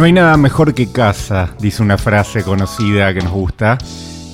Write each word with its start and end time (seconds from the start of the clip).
No 0.00 0.06
hay 0.06 0.14
nada 0.14 0.38
mejor 0.38 0.72
que 0.72 0.90
casa, 0.90 1.50
dice 1.60 1.82
una 1.82 1.98
frase 1.98 2.42
conocida 2.42 3.12
que 3.12 3.20
nos 3.20 3.34
gusta. 3.34 3.76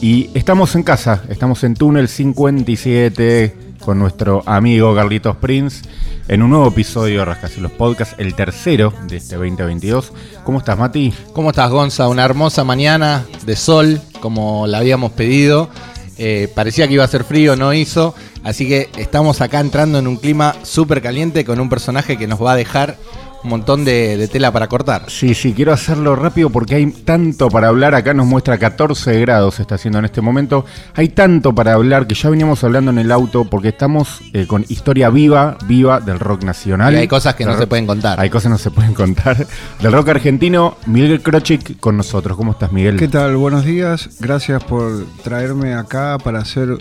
Y 0.01 0.31
estamos 0.33 0.77
en 0.77 0.85
casa, 0.85 1.25
estamos 1.29 1.65
en 1.65 1.75
Túnel 1.75 2.07
57 2.07 3.57
con 3.81 3.99
nuestro 3.99 4.45
amigo 4.47 4.95
Carlitos 4.95 5.35
Prince 5.39 5.83
en 6.29 6.45
un 6.45 6.51
nuevo 6.51 6.69
episodio 6.69 7.25
de 7.25 7.61
los 7.61 7.73
Podcast, 7.73 8.13
el 8.21 8.35
tercero 8.37 8.93
de 9.09 9.17
este 9.17 9.35
2022. 9.35 10.13
¿Cómo 10.45 10.59
estás, 10.59 10.79
Mati? 10.79 11.13
¿Cómo 11.33 11.51
estás, 11.51 11.69
Gonza? 11.69 12.07
Una 12.07 12.25
hermosa 12.25 12.63
mañana 12.63 13.27
de 13.45 13.57
sol, 13.57 14.01
como 14.21 14.69
la 14.69 14.79
habíamos 14.79 15.11
pedido. 15.11 15.69
Eh, 16.17 16.49
parecía 16.55 16.87
que 16.87 16.95
iba 16.95 17.03
a 17.03 17.09
ser 17.09 17.25
frío, 17.25 17.57
no 17.57 17.75
hizo. 17.75 18.15
Así 18.45 18.69
que 18.69 18.89
estamos 18.99 19.41
acá 19.41 19.59
entrando 19.59 19.99
en 19.99 20.07
un 20.07 20.19
clima 20.19 20.55
súper 20.63 21.03
caliente 21.03 21.45
con 21.45 21.59
un 21.59 21.69
personaje 21.69 22.17
que 22.17 22.29
nos 22.29 22.41
va 22.41 22.53
a 22.53 22.57
dejar 22.57 22.97
un 23.43 23.51
montón 23.51 23.85
de, 23.85 24.29
tela 24.31 24.53
para 24.53 24.67
cortar. 24.67 25.05
Sí, 25.09 25.35
sí, 25.35 25.53
quiero 25.53 25.73
hacerlo 25.73 26.17
rápido 26.17 26.51
porque 26.51 26.75
hay 26.75 26.87
tanto 26.87 27.49
para 27.49 27.69
hablar. 27.69 27.95
Acá 27.95 28.15
nos 28.15 28.27
muestra 28.27 28.59
14 28.59 29.21
grados, 29.21 29.61
está 29.61 29.77
haciendo 29.77 29.99
en 29.99 30.05
este 30.05 30.21
momento. 30.21 30.65
Hay 30.95 31.11
tanto 31.11 31.55
para 31.55 31.75
hablar 31.75 32.07
que 32.07 32.15
ya 32.15 32.29
veníamos 32.29 32.65
hablando 32.65 32.91
en 32.91 32.99
el 32.99 33.13
auto 33.13 33.45
porque 33.45 33.69
estamos 33.69 34.21
eh, 34.33 34.47
con 34.47 34.65
historia 34.69 35.11
viva, 35.11 35.57
viva 35.67 36.01
del 36.01 36.19
rock 36.19 36.45
nacional. 36.45 36.95
Y 36.95 36.99
hay 36.99 37.09
cosas 37.09 37.35
que 37.35 37.45
no 37.45 37.57
se 37.57 37.67
pueden 37.67 37.87
contar. 37.87 38.19
Hay 38.19 38.31
cosas 38.31 38.45
que 38.45 38.51
no 38.51 38.59
se 38.59 38.71
pueden 38.71 38.95
contar. 38.95 39.47
Del 39.81 39.93
rock 39.93 40.09
argentino, 40.09 40.77
Miguel 40.87 41.23
Krochik 41.23 41.79
con 41.79 41.97
nosotros. 41.97 42.37
¿Cómo 42.37 42.53
estás, 42.53 42.73
Miguel? 42.73 42.97
¿Qué 42.97 43.09
tal? 43.09 43.37
Buenos 43.37 43.65
días. 43.65 44.11
Gracias 44.21 44.65
por 44.65 45.07
traerme 45.23 45.75
acá 45.75 46.19
para 46.23 46.41
hacer 46.41 46.79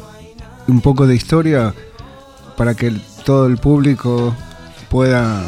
un 0.67 0.81
poco 0.81 1.05
de 1.05 1.15
historia 1.15 1.73
para 2.57 2.73
que 2.73 2.91
todo 3.23 3.47
el 3.47 3.57
público 3.57 4.33
pueda 4.89 5.43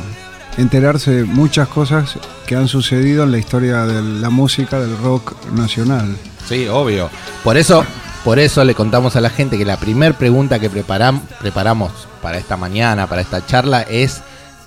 enterarse 0.57 1.11
de 1.11 1.23
muchas 1.23 1.67
cosas 1.67 2.17
que 2.45 2.55
han 2.55 2.67
sucedido 2.67 3.23
en 3.23 3.31
la 3.31 3.37
historia 3.37 3.85
de 3.85 4.01
la 4.01 4.29
música 4.29 4.79
del 4.79 4.97
rock 4.97 5.35
nacional. 5.53 6.17
Sí, 6.47 6.67
obvio. 6.67 7.09
Por 7.43 7.57
eso, 7.57 7.85
por 8.23 8.39
eso 8.39 8.63
le 8.63 8.73
contamos 8.75 9.15
a 9.15 9.21
la 9.21 9.29
gente 9.29 9.57
que 9.57 9.65
la 9.65 9.77
primera 9.77 10.17
pregunta 10.17 10.59
que 10.59 10.69
preparam, 10.69 11.21
preparamos 11.39 11.91
para 12.21 12.37
esta 12.37 12.57
mañana, 12.57 13.07
para 13.07 13.21
esta 13.21 13.45
charla, 13.45 13.83
es 13.83 14.21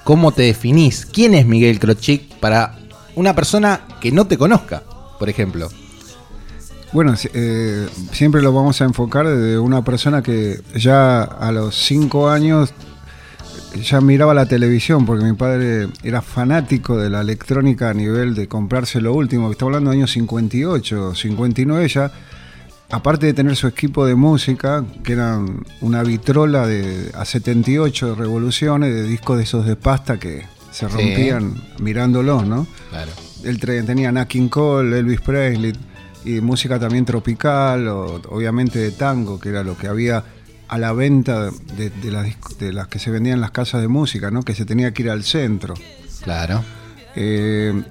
¿cómo 0.05 0.33
te 0.33 0.43
definís? 0.43 1.07
¿Quién 1.07 1.35
es 1.35 1.47
Miguel 1.47 1.81
Crochic 1.81 2.37
para 2.39 2.77
una 3.17 3.35
persona 3.35 3.81
que 4.01 4.13
no 4.13 4.27
te 4.27 4.39
conozca, 4.39 4.83
por 5.19 5.29
ejemplo? 5.29 5.69
Bueno, 6.93 7.15
eh, 7.35 7.89
siempre 8.13 8.43
lo 8.43 8.53
vamos 8.53 8.81
a 8.81 8.85
enfocar 8.85 9.29
desde 9.29 9.59
una 9.59 9.85
persona 9.85 10.23
que 10.23 10.61
ya 10.75 11.23
a 11.23 11.53
los 11.53 11.77
cinco 11.77 12.29
años 12.29 12.73
ya 13.75 14.01
miraba 14.01 14.35
la 14.35 14.47
televisión 14.47 15.07
porque 15.07 15.25
mi 15.25 15.35
padre 15.35 15.89
era 16.03 16.23
fanático 16.23 16.99
de 16.99 17.11
la 17.11 17.21
electrónica 17.21 17.91
a 17.91 17.95
nivel 17.95 18.35
de 18.35 18.49
comprarse 18.49 19.01
lo 19.01 19.15
último. 19.15 19.51
Estamos 19.51 19.71
hablando 19.71 19.91
de 19.91 19.99
años 19.99 20.12
58, 20.12 21.15
59 21.15 21.89
ya. 21.89 22.12
Aparte 22.91 23.27
de 23.27 23.35
tener 23.35 23.55
su 23.55 23.69
equipo 23.69 24.05
de 24.05 24.17
música, 24.17 24.85
que 25.05 25.12
eran 25.12 25.65
una 25.81 26.03
vitrola 26.03 26.67
de 26.67 27.12
a 27.15 27.25
78 27.25 28.17
revoluciones, 28.17 28.93
de 28.93 29.05
discos 29.05 29.37
de 29.37 29.45
esos 29.45 29.65
de 29.65 29.77
pasta 29.77 30.19
que 30.19 30.45
se 30.73 30.89
rompían 30.89 31.55
mirándolos, 31.81 32.47
¿no? 32.47 32.67
Claro. 32.91 33.12
Él 33.45 33.61
tenía 33.61 34.11
Nat 34.11 34.27
King 34.27 34.49
Cole, 34.49 34.99
Elvis 34.99 35.21
Presley, 35.21 35.73
y 36.25 36.41
música 36.41 36.81
también 36.81 37.05
tropical, 37.05 37.87
o, 37.89 38.21
obviamente 38.29 38.81
de 38.81 38.91
tango, 38.91 39.39
que 39.39 39.51
era 39.51 39.62
lo 39.62 39.77
que 39.77 39.87
había 39.87 40.25
a 40.71 40.79
la 40.79 40.93
venta 40.93 41.51
de, 41.77 41.91
las, 42.13 42.29
de, 42.61 42.73
las, 42.73 42.87
que 42.87 43.01
se 43.01 43.11
vendían 43.11 43.35
en 43.35 43.41
las 43.41 43.51
casas 43.51 43.83
de 43.83 43.89
música, 43.89 44.31
¿no? 44.31 44.45
que 44.45 44.55
se 44.55 44.65
tenía 44.65 44.95
que 44.95 45.03
ir 45.03 45.11
al 45.11 45.25
centro. 45.25 45.75
Claro. 46.23 46.62
Eh, 47.17 47.83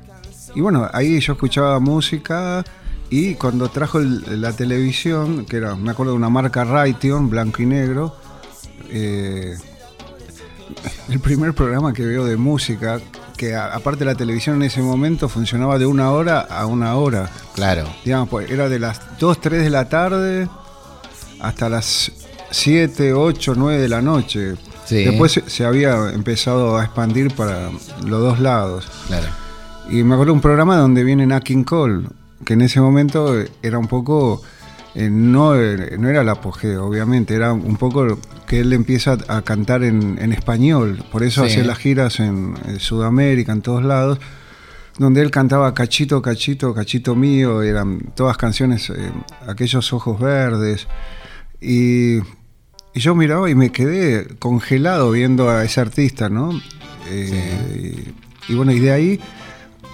y 0.56 0.62
bueno, 0.62 0.90
ahí 0.94 1.20
yo 1.20 1.34
escuchaba 1.34 1.78
música 1.82 2.64
y 3.10 3.36
cuando 3.36 3.68
trajo 3.68 4.00
la 4.00 4.54
televisión, 4.54 5.46
que 5.46 5.58
era, 5.58 5.76
me 5.76 5.92
acuerdo 5.92 6.14
de 6.14 6.18
una 6.20 6.30
marca 6.30 6.64
Raytheon, 6.64 7.30
blanco 7.30 7.62
y 7.62 7.66
negro, 7.66 8.16
eh, 8.90 9.58
el 11.10 11.20
primer 11.20 11.54
programa 11.54 11.92
que 11.92 12.06
veo 12.06 12.24
de 12.24 12.38
música, 12.38 13.02
que 13.36 13.58
aparte 13.58 14.06
la 14.06 14.16
televisión 14.16 14.56
en 14.56 14.64
ese 14.64 14.82
momento 14.82 15.28
funcionaba 15.28 15.78
de 15.78 15.86
una 15.86 16.12
hora 16.12 16.40
a 16.40 16.66
una 16.66 16.96
hora. 16.96 17.30
Claro. 17.56 17.94
Digamos, 18.06 18.30
pues 18.30 18.50
era 18.50 18.70
de 18.70 18.80
las 18.80 19.02
2, 19.20 19.42
3 19.42 19.64
de 19.64 19.70
la 19.70 19.90
tarde 19.90 20.48
hasta 21.42 21.68
las 21.68 22.12
7, 22.52 23.14
8, 23.14 23.54
9 23.56 23.82
de 23.82 23.90
la 23.90 24.02
noche. 24.02 24.56
Después 24.90 25.42
se, 25.46 25.66
había 25.66 26.10
empezado 26.10 26.78
a 26.78 26.84
expandir 26.84 27.34
para 27.36 27.70
los 28.06 28.22
dos 28.22 28.40
lados. 28.40 28.88
Claro. 29.08 29.28
Y 29.90 30.04
me 30.04 30.16
acuerdo 30.16 30.34
un 30.34 30.42
programa 30.42 30.78
donde 30.78 31.04
viene 31.04 31.26
Nat 31.26 31.44
King 31.44 31.64
Cole, 31.64 32.08
que 32.46 32.54
en 32.54 32.62
ese 32.62 32.82
momento 32.82 33.36
era 33.62 33.78
un 33.78 33.88
poco. 33.88 34.42
Eh, 34.96 35.10
no, 35.12 35.54
no 35.54 36.10
era 36.10 36.22
el 36.22 36.30
apogeo, 36.30 36.88
obviamente, 36.88 37.36
era 37.36 37.54
un 37.54 37.78
poco 37.78 38.18
que 38.48 38.62
él 38.62 38.74
empieza 38.74 39.18
a 39.28 39.44
cantar 39.44 39.84
en, 39.84 40.18
español. 40.34 41.04
Por 41.12 41.22
eso 41.22 41.44
hacía 41.44 41.64
las 41.64 41.78
giras 41.78 42.20
en, 42.20 42.56
Sudamérica, 42.80 43.52
en 43.52 43.62
todos 43.62 43.84
lados 43.84 44.20
donde 44.98 45.22
él 45.22 45.32
cantaba 45.32 45.74
Cachito, 45.74 46.22
Cachito, 46.22 46.74
Cachito 46.74 47.16
mío, 47.16 47.62
eran 47.62 48.12
todas 48.16 48.36
canciones, 48.36 48.90
eh, 48.90 49.12
aquellos 49.48 49.94
ojos 49.94 50.20
verdes. 50.20 50.88
Y 51.62 52.20
y 53.00 53.02
yo 53.02 53.16
miraba 53.16 53.50
y 53.50 53.56
me 53.56 53.72
quedé 53.72 54.28
congelado 54.40 55.12
viendo 55.12 55.50
a 55.50 55.64
ese 55.64 55.80
artista, 55.80 56.28
¿no? 56.28 56.62
Eh, 57.08 58.12
y, 58.50 58.56
bueno, 58.56 58.74
y 58.74 58.80
de 58.80 58.92
ahí 58.92 59.20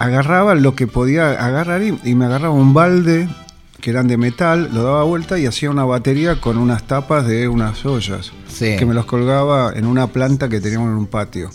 agarraba 0.00 0.56
lo 0.56 0.74
que 0.74 0.88
podía 0.88 1.30
agarrar 1.30 1.84
y, 1.84 2.14
me 2.16 2.24
agarraba 2.24 2.52
un 2.52 2.74
balde 2.74 3.28
que 3.80 3.90
eran 3.90 4.08
de 4.08 4.16
metal, 4.16 4.70
lo 4.74 4.82
daba 4.82 5.04
vuelta 5.04 5.38
y 5.38 5.46
hacía 5.46 5.70
una 5.70 5.84
batería 5.84 6.40
con 6.40 6.58
unas 6.58 6.88
tapas 6.88 7.28
de 7.28 7.46
unas 7.46 7.86
ollas 7.86 8.32
que 8.58 8.84
me 8.84 8.92
los 8.92 9.06
colgaba 9.06 9.72
en 9.72 9.86
una 9.86 10.08
planta 10.08 10.48
que 10.48 10.60
teníamos 10.60 10.88
en 10.88 10.96
un 10.96 11.06
patio. 11.06 11.50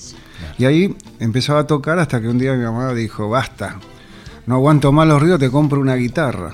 Y 0.57 0.63
ahí 0.63 0.95
empezaba 1.19 1.59
a 1.59 1.67
tocar 1.67 1.99
hasta 1.99 2.21
que 2.21 2.29
un 2.29 2.37
día 2.37 2.53
mi 2.53 2.63
mamá 2.63 2.93
dijo, 2.93 3.27
basta, 3.27 3.75
no 4.45 4.55
aguanto 4.55 4.93
más 4.93 5.05
los 5.05 5.21
ruidos, 5.21 5.41
te 5.41 5.51
compro 5.51 5.81
una 5.81 5.95
guitarra. 5.95 6.53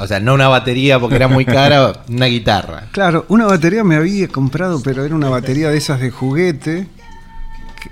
O 0.00 0.06
sea, 0.06 0.18
no 0.18 0.32
una 0.34 0.48
batería 0.48 0.98
porque 0.98 1.16
era 1.16 1.28
muy 1.28 1.44
cara, 1.44 1.92
una 2.08 2.26
guitarra. 2.26 2.88
Claro, 2.90 3.26
una 3.28 3.46
batería 3.46 3.84
me 3.84 3.96
había 3.96 4.28
comprado, 4.28 4.82
pero 4.82 5.04
era 5.04 5.14
una 5.14 5.28
batería 5.28 5.70
de 5.70 5.76
esas 5.76 6.00
de 6.00 6.10
juguete, 6.10 6.86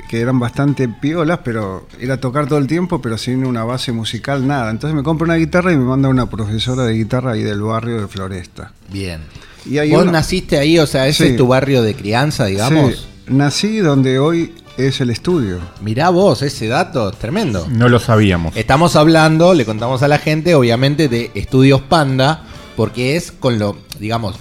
que, 0.08 0.20
eran 0.20 0.38
bastante 0.38 0.88
piolas, 0.88 1.40
pero 1.44 1.86
era 2.00 2.18
tocar 2.18 2.46
todo 2.46 2.58
el 2.58 2.66
tiempo, 2.66 3.02
pero 3.02 3.18
sin 3.18 3.44
una 3.44 3.62
base 3.64 3.92
musical, 3.92 4.46
nada. 4.46 4.70
Entonces 4.70 4.96
me 4.96 5.02
compro 5.02 5.26
una 5.26 5.36
guitarra 5.36 5.70
y 5.70 5.76
me 5.76 5.84
manda 5.84 6.08
una 6.08 6.30
profesora 6.30 6.84
de 6.84 6.94
guitarra 6.94 7.32
ahí 7.32 7.42
del 7.42 7.60
barrio 7.60 8.00
de 8.00 8.08
Floresta. 8.08 8.72
Bien. 8.90 9.20
Y 9.66 9.90
¿Vos 9.90 10.06
naciste 10.06 10.58
ahí? 10.58 10.78
O 10.78 10.86
sea, 10.86 11.06
¿ese 11.08 11.30
es 11.30 11.36
tu 11.36 11.46
barrio 11.46 11.82
de 11.82 11.94
crianza, 11.94 12.46
digamos? 12.46 12.94
Sí. 13.26 13.34
Nací 13.34 13.78
donde 13.78 14.18
hoy 14.18 14.54
es 14.78 15.00
el 15.00 15.10
estudio. 15.10 15.58
Mirá 15.82 16.08
vos, 16.08 16.40
ese 16.42 16.68
dato 16.68 17.10
tremendo. 17.10 17.66
No 17.68 17.88
lo 17.88 17.98
sabíamos. 17.98 18.56
Estamos 18.56 18.96
hablando, 18.96 19.52
le 19.52 19.64
contamos 19.64 20.02
a 20.02 20.08
la 20.08 20.18
gente, 20.18 20.54
obviamente, 20.54 21.08
de 21.08 21.32
Estudios 21.34 21.82
Panda, 21.82 22.44
porque 22.76 23.16
es 23.16 23.32
con 23.32 23.58
lo, 23.58 23.76
digamos, 23.98 24.36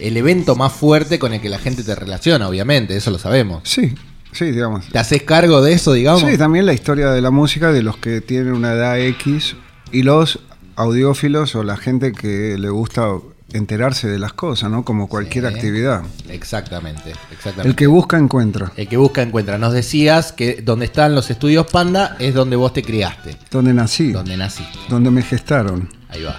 el 0.00 0.16
evento 0.16 0.56
más 0.56 0.72
fuerte 0.72 1.18
con 1.18 1.34
el 1.34 1.40
que 1.40 1.50
la 1.50 1.58
gente 1.58 1.84
te 1.84 1.94
relaciona, 1.94 2.48
obviamente, 2.48 2.96
eso 2.96 3.10
lo 3.10 3.18
sabemos. 3.18 3.60
Sí, 3.64 3.94
sí, 4.32 4.46
digamos. 4.46 4.86
¿Te 4.88 4.98
haces 4.98 5.22
cargo 5.22 5.60
de 5.60 5.74
eso, 5.74 5.92
digamos? 5.92 6.22
Sí, 6.22 6.38
también 6.38 6.64
la 6.64 6.72
historia 6.72 7.10
de 7.10 7.20
la 7.20 7.30
música 7.30 7.70
de 7.70 7.82
los 7.82 7.98
que 7.98 8.22
tienen 8.22 8.54
una 8.54 8.72
edad 8.72 8.98
X 8.98 9.56
y 9.92 10.02
los 10.04 10.40
audiófilos 10.74 11.54
o 11.54 11.62
la 11.64 11.76
gente 11.76 12.12
que 12.12 12.56
le 12.58 12.70
gusta 12.70 13.08
enterarse 13.52 14.08
de 14.08 14.18
las 14.18 14.32
cosas, 14.32 14.70
¿no? 14.70 14.84
Como 14.84 15.08
cualquier 15.08 15.46
actividad. 15.46 16.02
Exactamente, 16.28 17.12
exactamente. 17.30 17.68
El 17.68 17.76
que 17.76 17.86
busca 17.86 18.18
encuentra. 18.18 18.72
El 18.76 18.88
que 18.88 18.96
busca 18.96 19.22
encuentra. 19.22 19.58
Nos 19.58 19.72
decías 19.72 20.32
que 20.32 20.62
donde 20.62 20.86
están 20.86 21.14
los 21.14 21.30
estudios 21.30 21.66
Panda 21.66 22.16
es 22.18 22.34
donde 22.34 22.56
vos 22.56 22.72
te 22.72 22.82
criaste. 22.82 23.36
Donde 23.50 23.72
nací. 23.72 24.12
Donde 24.12 24.36
nací. 24.36 24.66
Donde 24.88 25.10
me 25.10 25.22
gestaron. 25.22 25.88
Ahí 26.08 26.22
va. 26.22 26.38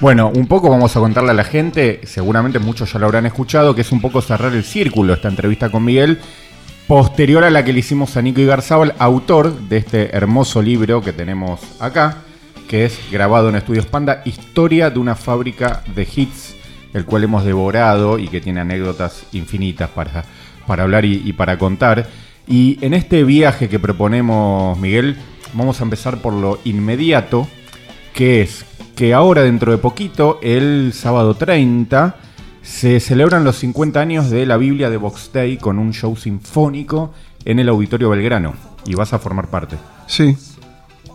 Bueno, 0.00 0.32
un 0.34 0.46
poco 0.46 0.68
vamos 0.68 0.96
a 0.96 1.00
contarle 1.00 1.30
a 1.30 1.34
la 1.34 1.44
gente, 1.44 2.00
seguramente 2.04 2.58
muchos 2.58 2.92
ya 2.92 2.98
lo 2.98 3.06
habrán 3.06 3.24
escuchado, 3.26 3.74
que 3.74 3.82
es 3.82 3.92
un 3.92 4.00
poco 4.00 4.20
cerrar 4.20 4.52
el 4.52 4.64
círculo 4.64 5.14
esta 5.14 5.28
entrevista 5.28 5.70
con 5.70 5.84
Miguel, 5.84 6.18
posterior 6.88 7.44
a 7.44 7.50
la 7.50 7.64
que 7.64 7.72
le 7.72 7.78
hicimos 7.78 8.16
a 8.16 8.22
Nico 8.22 8.40
Igarzábal, 8.40 8.96
autor 8.98 9.56
de 9.68 9.76
este 9.76 10.16
hermoso 10.16 10.60
libro 10.60 11.02
que 11.02 11.12
tenemos 11.12 11.60
acá 11.78 12.16
que 12.72 12.86
es 12.86 12.98
grabado 13.10 13.50
en 13.50 13.56
Estudios 13.56 13.84
Panda, 13.84 14.22
Historia 14.24 14.88
de 14.88 14.98
una 14.98 15.14
fábrica 15.14 15.82
de 15.94 16.08
hits, 16.10 16.56
el 16.94 17.04
cual 17.04 17.24
hemos 17.24 17.44
devorado 17.44 18.18
y 18.18 18.28
que 18.28 18.40
tiene 18.40 18.60
anécdotas 18.60 19.24
infinitas 19.32 19.90
para, 19.90 20.24
para 20.66 20.84
hablar 20.84 21.04
y, 21.04 21.30
para 21.34 21.58
contar. 21.58 22.08
Y 22.46 22.78
en 22.80 22.94
este 22.94 23.24
viaje 23.24 23.68
que 23.68 23.78
proponemos, 23.78 24.78
Miguel, 24.78 25.18
vamos 25.52 25.82
a 25.82 25.84
empezar 25.84 26.22
por 26.22 26.32
lo 26.32 26.60
inmediato, 26.64 27.46
que 28.14 28.40
es 28.40 28.64
que 28.96 29.12
ahora 29.12 29.42
dentro 29.42 29.70
de 29.70 29.76
poquito, 29.76 30.40
el 30.42 30.94
sábado 30.94 31.34
30, 31.34 32.16
se 32.62 33.00
celebran 33.00 33.44
los 33.44 33.56
50 33.56 34.00
años 34.00 34.30
de 34.30 34.46
la 34.46 34.56
Biblia 34.56 34.88
de 34.88 34.96
Box 34.96 35.28
Day 35.30 35.58
con 35.58 35.78
un 35.78 35.92
show 35.92 36.16
sinfónico 36.16 37.12
en 37.44 37.58
el 37.58 37.68
Auditorio 37.68 38.08
Belgrano. 38.08 38.54
Y 38.86 38.94
vas 38.94 39.12
a 39.12 39.18
formar 39.18 39.48
parte. 39.48 39.76
Sí, 40.06 40.38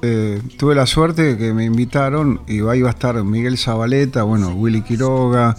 eh, 0.02 0.42
tuve 0.58 0.76
la 0.76 0.86
suerte 0.86 1.24
de 1.24 1.38
que 1.38 1.54
me 1.54 1.66
invitaron 1.66 2.42
y 2.48 2.62
ahí 2.68 2.82
va 2.82 2.90
a 2.90 2.94
estar 2.94 3.22
Miguel 3.24 3.58
Zabaleta, 3.58 4.24
bueno, 4.24 4.50
Willy 4.50 4.82
Quiroga, 4.82 5.56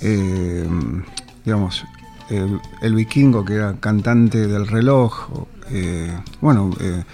eh, 0.00 0.68
digamos, 1.44 1.84
el, 2.30 2.60
el 2.80 2.94
vikingo 2.94 3.44
que 3.44 3.54
era 3.54 3.74
cantante 3.78 4.46
del 4.46 4.66
reloj, 4.66 5.28
eh, 5.70 6.12
bueno, 6.40 6.70
eh, 6.80 7.04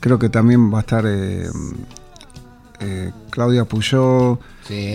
creo 0.00 0.18
que 0.18 0.28
también 0.28 0.72
va 0.72 0.78
a 0.78 0.80
estar 0.80 1.04
eh, 1.06 1.48
Claudia 3.30 3.64
Puyó. 3.64 4.38
Sí. 4.66 4.94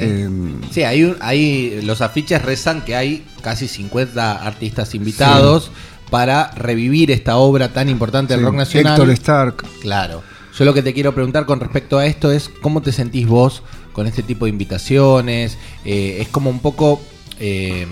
Sí, 0.71 0.83
hay, 0.83 1.03
un- 1.03 1.17
hay 1.19 1.81
los 1.83 2.01
afiches 2.01 2.41
rezan 2.41 2.83
que 2.85 2.95
hay 2.95 3.25
casi 3.41 3.67
50 3.67 4.45
artistas 4.45 4.93
invitados 4.95 5.71
para 6.09 6.51
revivir 6.51 7.11
esta 7.11 7.37
obra 7.37 7.73
tan 7.73 7.89
importante 7.89 8.33
del 8.33 8.41
sí, 8.41 8.45
rock 8.45 8.55
nacional. 8.55 8.93
Héctor 8.93 9.09
Stark. 9.11 9.65
Claro. 9.81 10.21
Yo 10.57 10.65
lo 10.65 10.73
que 10.73 10.83
te 10.83 10.93
quiero 10.93 11.13
preguntar 11.15 11.45
con 11.45 11.59
respecto 11.59 11.97
a 11.97 12.05
esto 12.05 12.31
es 12.31 12.49
cómo 12.61 12.81
te 12.81 12.91
sentís 12.91 13.27
vos 13.27 13.63
con 13.91 14.05
este 14.07 14.21
tipo 14.23 14.45
de 14.45 14.49
invitaciones. 14.51 15.57
Eh, 15.83 16.17
es 16.21 16.27
como 16.27 16.49
un 16.49 16.59
poco, 16.59 17.01
eh, 17.39 17.87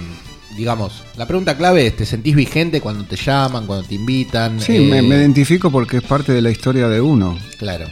digamos, 0.57 1.03
la 1.17 1.25
pregunta 1.25 1.57
clave 1.57 1.87
es, 1.87 1.95
¿te 1.95 2.05
sentís 2.05 2.35
vigente 2.35 2.79
cuando 2.81 3.03
te 3.05 3.15
llaman, 3.15 3.65
cuando 3.65 3.87
te 3.87 3.95
invitan? 3.95 4.59
Sí, 4.59 4.75
Eh, 4.77 4.87
me, 4.89 5.01
me 5.01 5.15
identifico 5.15 5.71
porque 5.71 5.97
es 5.97 6.03
parte 6.03 6.33
de 6.33 6.41
la 6.41 6.51
historia 6.51 6.87
de 6.87 7.01
uno. 7.01 7.37
Claro. 7.57 7.85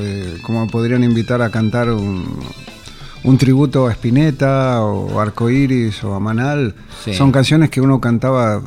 Eh, 0.00 0.38
Como 0.42 0.66
podrían 0.68 1.02
invitar 1.04 1.42
a 1.42 1.50
cantar 1.50 1.90
un, 1.90 2.38
un 3.24 3.38
tributo 3.38 3.86
a 3.88 3.92
Spinetta 3.92 4.80
o 4.82 5.18
Arcoiris 5.20 6.02
o 6.04 6.14
a 6.14 6.20
Manal. 6.20 6.74
Sí. 7.04 7.14
Son 7.14 7.32
canciones 7.32 7.68
que 7.70 7.80
uno 7.80 8.00
cantaba 8.00 8.62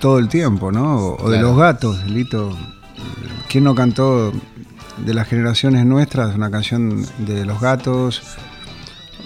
todo 0.00 0.18
el 0.18 0.28
tiempo, 0.28 0.72
¿no? 0.72 0.96
O, 1.20 1.30
de 1.30 1.38
los 1.40 1.56
gatos, 1.56 2.04
Lito. 2.06 2.56
¿Quién 3.48 3.64
no 3.64 3.74
cantó 3.74 4.32
de 5.04 5.14
las 5.14 5.28
generaciones 5.28 5.84
nuestras 5.86 6.34
una 6.34 6.50
canción 6.50 7.04
de 7.18 7.44
los 7.44 7.60
gatos? 7.60 8.22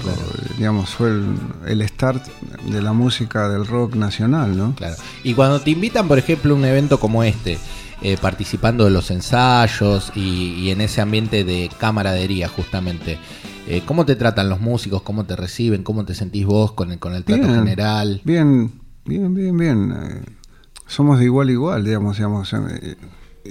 O, 0.04 0.54
digamos, 0.58 0.90
fue 0.90 1.08
el, 1.08 1.24
el 1.66 1.88
start 1.88 2.26
de 2.70 2.82
la 2.82 2.92
música 2.92 3.48
del 3.48 3.66
rock 3.66 3.94
nacional, 3.94 4.56
¿no? 4.56 4.74
Claro. 4.74 4.96
Y 5.24 5.34
cuando 5.34 5.60
te 5.60 5.70
invitan, 5.70 6.06
por 6.06 6.18
ejemplo, 6.18 6.52
a 6.54 6.56
un 6.56 6.64
evento 6.64 7.00
como 7.00 7.22
este, 7.24 7.58
eh, 8.02 8.18
participando 8.20 8.84
de 8.84 8.90
los 8.90 9.10
ensayos 9.10 10.12
y, 10.14 10.52
y 10.54 10.70
en 10.70 10.82
ese 10.82 11.00
ambiente 11.00 11.44
de 11.44 11.70
camaradería, 11.78 12.48
justamente, 12.48 13.18
eh, 13.66 13.82
¿cómo 13.86 14.04
te 14.04 14.16
tratan 14.16 14.50
los 14.50 14.60
músicos? 14.60 15.00
¿Cómo 15.02 15.24
te 15.24 15.34
reciben? 15.34 15.82
¿Cómo 15.82 16.04
te 16.04 16.14
sentís 16.14 16.44
vos 16.44 16.72
con 16.72 16.92
el, 16.92 16.98
con 16.98 17.14
el 17.14 17.24
trato 17.24 17.42
Bien. 17.44 17.54
general? 17.54 18.20
Bien, 18.24 18.72
bien, 19.06 19.34
bien, 19.34 19.56
bien. 19.56 19.92
Eh, 19.98 20.20
somos 20.86 21.18
de 21.18 21.24
igual 21.24 21.48
a 21.48 21.52
igual, 21.52 21.84
digamos, 21.84 22.16
digamos. 22.18 22.54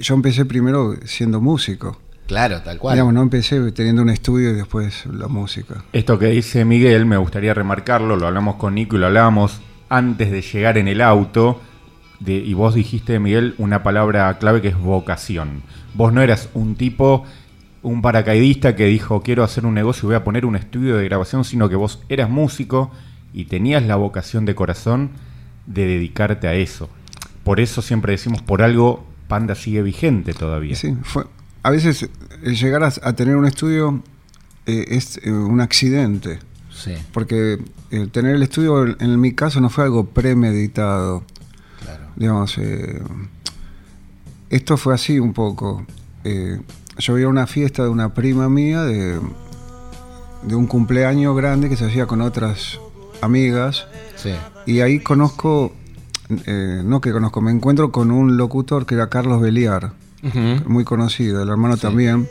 Yo 0.00 0.14
empecé 0.14 0.44
primero 0.44 0.94
siendo 1.04 1.40
músico. 1.40 2.00
Claro, 2.26 2.60
tal 2.62 2.78
cual. 2.78 2.94
Digamos, 2.94 3.14
no 3.14 3.22
empecé 3.22 3.72
teniendo 3.72 4.02
un 4.02 4.10
estudio 4.10 4.50
y 4.50 4.54
después 4.54 5.06
la 5.06 5.28
música. 5.28 5.84
Esto 5.92 6.18
que 6.18 6.26
dice 6.26 6.64
Miguel, 6.64 7.06
me 7.06 7.16
gustaría 7.16 7.54
remarcarlo, 7.54 8.16
lo 8.16 8.26
hablamos 8.26 8.56
con 8.56 8.74
Nico 8.74 8.96
y 8.96 8.98
lo 8.98 9.06
hablábamos 9.06 9.60
antes 9.88 10.32
de 10.32 10.42
llegar 10.42 10.78
en 10.78 10.88
el 10.88 11.00
auto, 11.00 11.60
de, 12.18 12.34
y 12.34 12.54
vos 12.54 12.74
dijiste, 12.74 13.20
Miguel, 13.20 13.54
una 13.58 13.82
palabra 13.82 14.36
clave 14.38 14.60
que 14.60 14.68
es 14.68 14.78
vocación. 14.78 15.62
Vos 15.94 16.12
no 16.12 16.22
eras 16.22 16.48
un 16.54 16.74
tipo, 16.74 17.24
un 17.82 18.02
paracaidista 18.02 18.74
que 18.74 18.86
dijo, 18.86 19.22
quiero 19.22 19.44
hacer 19.44 19.64
un 19.64 19.74
negocio 19.74 20.06
y 20.06 20.08
voy 20.08 20.16
a 20.16 20.24
poner 20.24 20.44
un 20.46 20.56
estudio 20.56 20.96
de 20.96 21.04
grabación, 21.04 21.44
sino 21.44 21.68
que 21.68 21.76
vos 21.76 22.02
eras 22.08 22.28
músico 22.28 22.90
y 23.32 23.44
tenías 23.44 23.84
la 23.84 23.96
vocación 23.96 24.44
de 24.46 24.54
corazón 24.54 25.10
de 25.66 25.86
dedicarte 25.86 26.48
a 26.48 26.54
eso. 26.54 26.88
Por 27.44 27.60
eso 27.60 27.82
siempre 27.82 28.12
decimos, 28.12 28.42
por 28.42 28.62
algo 28.62 29.04
Panda 29.28 29.54
sigue 29.54 29.82
vigente 29.82 30.32
todavía. 30.34 30.76
Sí, 30.76 30.96
fue, 31.02 31.24
a 31.62 31.70
veces 31.70 32.08
el 32.42 32.56
llegar 32.56 32.82
a, 32.84 32.92
a 33.02 33.12
tener 33.14 33.36
un 33.36 33.46
estudio 33.46 34.02
eh, 34.66 34.84
es 34.88 35.18
eh, 35.22 35.30
un 35.30 35.60
accidente. 35.60 36.38
Sí, 36.70 36.92
Porque 37.12 37.58
el 37.90 38.10
tener 38.10 38.34
el 38.36 38.42
estudio, 38.42 38.84
en, 39.00 39.20
mi 39.20 39.32
caso, 39.32 39.60
no 39.62 39.70
fue 39.70 39.84
algo 39.84 40.04
premeditado. 40.06 41.24
claro. 41.82 42.04
digamos, 42.16 42.58
eh, 42.58 43.00
esto 44.50 44.76
fue 44.76 44.94
así 44.94 45.18
un 45.18 45.32
poco. 45.32 45.86
Eh, 46.24 46.60
yo 46.98 47.14
había 47.14 47.28
una 47.28 47.46
fiesta 47.46 47.82
de 47.82 47.88
una 47.88 48.14
prima 48.14 48.48
mía 48.48 48.82
de, 48.82 49.18
de 50.42 50.54
un 50.54 50.66
cumpleaños 50.66 51.36
grande 51.36 51.68
que 51.68 51.76
se 51.76 51.86
hacía 51.86 52.06
con 52.06 52.20
otras 52.20 52.78
amigas 53.22 53.86
Sí. 54.16 54.32
y 54.66 54.80
ahí 54.80 55.00
conozco, 55.00 55.72
eh, 56.46 56.82
no 56.84 57.00
que 57.00 57.12
conozco, 57.12 57.40
me 57.40 57.50
encuentro 57.50 57.92
con 57.92 58.10
un 58.10 58.36
locutor 58.36 58.86
que 58.86 58.94
era 58.94 59.08
Carlos 59.08 59.40
Beliar, 59.40 59.92
muy 60.66 60.84
conocido, 60.84 61.42
el 61.42 61.48
hermano 61.48 61.76
Sí. 61.76 61.82
también, 61.82 62.28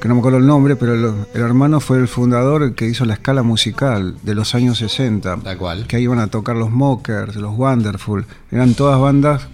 que 0.00 0.08
no 0.08 0.14
me 0.14 0.20
acuerdo 0.20 0.38
el 0.38 0.46
nombre, 0.46 0.76
pero 0.76 0.92
el, 0.94 1.14
el 1.34 1.40
hermano 1.40 1.80
fue 1.80 1.96
el 1.98 2.08
fundador 2.08 2.74
que 2.74 2.86
hizo 2.86 3.04
la 3.06 3.14
escala 3.14 3.42
musical 3.42 4.16
de 4.22 4.34
los 4.34 4.54
años 4.54 4.78
60 4.78 5.38
Tal 5.38 5.56
cual. 5.56 5.86
que 5.86 5.96
ahí 5.96 6.02
iban 6.02 6.18
a 6.18 6.26
tocar 6.26 6.56
los 6.56 6.70
Mockers, 6.70 7.36
los 7.36 7.56
Wonderful, 7.56 8.26
eran 8.50 8.74
todas 8.74 9.00
bandas 9.00 9.48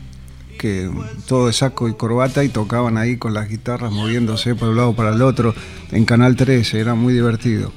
que 0.59 0.91
todo 1.27 1.47
de 1.47 1.53
saco 1.53 1.89
y 1.89 1.95
corbata 1.95 2.45
y 2.45 2.49
tocaban 2.49 2.97
ahí 2.97 3.17
con 3.17 3.33
las 3.35 3.49
guitarras 3.49 3.91
moviéndose 3.93 4.55
por 4.55 4.69
un 4.69 4.77
lado 4.77 4.95
para 4.95 5.11
el 5.11 5.23
otro 5.23 5.55
en 5.93 6.05
Canal 6.05 6.37
13, 6.37 6.79
era 6.81 6.95
muy 6.95 7.13
divertido. 7.15 7.73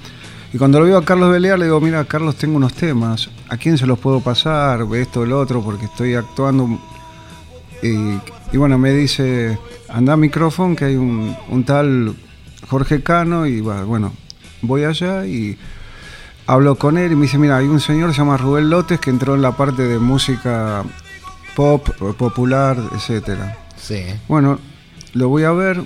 Y 0.54 0.58
cuando 0.58 0.80
lo 0.80 0.86
veo 0.86 0.98
a 0.98 1.04
Carlos 1.04 1.32
Belear 1.32 1.60
le 1.60 1.66
digo, 1.66 1.82
mira 1.82 2.06
Carlos, 2.06 2.36
tengo 2.36 2.56
unos 2.56 2.74
temas, 2.74 3.30
¿a 3.50 3.58
quién 3.58 3.78
se 3.78 3.86
los 3.86 4.00
puedo 4.00 4.22
pasar? 4.22 4.86
Esto, 4.94 5.24
el 5.24 5.34
otro, 5.34 5.62
porque 5.62 5.86
estoy 5.86 6.16
actuando. 6.16 6.80
Y, 7.84 8.20
y 8.54 8.58
bueno, 8.58 8.78
me 8.78 8.92
dice, 8.92 9.58
anda 9.90 10.14
a 10.14 10.18
micrófono 10.18 10.76
que 10.76 10.86
hay 10.86 10.96
un, 10.96 11.36
un 11.50 11.64
tal 11.66 12.16
Jorge 12.70 13.04
Cano 13.04 13.46
y 13.46 13.62
bueno, 13.62 14.14
voy 14.62 14.84
allá 14.84 15.26
y 15.26 15.58
hablo 16.48 16.76
con 16.76 16.98
él 16.98 17.12
y 17.12 17.16
me 17.16 17.24
dice, 17.24 17.38
mira, 17.38 17.58
hay 17.58 17.68
un 17.68 17.80
señor 17.80 18.10
que 18.10 18.16
se 18.16 18.22
llama 18.22 18.38
Rubén 18.38 18.70
Lotes 18.70 19.00
que 19.00 19.10
entró 19.10 19.36
en 19.36 19.42
la 19.42 19.56
parte 19.56 19.84
de 19.84 20.00
música 20.00 20.84
pop, 21.56 21.88
popular, 22.18 22.78
etcétera. 22.94 23.58
Sí. 23.78 24.04
Bueno, 24.28 24.60
lo 25.14 25.30
voy 25.30 25.44
a 25.44 25.52
ver, 25.52 25.82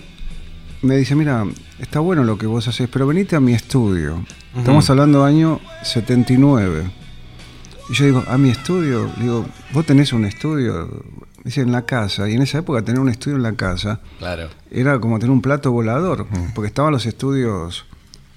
me 0.81 0.97
dice, 0.97 1.15
mira, 1.15 1.45
está 1.79 1.99
bueno 1.99 2.23
lo 2.23 2.37
que 2.37 2.47
vos 2.47 2.67
haces, 2.67 2.89
pero 2.91 3.07
venite 3.07 3.35
a 3.35 3.39
mi 3.39 3.53
estudio. 3.53 4.23
Estamos 4.57 4.89
hablando 4.89 5.23
año 5.23 5.59
79. 5.83 6.83
Y 7.89 7.93
yo 7.93 8.05
digo, 8.05 8.23
¿a 8.27 8.37
mi 8.37 8.49
estudio? 8.49 9.09
Le 9.17 9.23
digo, 9.23 9.45
¿vos 9.73 9.85
tenés 9.85 10.13
un 10.13 10.25
estudio? 10.25 11.03
Dice, 11.43 11.61
en 11.61 11.71
la 11.71 11.83
casa. 11.85 12.29
Y 12.29 12.33
en 12.35 12.41
esa 12.41 12.59
época 12.59 12.81
tener 12.83 12.99
un 12.99 13.09
estudio 13.09 13.37
en 13.37 13.43
la 13.43 13.53
casa 13.53 14.01
Claro. 14.19 14.49
era 14.71 14.99
como 14.99 15.17
tener 15.19 15.31
un 15.31 15.41
plato 15.41 15.71
volador, 15.71 16.27
porque 16.53 16.67
estaban 16.67 16.91
los 16.91 17.05
estudios 17.05 17.85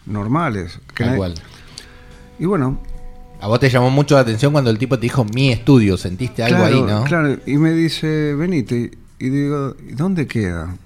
normales. 0.06 0.78
que 0.94 1.04
Tal 1.04 1.16
cual. 1.16 1.34
Y 2.38 2.46
bueno, 2.46 2.78
A 3.40 3.48
vos 3.48 3.58
te 3.58 3.68
llamó 3.68 3.90
mucho 3.90 4.14
la 4.14 4.20
atención 4.20 4.52
cuando 4.52 4.70
el 4.70 4.78
tipo 4.78 4.96
te 4.98 5.02
dijo 5.02 5.24
mi 5.24 5.50
estudio, 5.50 5.96
sentiste 5.96 6.44
algo 6.44 6.58
claro, 6.58 6.76
ahí, 6.76 6.82
¿no? 6.82 7.04
Claro, 7.04 7.36
y 7.44 7.56
me 7.58 7.72
dice, 7.72 8.34
venite. 8.34 8.92
Y 9.18 9.28
digo, 9.30 9.74
¿y 9.88 9.92
dónde 9.94 10.26
queda? 10.26 10.76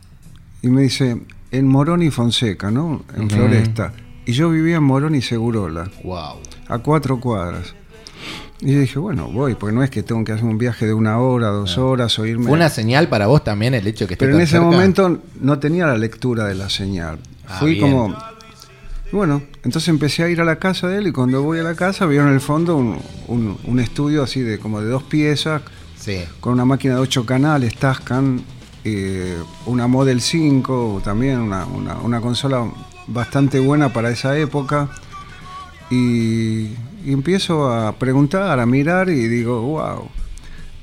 Y 0.63 0.69
me 0.69 0.83
dice, 0.83 1.21
en 1.51 1.67
Morón 1.69 2.03
y 2.03 2.11
Fonseca, 2.11 2.71
¿no? 2.71 3.05
En. 3.15 3.29
Floresta. 3.29 3.93
Y 4.27 4.33
yo 4.33 4.51
vivía 4.51 4.77
en 4.77 4.83
Morón 4.83 5.15
y 5.15 5.23
Segurola, 5.23 5.89
Wow. 6.03 6.41
a 6.69 6.79
cuatro 6.79 7.21
cuadras. 7.21 7.75
Y 8.61 8.73
yo 8.73 8.81
dije, 8.81 8.99
bueno, 8.99 9.29
voy, 9.29 9.55
porque 9.55 9.75
no 9.75 9.83
es 9.83 9.91
que 9.91 10.03
tengo 10.03 10.25
que 10.25 10.33
hacer 10.33 10.45
un 10.45 10.59
viaje 10.59 10.87
de 10.87 10.95
una 10.95 11.19
hora, 11.19 11.49
dos 11.49 11.77
horas, 11.79 12.19
o 12.19 12.27
irme. 12.27 12.45
Fue 12.47 12.55
una 12.55 12.69
señal 12.71 13.09
para 13.09 13.27
vos 13.27 13.45
también 13.45 13.75
el 13.75 13.87
hecho 13.87 14.05
de 14.05 14.09
que 14.09 14.15
esté 14.15 14.25
Pero 14.27 14.37
en 14.37 14.43
ese 14.43 14.53
cerca? 14.53 14.67
momento 14.67 15.21
no 15.41 15.59
tenía 15.59 15.87
la 15.87 15.97
lectura 15.99 16.45
de 16.47 16.55
la 16.55 16.69
señal. 16.71 17.19
Ah, 17.47 17.57
Fui 17.61 17.73
bien. 17.75 17.83
como. 17.83 18.17
Bueno, 19.13 19.43
entonces 19.63 19.89
empecé 19.89 20.25
a 20.25 20.29
ir 20.29 20.41
a 20.41 20.45
la 20.45 20.57
casa 20.57 20.89
de 20.89 20.99
él 20.99 21.07
y 21.07 21.13
cuando 21.13 21.43
voy 21.43 21.61
a 21.61 21.63
la 21.63 21.75
casa 21.77 22.07
veo 22.07 22.23
en 22.27 22.33
el 22.35 22.41
fondo 22.41 22.77
un, 22.77 22.99
un- 23.29 23.57
un 23.65 23.79
estudio 23.81 24.23
así 24.25 24.41
de 24.41 24.59
como 24.59 24.81
de 24.81 24.89
dos 24.89 25.05
piezas, 25.05 25.63
Sí. 25.97 26.25
con 26.41 26.55
una 26.55 26.65
máquina 26.65 26.95
de 26.95 27.01
ocho 27.01 27.25
canales, 27.25 27.77
Tascam, 27.77 28.41
eh, 28.85 29.37
una 29.67 29.87
Model 29.87 30.21
5, 30.21 31.03
también 31.05 31.39
una, 31.39 31.67
una- 31.67 31.97
una 32.01 32.21
consola 32.21 32.65
bastante 33.07 33.59
buena 33.61 33.93
para 33.93 34.11
esa 34.11 34.37
época. 34.39 34.89
Y, 35.91 36.67
y 37.05 37.13
empiezo 37.13 37.73
a 37.73 37.93
preguntar, 37.93 38.59
a 38.59 38.67
mirar 38.67 39.09
y 39.09 39.29
digo, 39.29 39.61
wow, 39.63 40.09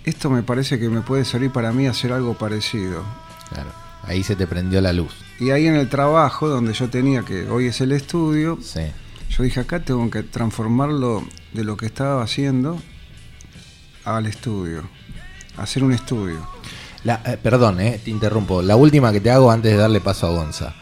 esto 0.06 0.30
me 0.30 0.44
parece 0.44 0.80
que 0.80 0.89
me 0.89 1.01
puede 1.01 1.25
servir 1.25 1.51
para 1.51 1.72
mí 1.74 1.88
hacer 1.88 2.13
algo 2.13 2.36
parecido. 2.38 3.03
Claro. 3.50 3.70
Ahí 4.03 4.24
se 4.24 4.36
te 4.36 4.48
prendió 4.48 4.82
la 4.82 4.94
luz. 4.94 5.13
Y 5.39 5.50
ahí 5.51 5.68
en 5.68 5.75
el 5.75 5.89
trabajo, 5.89 6.48
donde 6.48 6.74
yo 6.74 6.89
tenía 6.89 7.24
que, 7.24 7.50
hoy 7.50 7.68
es 7.68 7.82
el 7.82 7.92
estudio, 7.92 8.58
Sí. 8.62 8.82
yo 9.30 9.44
dije, 9.44 9.60
acá 9.62 9.80
tengo 9.82 10.10
que 10.10 10.24
transformarlo 10.24 11.24
de 11.53 11.63
lo 11.63 11.75
que 11.77 11.86
estaba 11.86 12.22
haciendo 12.24 12.80
al 14.06 14.25
estudio, 14.25 14.84
hacer 15.58 15.84
un 15.84 15.94
estudio. 15.94 16.38
La- 17.03 17.22
eh, 17.25 17.38
perdón, 17.42 17.80
eh, 17.82 18.00
te 18.03 18.10
interrumpo. 18.12 18.62
La 18.62 18.75
última 18.77 19.12
que 19.12 19.20
te 19.20 19.32
hago 19.32 19.51
antes 19.51 19.72
de 19.72 19.77
darle 19.77 20.00
paso 20.01 20.27
a 20.27 20.30
Gonza. 20.32 20.75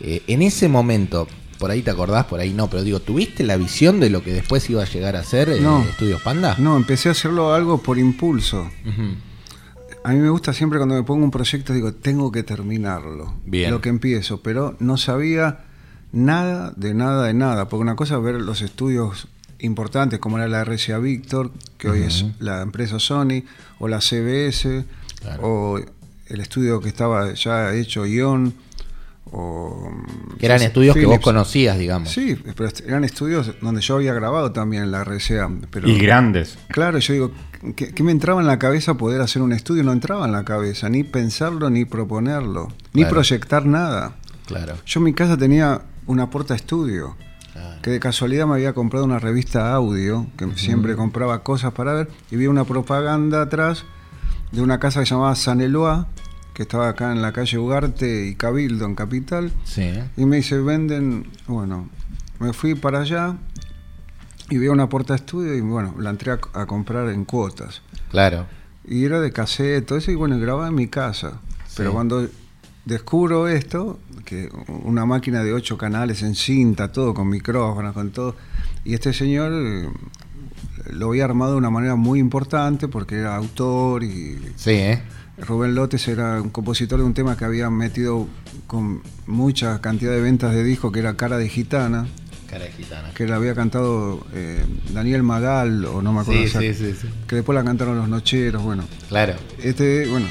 Eh, 0.00 0.22
en 0.26 0.42
ese 0.42 0.68
momento, 0.68 1.26
por 1.58 1.70
ahí 1.70 1.82
te 1.82 1.90
acordás, 1.90 2.26
por 2.26 2.40
ahí 2.40 2.52
no, 2.52 2.68
pero 2.70 2.82
digo, 2.84 3.00
¿tuviste 3.00 3.42
la 3.44 3.56
visión 3.56 3.98
de 4.00 4.10
lo 4.10 4.22
que 4.22 4.32
después 4.32 4.68
iba 4.70 4.82
a 4.82 4.86
llegar 4.86 5.16
a 5.16 5.24
ser 5.24 5.48
eh, 5.48 5.60
No. 5.60 5.82
Estudios 5.82 6.20
Panda? 6.22 6.54
No, 6.58 6.76
empecé 6.76 7.08
a 7.08 7.12
hacerlo 7.12 7.52
algo 7.52 7.82
por 7.82 7.98
impulso. 7.98 8.70
A 10.04 10.12
mí 10.12 10.18
me 10.20 10.30
gusta 10.30 10.52
siempre 10.52 10.78
cuando 10.78 10.94
me 10.94 11.02
pongo 11.02 11.24
un 11.24 11.30
proyecto, 11.30 11.72
digo, 11.72 11.92
tengo 11.92 12.30
que 12.32 12.42
terminarlo. 12.42 13.34
Bien. 13.44 13.70
Lo 13.70 13.80
que 13.80 13.88
empiezo, 13.88 14.40
pero 14.40 14.76
no 14.78 14.96
sabía 14.96 15.64
nada 16.12 16.72
de 16.76 16.94
nada 16.94 17.26
de 17.26 17.34
nada. 17.34 17.68
Porque 17.68 17.82
una 17.82 17.96
cosa 17.96 18.16
es 18.16 18.22
ver 18.22 18.36
los 18.36 18.62
estudios 18.62 19.26
importantes, 19.58 20.20
como 20.20 20.38
era 20.38 20.46
la 20.48 20.62
RCA 20.64 20.98
Victor, 20.98 21.50
que 21.76 21.90
hoy 21.90 22.02
es 22.02 22.24
la 22.38 22.62
empresa 22.62 22.98
Sony, 23.00 23.42
o 23.80 23.88
la 23.88 24.00
CBS, 24.00 24.84
Claro. 25.20 25.40
o 25.42 25.78
el 26.28 26.40
estudio 26.40 26.80
que 26.80 26.88
estaba 26.88 27.34
ya 27.34 27.74
hecho 27.74 28.06
Ion, 28.06 28.54
o... 29.32 29.90
Que 30.38 30.46
eran 30.46 30.62
estudios 30.62 30.94
que 30.96 31.06
vos 31.06 31.18
conocías, 31.20 31.78
digamos. 31.78 32.10
Sí, 32.10 32.36
pero 32.56 32.70
eran 32.86 33.04
estudios 33.04 33.52
donde 33.60 33.80
yo 33.80 33.96
había 33.96 34.14
grabado 34.14 34.52
también 34.52 34.84
en 34.84 34.90
la 34.90 35.04
RCA. 35.04 35.50
Pero 35.70 35.88
Y 35.88 35.98
grandes. 35.98 36.58
Claro, 36.68 36.98
yo 36.98 37.12
digo, 37.12 37.30
¿qué, 37.76 37.92
qué 37.92 38.02
me 38.02 38.12
entraba 38.12 38.40
en 38.40 38.46
la 38.46 38.58
cabeza 38.58 38.94
poder 38.94 39.20
hacer 39.20 39.42
un 39.42 39.52
estudio? 39.52 39.82
No 39.82 39.92
entraba 39.92 40.26
en 40.26 40.32
la 40.32 40.44
cabeza, 40.44 40.88
ni 40.88 41.04
pensarlo, 41.04 41.70
ni 41.70 41.84
proponerlo, 41.84 42.68
ni 42.92 43.04
proyectar 43.04 43.66
nada. 43.66 44.16
Claro. 44.46 44.76
Yo 44.86 45.00
en 45.00 45.04
mi 45.04 45.12
casa 45.12 45.36
tenía 45.36 45.82
una 46.06 46.30
porta 46.30 46.54
estudio, 46.54 47.16
Claro. 47.52 47.82
que 47.82 47.90
de 47.90 47.98
casualidad 48.00 48.46
me 48.46 48.54
había 48.54 48.72
comprado 48.72 49.04
una 49.04 49.18
revista 49.18 49.74
audio, 49.74 50.26
que 50.36 50.46
siempre 50.56 50.94
compraba 50.96 51.42
cosas 51.42 51.72
para 51.72 51.92
ver, 51.92 52.08
y 52.30 52.36
vi 52.36 52.46
una 52.46 52.64
propaganda 52.64 53.42
atrás 53.42 53.84
de 54.52 54.62
una 54.62 54.78
casa 54.78 55.00
que 55.00 55.06
se 55.06 55.14
llamaba 55.14 55.34
San 55.34 55.60
Eloy, 55.60 56.04
que 56.58 56.64
estaba 56.64 56.88
acá 56.88 57.12
en 57.12 57.22
la 57.22 57.32
calle 57.32 57.56
Ugarte 57.56 58.26
y 58.26 58.34
Cabildo, 58.34 58.84
en 58.84 58.96
Capital, 58.96 59.52
Sí. 59.62 59.92
y 60.16 60.26
me 60.26 60.38
dice, 60.38 60.58
venden, 60.58 61.28
bueno, 61.46 61.88
me 62.40 62.52
fui 62.52 62.74
para 62.74 63.02
allá 63.02 63.36
y 64.50 64.58
vi 64.58 64.66
una 64.66 64.88
porta 64.88 65.14
estudio 65.14 65.54
y 65.54 65.60
bueno, 65.60 65.94
la 66.00 66.10
entré 66.10 66.32
a, 66.32 66.40
a 66.54 66.66
comprar 66.66 67.10
en 67.10 67.24
cuotas. 67.24 67.80
Claro. 68.10 68.46
Y 68.84 69.04
era 69.04 69.20
de 69.20 69.30
cassette, 69.30 69.86
todo 69.86 69.98
eso, 69.98 70.10
y 70.10 70.16
bueno, 70.16 70.36
grababa 70.40 70.66
en 70.66 70.74
mi 70.74 70.88
casa. 70.88 71.40
Pero 71.76 71.92
cuando 71.92 72.26
descubro 72.84 73.46
esto, 73.46 74.00
que 74.24 74.48
una 74.82 75.06
máquina 75.06 75.44
de 75.44 75.52
ocho 75.52 75.78
canales 75.78 76.24
en 76.24 76.34
cinta, 76.34 76.90
todo 76.90 77.14
con 77.14 77.28
micrófonos, 77.28 77.94
con 77.94 78.10
todo, 78.10 78.34
y 78.84 78.94
este 78.94 79.12
señor 79.12 79.52
eh, 79.54 79.88
lo 80.90 81.10
había 81.10 81.24
armado 81.24 81.52
de 81.52 81.58
una 81.58 81.70
manera 81.70 81.94
muy 81.94 82.18
importante 82.18 82.88
porque 82.88 83.14
era 83.20 83.36
autor 83.36 84.02
y 84.02 84.40
Sí, 84.56 84.70
¿eh? 84.72 85.02
Rubén 85.40 85.74
López 85.74 86.06
era 86.08 86.40
un 86.42 86.50
compositor 86.50 86.98
de 86.98 87.04
un 87.04 87.14
tema 87.14 87.36
que 87.36 87.44
había 87.44 87.70
metido 87.70 88.26
con 88.66 89.02
mucha 89.26 89.80
cantidad 89.80 90.12
de 90.12 90.20
ventas 90.20 90.52
de 90.54 90.64
discos, 90.64 90.92
que 90.92 90.98
era 91.00 91.14
Cara 91.16 91.38
de 91.38 91.48
Gitana, 91.48 92.06
Cara 92.50 92.64
de 92.64 92.72
gitana. 92.72 93.10
que 93.14 93.26
la 93.26 93.36
había 93.36 93.54
cantado 93.54 94.26
eh, 94.34 94.64
Daniel 94.92 95.22
Magal, 95.22 95.84
o 95.84 96.02
no 96.02 96.12
me 96.12 96.20
acuerdo, 96.20 96.42
Sí, 96.42 96.48
sí, 96.48 96.74
sí, 96.74 96.94
sí. 97.00 97.08
que 97.26 97.36
después 97.36 97.54
la 97.54 97.62
cantaron 97.64 97.96
los 97.96 98.08
Nocheros, 98.08 98.62
bueno. 98.62 98.84
Claro. 99.08 99.34
Este, 99.62 100.06
bueno, 100.08 100.26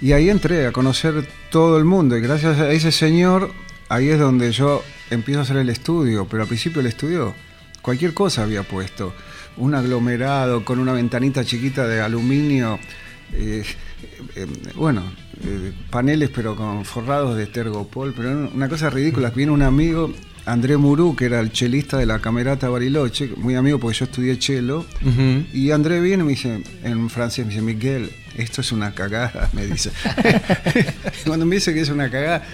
y 0.00 0.12
ahí 0.12 0.30
entré 0.30 0.66
a 0.66 0.72
conocer 0.72 1.26
todo 1.50 1.78
el 1.78 1.84
mundo, 1.84 2.16
y 2.16 2.20
gracias 2.20 2.58
a 2.58 2.70
ese 2.72 2.90
señor, 2.92 3.50
ahí 3.88 4.08
es 4.08 4.18
donde 4.18 4.50
yo 4.52 4.82
empiezo 5.10 5.40
a 5.40 5.42
hacer 5.44 5.58
el 5.58 5.68
estudio, 5.68 6.26
pero 6.28 6.42
al 6.42 6.48
principio 6.48 6.80
el 6.80 6.86
estudio, 6.86 7.34
cualquier 7.82 8.14
cosa 8.14 8.42
había 8.42 8.62
puesto, 8.62 9.12
un 9.58 9.74
aglomerado 9.74 10.64
con 10.64 10.78
una 10.78 10.92
ventanita 10.92 11.44
chiquita 11.44 11.86
de 11.86 12.00
aluminio, 12.00 12.78
eh, 13.32 13.64
eh, 14.34 14.46
bueno, 14.74 15.02
eh, 15.44 15.72
paneles 15.90 16.30
pero 16.34 16.56
con 16.56 16.84
forrados 16.84 17.36
de 17.36 17.46
tergopol, 17.46 18.14
pero 18.16 18.50
una 18.52 18.68
cosa 18.68 18.90
ridícula, 18.90 19.30
viene 19.30 19.52
un 19.52 19.62
amigo, 19.62 20.12
André 20.46 20.76
Murú, 20.76 21.14
que 21.14 21.26
era 21.26 21.40
el 21.40 21.52
chelista 21.52 21.98
de 21.98 22.06
la 22.06 22.20
Camerata 22.20 22.68
Bariloche, 22.68 23.30
muy 23.36 23.54
amigo 23.54 23.78
porque 23.78 23.98
yo 23.98 24.04
estudié 24.06 24.38
chelo, 24.38 24.86
y 25.52 25.70
André 25.70 26.00
viene 26.00 26.22
y 26.22 26.26
me 26.26 26.32
dice, 26.32 26.62
en 26.82 27.10
francés, 27.10 27.44
me 27.44 27.52
dice, 27.52 27.62
Miguel, 27.62 28.10
esto 28.36 28.62
es 28.62 28.72
una 28.72 28.92
cagada, 28.92 29.50
me 29.52 29.66
dice. 29.66 29.90
Cuando 31.26 31.44
me 31.44 31.56
dice 31.56 31.74
que 31.74 31.80
es 31.80 31.90
una 31.90 32.10
cagada, 32.10 32.44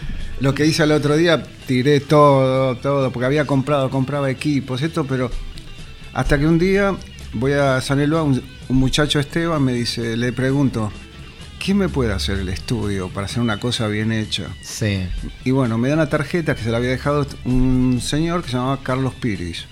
lo 0.41 0.55
que 0.55 0.67
hice 0.67 0.83
el 0.83 0.93
otro 0.93 1.17
día, 1.17 1.43
tiré 1.67 2.01
todo, 2.01 2.77
todo, 2.77 3.13
porque 3.13 3.27
había 3.27 3.47
comprado, 3.47 3.91
compraba 3.91 4.31
equipos, 4.31 4.83
esto, 4.83 5.05
pero 5.05 5.31
hasta 6.13 6.39
que 6.39 6.47
un 6.47 6.59
día 6.59 6.97
voy 7.35 7.53
a 7.53 7.81
San 7.81 8.01
Eloy, 8.01 8.23
un, 8.23 8.43
un 8.69 8.77
muchacho 8.77 9.21
Esteban 9.21 9.63
me 9.63 9.73
dice, 9.73 10.17
le 10.17 10.33
pregunto, 10.33 10.91
¿quién 11.65 11.79
me 11.79 11.89
puede 11.89 12.13
hacer 12.13 12.39
el 12.39 12.51
estudio 12.51 13.09
para 13.09 13.25
hacer 13.25 13.41
una 13.41 13.59
cosa 13.59 13.89
bien 13.89 14.13
hecha? 14.13 14.49
Sí. 14.61 15.07
Y 15.45 15.51
bueno, 15.51 15.79
me 15.79 15.89
da 15.89 15.95
una 15.95 16.11
tarjeta 16.11 16.55
que 16.55 16.63
se 16.63 16.71
la 16.71 16.77
había 16.77 16.91
dejado 16.91 17.27
un 17.45 18.01
señor 18.03 18.43
que 18.43 18.51
se 18.51 18.57
llamaba 18.57 18.81
Carlos 18.83 19.15
Piris. 19.15 19.65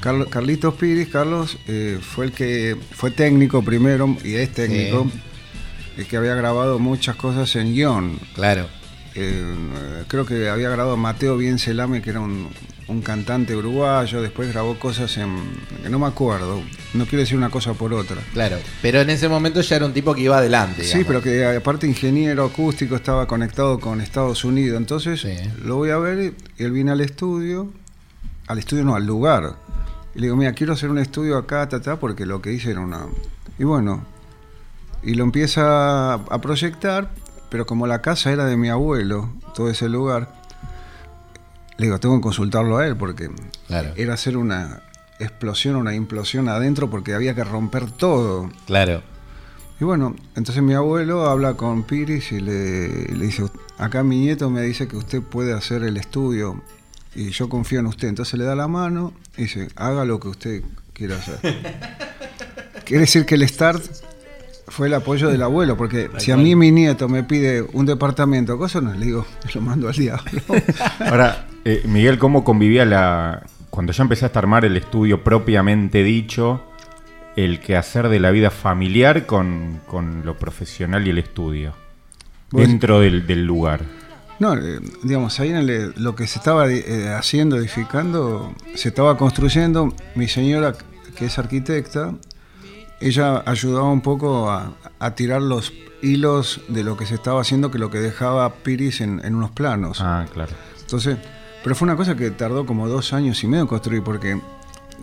Carlos, 0.00 0.28
Carlitos 0.28 0.74
Piris, 0.74 1.08
Carlos, 1.08 1.56
eh, 1.66 1.98
fue 2.02 2.26
el 2.26 2.32
que 2.32 2.76
fue 2.90 3.10
técnico 3.10 3.62
primero 3.62 4.16
y 4.22 4.34
es 4.34 4.52
técnico, 4.52 5.10
el 5.96 6.06
que 6.06 6.16
había 6.16 6.34
grabado 6.34 6.78
muchas 6.78 7.16
cosas 7.16 7.54
en 7.56 7.72
guion. 7.72 8.18
Claro. 8.34 8.68
Eh, 9.14 10.04
creo 10.08 10.24
que 10.24 10.48
había 10.48 10.68
grabado 10.70 10.94
a 10.94 10.96
Mateo 10.96 11.36
Biencelame, 11.36 12.00
que 12.00 12.10
era 12.10 12.20
un, 12.20 12.48
un 12.88 13.02
cantante 13.02 13.54
uruguayo, 13.54 14.22
después 14.22 14.50
grabó 14.52 14.78
cosas 14.78 15.16
en... 15.18 15.36
que 15.82 15.88
no 15.90 15.98
me 15.98 16.06
acuerdo, 16.06 16.62
no 16.94 17.04
quiero 17.04 17.20
decir 17.20 17.36
una 17.36 17.50
cosa 17.50 17.74
por 17.74 17.92
otra. 17.92 18.16
Claro. 18.32 18.56
Pero 18.80 19.00
en 19.00 19.10
ese 19.10 19.28
momento 19.28 19.60
ya 19.60 19.76
era 19.76 19.84
un 19.86 19.92
tipo 19.92 20.14
que 20.14 20.22
iba 20.22 20.38
adelante. 20.38 20.84
Sí, 20.84 21.04
pero 21.06 21.20
que 21.22 21.44
aparte 21.44 21.86
ingeniero 21.86 22.44
acústico 22.46 22.96
estaba 22.96 23.26
conectado 23.26 23.78
con 23.80 24.00
Estados 24.00 24.44
Unidos. 24.44 24.78
Entonces 24.78 25.20
Sí. 25.20 25.36
lo 25.62 25.76
voy 25.76 25.90
a 25.90 25.98
ver 25.98 26.34
y 26.58 26.62
él 26.62 26.72
viene 26.72 26.90
al 26.92 27.00
estudio, 27.02 27.70
al 28.46 28.58
estudio 28.58 28.84
no, 28.84 28.94
al 28.94 29.04
lugar. 29.06 29.56
Y 30.14 30.20
le 30.20 30.26
digo, 30.26 30.36
mira, 30.36 30.52
quiero 30.52 30.72
hacer 30.72 30.90
un 30.90 30.98
estudio 30.98 31.36
acá, 31.38 31.68
ta, 31.68 31.80
ta, 31.80 31.98
porque 31.98 32.24
lo 32.26 32.40
que 32.42 32.52
hice 32.52 32.70
era 32.70 32.80
una... 32.80 33.06
Y 33.58 33.64
bueno, 33.64 34.04
y 35.02 35.14
lo 35.14 35.24
empieza 35.24 36.14
a 36.14 36.40
proyectar, 36.40 37.10
pero 37.52 37.66
como 37.66 37.86
la 37.86 38.00
casa 38.00 38.32
era 38.32 38.46
de 38.46 38.56
mi 38.56 38.70
abuelo, 38.70 39.30
todo 39.54 39.68
ese 39.68 39.86
lugar, 39.90 40.32
le 41.76 41.84
digo, 41.86 42.00
tengo 42.00 42.16
que 42.16 42.22
consultarlo 42.22 42.78
a 42.78 42.86
él, 42.86 42.96
porque 42.96 43.30
Claro. 43.66 43.92
era 43.94 44.14
hacer 44.14 44.38
una 44.38 44.80
explosión, 45.18 45.76
una 45.76 45.94
implosión 45.94 46.48
adentro, 46.48 46.88
porque 46.88 47.12
había 47.12 47.34
que 47.34 47.44
romper 47.44 47.90
todo. 47.90 48.50
Claro. 48.66 49.02
Y 49.78 49.84
bueno, 49.84 50.16
entonces 50.34 50.62
mi 50.62 50.72
abuelo 50.72 51.28
habla 51.28 51.52
con 51.54 51.82
Piris 51.82 52.32
y 52.32 52.40
le, 52.40 53.04
le 53.08 53.26
dice, 53.26 53.44
acá 53.76 54.02
mi 54.02 54.18
nieto 54.18 54.48
me 54.48 54.62
dice 54.62 54.88
que 54.88 54.96
usted 54.96 55.20
puede 55.20 55.52
hacer 55.52 55.82
el 55.82 55.98
estudio 55.98 56.62
y 57.14 57.30
yo 57.32 57.50
confío 57.50 57.80
en 57.80 57.86
usted. 57.86 58.08
Entonces 58.08 58.38
le 58.38 58.44
da 58.46 58.54
la 58.54 58.66
mano 58.68 59.12
y 59.36 59.42
dice, 59.42 59.68
haga 59.76 60.06
lo 60.06 60.18
que 60.20 60.28
usted 60.28 60.62
quiera 60.94 61.16
hacer. 61.16 61.38
Quiere 62.86 63.02
decir 63.02 63.26
que 63.26 63.34
el 63.36 63.46
start 63.48 63.82
fue 64.72 64.86
el 64.86 64.94
apoyo 64.94 65.28
del 65.28 65.42
abuelo, 65.42 65.76
porque 65.76 66.10
si 66.16 66.30
a 66.30 66.36
mí 66.36 66.56
mi 66.56 66.70
nieto 66.72 67.08
me 67.08 67.22
pide 67.24 67.60
un 67.74 67.84
departamento, 67.84 68.56
cosas, 68.56 68.82
no 68.82 68.92
le 68.94 69.04
digo, 69.04 69.26
lo 69.54 69.60
mando 69.60 69.88
al 69.88 69.94
diablo. 69.94 70.40
Ahora, 71.00 71.46
eh, 71.64 71.82
Miguel, 71.86 72.18
¿cómo 72.18 72.42
convivía 72.42 72.84
la. 72.84 73.42
Cuando 73.70 73.92
ya 73.92 74.02
empezaste 74.02 74.38
a 74.38 74.40
armar 74.40 74.64
el 74.64 74.76
estudio 74.76 75.22
propiamente 75.22 76.02
dicho, 76.02 76.62
el 77.36 77.60
quehacer 77.60 78.08
de 78.08 78.20
la 78.20 78.30
vida 78.30 78.50
familiar 78.50 79.26
con, 79.26 79.80
con 79.86 80.24
lo 80.24 80.36
profesional 80.38 81.06
y 81.06 81.10
el 81.10 81.18
estudio? 81.18 81.74
Dentro 82.50 83.00
del, 83.00 83.26
del 83.26 83.44
lugar. 83.46 83.80
No, 84.38 84.54
eh, 84.54 84.80
digamos, 85.02 85.38
ahí 85.40 85.50
en 85.50 85.56
el- 85.56 85.94
lo 85.96 86.14
que 86.14 86.26
se 86.26 86.38
estaba 86.38 86.70
eh, 86.70 87.14
haciendo, 87.16 87.56
edificando, 87.56 88.54
se 88.74 88.88
estaba 88.88 89.16
construyendo. 89.16 89.94
Mi 90.16 90.28
señora, 90.28 90.74
que 91.16 91.26
es 91.26 91.38
arquitecta, 91.38 92.14
ella 93.02 93.42
ayudaba 93.46 93.90
un 93.90 94.00
poco 94.00 94.50
a, 94.50 94.72
a 94.98 95.14
tirar 95.14 95.42
los 95.42 95.72
hilos 96.02 96.60
de 96.68 96.82
lo 96.84 96.96
que 96.96 97.06
se 97.06 97.14
estaba 97.14 97.40
haciendo, 97.40 97.70
que 97.70 97.78
lo 97.78 97.90
que 97.90 97.98
dejaba 98.00 98.54
Piris 98.56 99.00
en, 99.00 99.20
en 99.24 99.34
unos 99.34 99.50
planos. 99.50 100.00
Ah, 100.00 100.26
claro. 100.32 100.52
Entonces, 100.80 101.16
pero 101.62 101.74
fue 101.74 101.86
una 101.86 101.96
cosa 101.96 102.16
que 102.16 102.30
tardó 102.30 102.66
como 102.66 102.88
dos 102.88 103.12
años 103.12 103.42
y 103.44 103.46
medio 103.46 103.62
en 103.62 103.68
construir, 103.68 104.02
porque 104.02 104.40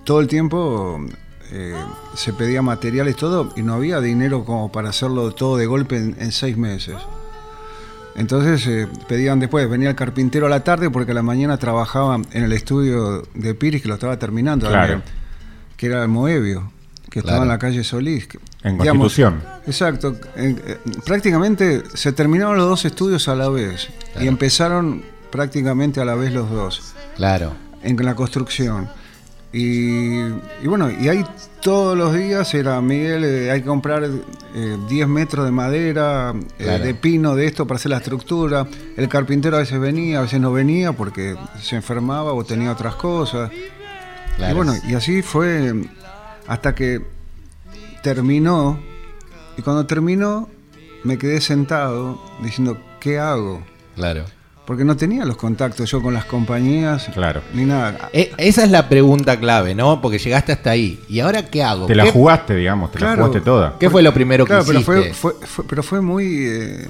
todo 0.04 0.20
el 0.20 0.28
tiempo 0.28 1.00
eh, 1.52 1.74
se 2.16 2.34
pedía 2.34 2.62
materiales, 2.62 3.16
todo, 3.16 3.54
y 3.56 3.62
no 3.64 3.74
había 3.76 4.02
dinero 4.02 4.44
como 4.44 4.72
para 4.72 4.90
hacerlo 4.90 5.32
todo 5.32 5.56
de 5.58 5.66
golpe 5.68 5.98
en, 5.98 6.16
en 6.20 6.32
seis 6.32 6.58
meses. 6.58 6.98
Entonces 8.16 8.66
eh, 8.68 8.88
pedían 9.08 9.40
después, 9.40 9.70
venía 9.70 9.90
el 9.90 9.96
carpintero 9.96 10.48
a 10.48 10.50
la 10.50 10.64
tarde 10.64 10.90
porque 10.90 11.12
a 11.12 11.16
la 11.16 11.22
mañana 11.24 11.58
trabajaba 11.58 12.16
en 12.32 12.44
el 12.44 12.52
estudio 12.52 13.24
de 13.34 13.54
Piris, 13.56 13.82
que 13.82 13.88
lo 13.88 13.94
estaba 13.94 14.18
terminando, 14.20 14.68
Claro. 14.68 14.94
también, 14.96 15.04
que 15.78 15.86
era 15.86 16.02
el 16.04 16.10
Moebio, 16.10 16.72
que 17.10 17.20
estaba 17.20 17.44
en 17.44 17.48
la 17.50 17.58
calle 17.60 17.84
Solís. 17.84 18.28
que- 18.28 18.40
En 18.64 18.78
Constitución. 18.78 19.42
Exacto. 19.68 20.16
En- 20.36 20.62
eh, 20.66 20.78
prácticamente 21.06 21.84
se 21.94 22.12
terminaron 22.12 22.58
los 22.58 22.68
dos 22.68 22.86
estudios 22.86 23.28
a 23.28 23.36
la 23.36 23.50
vez 23.50 23.90
Claro. 24.12 24.26
y 24.26 24.28
empezaron 24.28 25.04
prácticamente 25.32 26.02
a 26.02 26.06
la 26.06 26.16
vez 26.16 26.32
los 26.34 26.50
dos 26.50 26.94
Claro. 27.16 27.54
en 27.84 27.96
la 28.06 28.16
construcción. 28.16 28.90
Y, 29.52 30.20
y 30.20 30.68
bueno, 30.68 30.92
y 30.92 31.10
ahí 31.10 31.26
todos 31.62 31.98
los 31.98 32.14
días 32.14 32.54
era, 32.54 32.80
Miguel, 32.82 33.24
eh, 33.26 33.50
hay 33.52 33.62
que 33.62 33.66
comprar 33.68 34.04
eh, 34.56 34.78
10 34.88 35.08
metros 35.08 35.46
de 35.46 35.52
madera, 35.52 36.34
eh, 36.60 36.64
Claro. 36.64 36.84
de 36.84 36.94
pino, 36.94 37.36
de 37.36 37.48
esto 37.48 37.66
para 37.66 37.78
hacer 37.78 37.90
la 37.90 37.98
estructura. 37.98 38.68
El 38.96 39.10
carpintero 39.10 39.56
a 39.58 39.62
veces 39.62 39.80
venía, 39.80 40.20
a 40.20 40.22
veces 40.22 40.40
no 40.40 40.52
venía 40.52 40.94
porque 40.94 41.36
se 41.62 41.76
enfermaba 41.78 42.34
o 42.34 42.44
tenía 42.44 42.72
otras 42.72 42.94
cosas. 42.96 43.50
Claro. 44.38 44.52
Y 44.52 44.56
bueno, 44.56 44.74
y 44.88 44.94
así 44.94 45.22
fue 45.24 45.74
hasta 46.50 46.76
que 46.76 47.02
terminó 48.04 48.80
Y 49.58 49.62
cuando 49.62 49.86
terminó, 49.86 50.48
me 51.04 51.18
quedé 51.18 51.42
sentado 51.42 52.22
diciendo, 52.42 52.78
¿qué 53.02 53.20
hago? 53.20 53.62
Claro. 53.96 54.24
Porque 54.66 54.86
no 54.86 54.96
tenía 54.96 55.26
los 55.26 55.36
contactos 55.36 55.90
yo 55.92 56.02
con 56.02 56.14
las 56.14 56.24
compañías, 56.26 57.10
Claro. 57.14 57.42
ni 57.54 57.66
nada. 57.66 58.10
E- 58.14 58.32
esa 58.38 58.64
es 58.64 58.72
la 58.72 58.88
pregunta 58.88 59.38
clave, 59.40 59.76
¿no? 59.76 60.00
Porque 60.02 60.18
llegaste 60.18 60.52
hasta 60.54 60.70
ahí. 60.70 61.04
¿Y 61.10 61.20
ahora 61.20 61.46
qué 61.50 61.62
hago? 61.64 61.88
Te 61.88 61.96
la 61.96 62.04
¿Qué, 62.06 62.12
jugaste, 62.12 62.56
digamos, 62.56 62.92
te 62.92 63.00
la 63.00 63.16
jugaste 63.16 63.42
toda. 63.42 63.76
qué 63.80 63.90
fue 63.90 64.02
lo 64.02 64.14
primero 64.14 64.46
Claro, 64.46 64.62
que 64.64 64.68
pero 64.68 64.80
hiciste? 64.80 65.14
fue, 65.14 65.34
fue- 65.34 65.48
fue- 65.48 65.66
pero 65.68 65.84
fue 65.84 66.00
muy, 66.02 66.46
eh, 66.48 66.88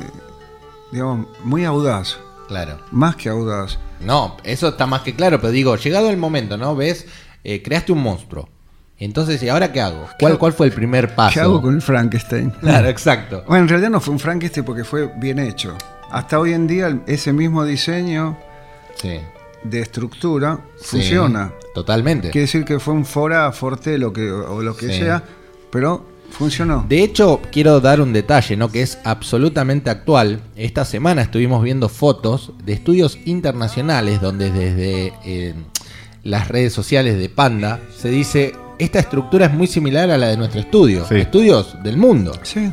digamos, 0.91 1.25
muy 1.43 1.65
audaz, 1.65 2.17
Claro. 2.49 2.77
más 2.91 3.15
que 3.15 3.29
audaz. 3.29 3.79
No, 4.01 4.37
eso 4.43 4.67
está 4.67 4.85
más 4.85 5.01
que 5.01 5.15
claro, 5.15 5.39
pero 5.41 5.51
digo, 5.51 5.75
llegado 5.75 6.09
el 6.11 6.17
momento, 6.17 6.55
¿no? 6.57 6.75
¿Ves? 6.75 7.07
Eh, 7.43 7.63
creaste 7.63 7.93
un 7.93 8.03
monstruo. 8.03 8.47
Entonces, 8.99 9.41
¿y 9.43 9.49
ahora 9.49 9.71
qué 9.71 9.79
hago? 9.81 10.07
¿Cuál, 10.19 10.37
cuál 10.37 10.53
fue 10.53 10.67
el 10.67 10.73
primer 10.73 11.15
paso? 11.15 11.33
¿Qué 11.33 11.39
hago 11.39 11.61
con 11.61 11.75
el 11.75 11.81
Frankenstein? 11.81 12.49
Claro, 12.59 12.89
exacto. 12.89 13.43
Bueno, 13.47 13.63
en 13.63 13.69
realidad 13.69 13.89
no 13.89 14.01
fue 14.01 14.13
un 14.13 14.19
Frankenstein 14.19 14.65
porque 14.65 14.83
fue 14.83 15.09
bien 15.17 15.39
hecho. 15.39 15.77
Hasta 16.11 16.39
hoy 16.39 16.53
en 16.53 16.67
día 16.67 16.99
ese 17.07 17.31
mismo 17.33 17.63
diseño 17.63 18.37
Sí. 18.95 19.19
de 19.63 19.79
estructura 19.79 20.59
Sí, 20.77 20.97
funciona. 20.97 21.53
Totalmente. 21.73 22.29
Quiere 22.31 22.45
decir 22.45 22.65
que 22.65 22.79
fue 22.79 22.93
un 22.93 23.05
fora 23.05 23.49
forte 23.53 23.97
lo 23.97 24.11
que, 24.11 24.29
o 24.29 24.61
lo 24.61 24.75
que 24.75 24.87
Sí. 24.91 24.99
sea, 24.99 25.23
pero 25.71 26.05
funcionó. 26.31 26.85
De 26.89 27.01
hecho, 27.01 27.39
quiero 27.51 27.79
dar 27.79 28.01
un 28.01 28.11
detalle, 28.11 28.57
¿no? 28.57 28.69
Que 28.69 28.81
es 28.81 28.97
absolutamente 29.05 29.89
actual. 29.89 30.41
Esta 30.57 30.83
semana 30.83 31.21
estuvimos 31.21 31.63
viendo 31.63 31.87
fotos 31.87 32.51
de 32.65 32.73
estudios 32.73 33.17
internacionales 33.25 34.19
donde 34.19 34.51
desde 34.51 35.13
eh, 35.25 35.53
las 36.23 36.49
redes 36.49 36.73
sociales 36.73 37.17
de 37.17 37.29
Panda 37.29 37.79
se 37.97 38.09
dice 38.09 38.53
esta 38.79 38.99
estructura 38.99 39.45
es 39.47 39.53
muy 39.53 39.67
similar 39.67 40.09
a 40.09 40.17
la 40.17 40.27
de 40.27 40.37
nuestro 40.37 40.59
estudio. 40.61 41.05
Sí. 41.07 41.15
Estudios 41.15 41.81
del 41.83 41.97
mundo. 41.97 42.31
Sí. 42.43 42.71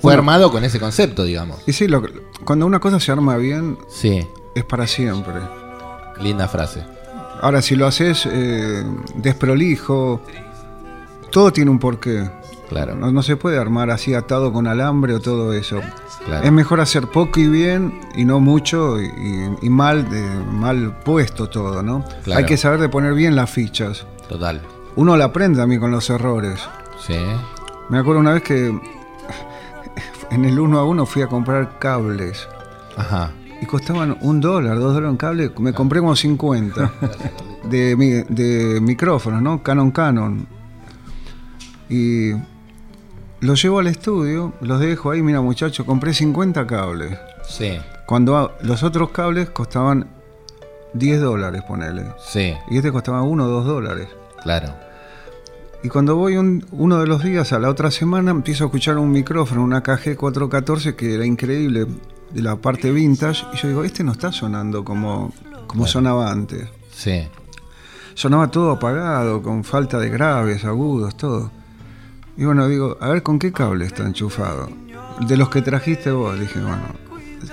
Bueno. 0.02 0.18
armado 0.20 0.50
con 0.52 0.64
ese 0.64 0.78
concepto, 0.80 1.24
digamos. 1.24 1.60
Y 1.66 1.72
sí, 1.72 1.88
lo- 1.88 2.02
cuando 2.44 2.64
una 2.66 2.78
cosa 2.80 3.00
se 3.00 3.12
arma 3.12 3.36
bien, 3.36 3.76
Sí, 3.88 4.26
es 4.54 4.64
para 4.64 4.86
siempre. 4.86 5.34
linda 6.22 6.48
frase. 6.48 6.82
Ahora, 7.42 7.62
si 7.62 7.74
lo 7.76 7.86
haces 7.86 8.26
eh, 8.30 8.84
desprolijo, 9.16 10.20
todo 11.30 11.52
tiene 11.52 11.70
un 11.70 11.78
porqué. 11.78 12.30
Claro. 12.68 12.94
No, 12.94 13.10
no 13.10 13.22
se 13.22 13.36
puede 13.36 13.58
armar 13.58 13.90
así 13.90 14.14
atado 14.14 14.52
con 14.52 14.66
alambre 14.66 15.14
o 15.14 15.20
todo 15.20 15.52
eso. 15.52 15.80
Claro. 16.24 16.44
Es 16.44 16.52
mejor 16.52 16.80
hacer 16.80 17.06
poco 17.08 17.40
y 17.40 17.48
bien 17.48 17.98
y 18.14 18.24
no 18.24 18.38
mucho 18.40 19.00
y, 19.00 19.06
y- 19.06 19.66
y 19.66 19.70
mal, 19.70 20.08
de- 20.08 20.44
mal 20.52 20.98
puesto 21.02 21.48
todo, 21.48 21.82
¿no? 21.82 22.04
Claro. 22.24 22.38
Hay 22.40 22.46
que 22.46 22.56
saber 22.56 22.78
de 22.80 22.88
poner 22.88 23.14
bien 23.14 23.34
las 23.34 23.50
fichas. 23.50 24.06
Total. 24.28 24.60
Uno 25.00 25.16
la 25.16 25.24
aprende 25.24 25.62
a 25.62 25.66
mí 25.66 25.78
con 25.78 25.90
los 25.90 26.10
errores. 26.10 26.60
Sí. 26.98 27.16
Me 27.88 27.96
acuerdo 27.96 28.20
una 28.20 28.34
vez 28.34 28.42
que 28.42 28.78
en 30.30 30.44
el 30.44 30.60
uno 30.60 30.78
a 30.78 30.84
uno 30.84 31.06
fui 31.06 31.22
a 31.22 31.26
comprar 31.26 31.78
cables 31.78 32.46
Ajá. 32.98 33.30
y 33.62 33.64
costaban 33.64 34.18
un 34.20 34.42
dólar, 34.42 34.78
dos 34.78 34.92
dólares 34.92 35.12
en 35.12 35.16
cable. 35.16 35.52
Me 35.58 35.72
compré 35.72 36.00
como 36.00 36.14
50 36.14 36.92
de, 37.70 38.26
de 38.28 38.80
micrófonos, 38.82 39.40
¿no? 39.40 39.62
Canon 39.62 39.90
Canon. 39.90 40.46
Y 41.88 42.32
los 43.40 43.62
llevo 43.62 43.78
al 43.78 43.86
estudio, 43.86 44.52
los 44.60 44.80
dejo 44.80 45.12
ahí, 45.12 45.22
mira 45.22 45.40
muchacho, 45.40 45.86
compré 45.86 46.12
50 46.12 46.66
cables. 46.66 47.18
Sí. 47.48 47.78
Cuando 48.04 48.54
los 48.60 48.82
otros 48.82 49.08
cables 49.12 49.48
costaban 49.48 50.08
10 50.92 51.22
dólares, 51.22 51.62
ponele. 51.66 52.04
Sí. 52.22 52.54
Y 52.68 52.76
este 52.76 52.92
costaba 52.92 53.22
1 53.22 53.42
o 53.42 53.48
2 53.48 53.64
dólares. 53.64 54.08
Claro. 54.42 54.89
Y 55.82 55.88
cuando 55.88 56.14
voy 56.16 56.36
un- 56.36 56.64
uno 56.72 56.98
de 57.00 57.06
los 57.06 57.22
días 57.24 57.52
a 57.52 57.58
la 57.58 57.70
otra 57.70 57.90
semana, 57.90 58.30
empiezo 58.30 58.64
a 58.64 58.66
escuchar 58.66 58.98
un 58.98 59.10
micrófono, 59.10 59.62
una 59.64 59.82
KG 59.82 60.14
414 60.16 60.94
que 60.94 61.14
era 61.14 61.24
increíble, 61.24 61.86
de 62.32 62.42
la 62.42 62.56
parte 62.56 62.90
vintage. 62.92 63.44
Y 63.54 63.56
yo 63.56 63.68
digo, 63.68 63.84
este 63.84 64.04
no 64.04 64.12
está 64.12 64.30
sonando 64.30 64.84
como, 64.84 65.32
como 65.66 65.86
sonaba 65.86 66.30
antes. 66.30 66.68
Sí. 66.92 67.22
Sonaba 68.14 68.50
todo 68.50 68.72
apagado, 68.72 69.40
con 69.42 69.64
falta 69.64 69.98
de 69.98 70.10
graves, 70.10 70.64
agudos, 70.64 71.16
todo. 71.16 71.50
Y 72.36 72.44
bueno, 72.44 72.68
digo, 72.68 72.98
a 73.00 73.08
ver 73.08 73.22
con 73.22 73.38
qué 73.38 73.50
cable 73.50 73.86
está 73.86 74.04
enchufado. 74.06 74.68
De 75.26 75.36
los 75.38 75.48
que 75.48 75.62
trajiste 75.62 76.10
vos, 76.10 76.38
dije, 76.38 76.60
bueno, 76.60 76.82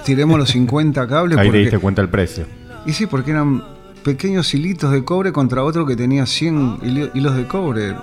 tiremos 0.06 0.38
los 0.38 0.50
50 0.50 1.08
cables. 1.08 1.38
Ahí 1.40 1.46
te 1.48 1.50
porque- 1.52 1.60
diste 1.60 1.80
cuenta 1.80 2.02
el 2.02 2.10
precio. 2.10 2.46
y 2.86 2.92
sí, 2.92 3.06
porque 3.06 3.32
eran 3.32 3.64
pequeños 4.04 4.54
hilitos 4.54 4.92
de 4.92 5.04
cobre 5.06 5.32
contra 5.32 5.64
otro 5.64 5.86
que 5.86 5.96
tenía 5.96 6.26
100 6.26 6.80
hili- 6.82 7.12
hilos 7.14 7.36
de 7.38 7.48
cobre. 7.48 7.96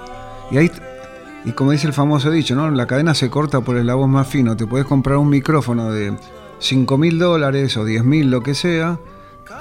Y 0.50 0.58
ahí, 0.58 0.70
y 1.44 1.52
como 1.52 1.72
dice 1.72 1.86
el 1.86 1.92
famoso 1.92 2.30
dicho, 2.30 2.54
¿no? 2.54 2.70
La 2.70 2.86
cadena 2.86 3.14
se 3.14 3.30
corta 3.30 3.60
por 3.60 3.76
el 3.76 3.82
eslabón 3.82 4.10
más 4.10 4.26
fino. 4.28 4.56
Te 4.56 4.66
puedes 4.66 4.86
comprar 4.86 5.16
un 5.18 5.28
micrófono 5.28 5.90
de 5.90 6.14
5 6.58 6.98
mil 6.98 7.18
dólares 7.18 7.76
o 7.76 7.84
10 7.84 8.04
mil, 8.04 8.30
lo 8.30 8.42
que 8.42 8.54
sea, 8.54 8.98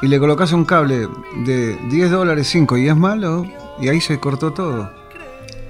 y 0.01 0.07
le 0.07 0.19
colocas 0.19 0.51
un 0.53 0.65
cable 0.65 1.07
de 1.45 1.77
10 1.89 2.11
dólares, 2.11 2.47
5 2.47 2.77
y 2.77 2.87
es 2.87 2.95
malo, 2.95 3.45
y 3.81 3.87
ahí 3.89 3.99
se 4.01 4.19
cortó 4.19 4.51
todo. 4.53 4.89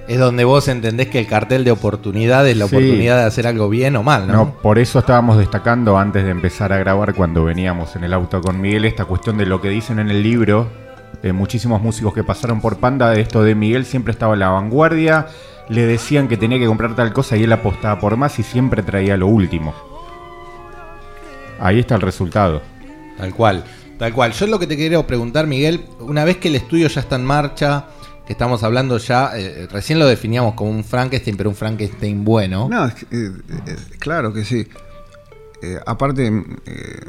Es 0.06 0.18
donde 0.18 0.44
vos 0.44 0.68
entendés 0.68 1.08
que 1.08 1.18
el 1.18 1.26
cartel 1.26 1.64
de 1.64 1.70
oportunidad 1.70 2.46
es 2.46 2.58
la 2.58 2.68
Sí. 2.68 2.76
oportunidad 2.76 3.16
de 3.16 3.22
hacer 3.24 3.46
algo 3.46 3.70
bien 3.70 3.96
o 3.96 4.02
mal, 4.02 4.26
¿no? 4.26 4.32
No, 4.34 4.52
por 4.60 4.78
eso 4.78 4.98
estábamos 4.98 5.38
destacando 5.38 5.96
antes 5.96 6.24
de 6.24 6.30
empezar 6.30 6.74
a 6.74 6.78
grabar 6.78 7.14
cuando 7.14 7.42
veníamos 7.44 7.96
en 7.96 8.04
el 8.04 8.12
auto 8.12 8.42
con 8.42 8.60
Miguel 8.60 8.84
esta 8.84 9.06
cuestión 9.06 9.38
de 9.38 9.46
lo 9.46 9.62
que 9.62 9.70
dicen 9.70 9.98
en 9.98 10.10
el 10.10 10.22
libro 10.22 10.68
de 11.22 11.32
muchísimos 11.32 11.80
músicos 11.82 12.14
que 12.14 12.24
pasaron 12.24 12.60
por 12.60 12.78
Panda, 12.78 13.10
de 13.10 13.20
esto 13.20 13.42
de 13.42 13.54
Miguel 13.54 13.84
siempre 13.84 14.12
estaba 14.12 14.34
a 14.34 14.36
la 14.36 14.48
vanguardia, 14.48 15.26
le 15.68 15.86
decían 15.86 16.28
que 16.28 16.36
tenía 16.36 16.58
que 16.58 16.66
comprar 16.66 16.94
tal 16.94 17.12
cosa 17.12 17.36
y 17.36 17.44
él 17.44 17.52
apostaba 17.52 17.98
por 17.98 18.16
más 18.16 18.38
y 18.38 18.42
siempre 18.42 18.82
traía 18.82 19.16
lo 19.16 19.26
último. 19.26 19.74
Ahí 21.58 21.78
está 21.78 21.94
el 21.94 22.00
resultado. 22.00 22.62
Tal 23.16 23.34
cual, 23.34 23.64
tal 23.98 24.12
cual. 24.12 24.32
Yo 24.32 24.46
lo 24.46 24.58
que 24.58 24.66
te 24.66 24.76
quiero 24.76 25.06
preguntar, 25.06 25.46
Miguel, 25.46 25.84
una 26.00 26.24
vez 26.24 26.38
que 26.38 26.48
el 26.48 26.56
estudio 26.56 26.88
ya 26.88 27.00
está 27.00 27.16
en 27.16 27.24
marcha, 27.24 27.86
que 28.26 28.32
estamos 28.32 28.62
hablando 28.62 28.98
ya, 28.98 29.30
eh, 29.36 29.68
recién 29.70 29.98
lo 29.98 30.06
definíamos 30.06 30.54
como 30.54 30.70
un 30.70 30.82
Frankenstein, 30.82 31.36
pero 31.36 31.50
un 31.50 31.56
Frankenstein 31.56 32.24
bueno. 32.24 32.68
No, 32.68 32.86
es 32.86 32.94
que, 32.94 33.04
eh, 33.16 33.30
eh, 33.66 33.76
claro 33.98 34.32
que 34.32 34.44
sí. 34.44 34.66
Eh, 35.64 35.80
aparte, 35.86 36.26
eh, 36.66 37.00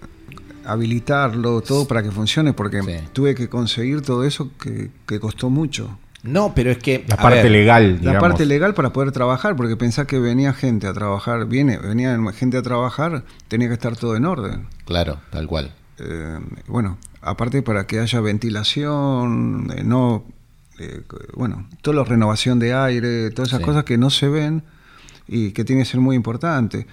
habilitarlo, 0.66 1.62
todo 1.62 1.88
para 1.88 2.04
que 2.04 2.12
funcione, 2.12 2.54
porque 2.54 2.82
Sí. 2.82 2.92
tuve 3.14 3.36
que 3.36 3.48
conseguir 3.50 4.02
todo 4.02 4.24
eso 4.24 4.52
que, 4.62 4.92
que 5.08 5.20
costó 5.20 5.50
mucho. 5.50 5.98
No, 6.24 6.54
pero 6.56 6.72
es 6.72 6.80
que. 6.80 7.06
La 7.08 7.18
parte 7.18 7.44
ver, 7.44 7.52
legal, 7.52 7.92
La 7.94 8.00
digamos. 8.00 8.22
parte 8.22 8.46
legal 8.48 8.74
para 8.74 8.92
poder 8.92 9.12
trabajar, 9.12 9.56
porque 9.56 9.78
pensá 9.78 10.06
que 10.08 10.18
venía 10.20 10.54
gente 10.54 10.88
a 10.88 10.94
trabajar, 10.94 11.46
viene, 11.46 11.78
venía 11.78 12.18
gente 12.34 12.58
a 12.58 12.64
trabajar, 12.64 13.24
tenía 13.48 13.68
que 13.68 13.76
estar 13.76 13.96
todo 13.96 14.16
en 14.16 14.26
orden. 14.26 14.68
Claro, 14.86 15.20
tal 15.30 15.46
cual. 15.46 15.72
Eh, 16.00 16.40
bueno, 16.68 16.98
aparte 17.22 17.62
para 17.62 17.86
que 17.86 18.00
haya 18.00 18.20
ventilación, 18.22 19.72
eh, 19.76 19.84
no, 19.84 20.26
eh, 20.80 21.02
bueno, 21.36 21.68
toda 21.84 21.98
la 21.98 22.04
renovación 22.04 22.58
de 22.60 22.74
aire, 22.74 23.30
todas 23.30 23.50
esas 23.50 23.60
Sí. 23.60 23.66
cosas 23.66 23.84
que 23.84 23.98
no 23.98 24.10
se 24.10 24.28
ven 24.28 24.64
y 25.28 25.52
que 25.52 25.64
tiene 25.64 25.84
que 25.84 25.90
ser 25.90 26.00
muy 26.02 26.16
importante. 26.16 26.88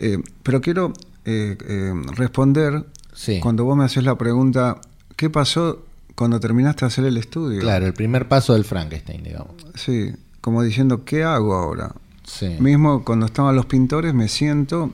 Eh, 0.00 0.18
pero 0.42 0.60
quiero 0.60 0.92
eh, 1.24 1.56
eh, 1.66 1.92
responder 2.16 2.84
Sí. 3.12 3.38
cuando 3.40 3.64
vos 3.64 3.76
me 3.76 3.84
haces 3.84 4.02
la 4.04 4.16
pregunta, 4.18 4.80
¿qué 5.16 5.30
pasó 5.30 5.84
cuando 6.16 6.40
terminaste 6.40 6.80
de 6.84 6.86
hacer 6.88 7.04
el 7.04 7.16
estudio? 7.16 7.60
Claro, 7.60 7.86
el 7.86 7.94
primer 7.94 8.28
paso 8.28 8.54
del 8.54 8.64
Frankenstein, 8.64 9.22
digamos. 9.22 9.54
Sí, 9.74 10.12
como 10.40 10.62
diciendo, 10.62 11.04
¿qué 11.04 11.22
hago 11.24 11.54
ahora? 11.54 11.92
Sí. 12.24 12.56
Mismo 12.58 13.04
cuando 13.04 13.26
estaban 13.26 13.54
los 13.54 13.66
pintores 13.66 14.14
me 14.14 14.28
siento, 14.28 14.92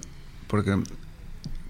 porque 0.48 0.76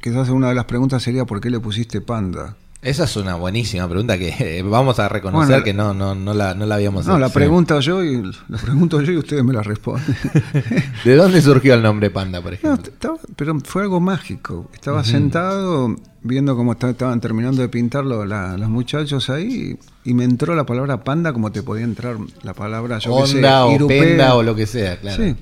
quizás 0.00 0.28
una 0.30 0.48
de 0.48 0.54
las 0.54 0.64
preguntas 0.64 1.02
sería 1.02 1.24
¿por 1.24 1.40
qué 1.40 1.50
le 1.50 1.60
pusiste 1.60 2.00
panda? 2.00 2.56
Esa 2.82 3.04
es 3.04 3.14
una 3.16 3.34
buenísima 3.34 3.86
pregunta 3.86 4.16
que 4.18 4.28
eh, 4.58 4.62
vamos 4.62 4.98
a 4.98 5.08
reconocer 5.08 5.48
Bueno, 5.48 5.64
que 5.64 5.74
no, 5.74 5.92
no, 5.92 6.14
no, 6.14 6.32
la, 6.32 6.54
no 6.54 6.64
la 6.64 6.76
habíamos 6.76 7.06
No, 7.06 7.18
la 7.18 7.26
hecho. 7.26 7.34
pregunta 7.34 7.78
yo 7.80 8.02
y 8.02 8.22
la 8.48 8.56
pregunto 8.58 9.02
yo 9.02 9.12
y 9.12 9.18
ustedes 9.18 9.44
me 9.44 9.52
la 9.52 9.62
responden. 9.62 10.16
¿De 11.04 11.14
dónde 11.14 11.42
surgió 11.42 11.74
el 11.74 11.82
nombre 11.82 12.08
Panda, 12.10 12.40
por 12.40 12.52
No, 12.52 12.56
ejemplo? 12.56 12.90
estaba- 12.92 13.18
pero 13.36 13.58
fue 13.64 13.82
algo 13.82 14.00
mágico. 14.00 14.70
Estaba 14.72 15.04
sentado 15.04 15.94
viendo 16.22 16.56
cómo 16.56 16.72
esta- 16.72 16.88
estaban 16.90 17.20
terminando 17.20 17.60
de 17.60 17.68
pintarlo 17.68 18.24
la- 18.24 18.56
los 18.56 18.70
muchachos 18.70 19.28
ahí 19.28 19.78
y 20.04 20.14
me 20.14 20.24
entró 20.24 20.54
la 20.54 20.64
palabra 20.64 21.04
panda 21.04 21.34
como 21.34 21.52
te 21.52 21.62
podía 21.62 21.84
entrar 21.84 22.16
la 22.42 22.54
palabra 22.54 22.98
yo 22.98 23.14
qué 23.20 23.26
sé, 23.26 23.36
Onda 23.36 23.66
o 23.66 23.74
irupé. 23.74 24.00
penda 24.00 24.34
o 24.36 24.42
lo 24.42 24.54
que 24.54 24.66
sea, 24.66 24.98
claro. 24.98 25.22
Sí. 25.22 25.36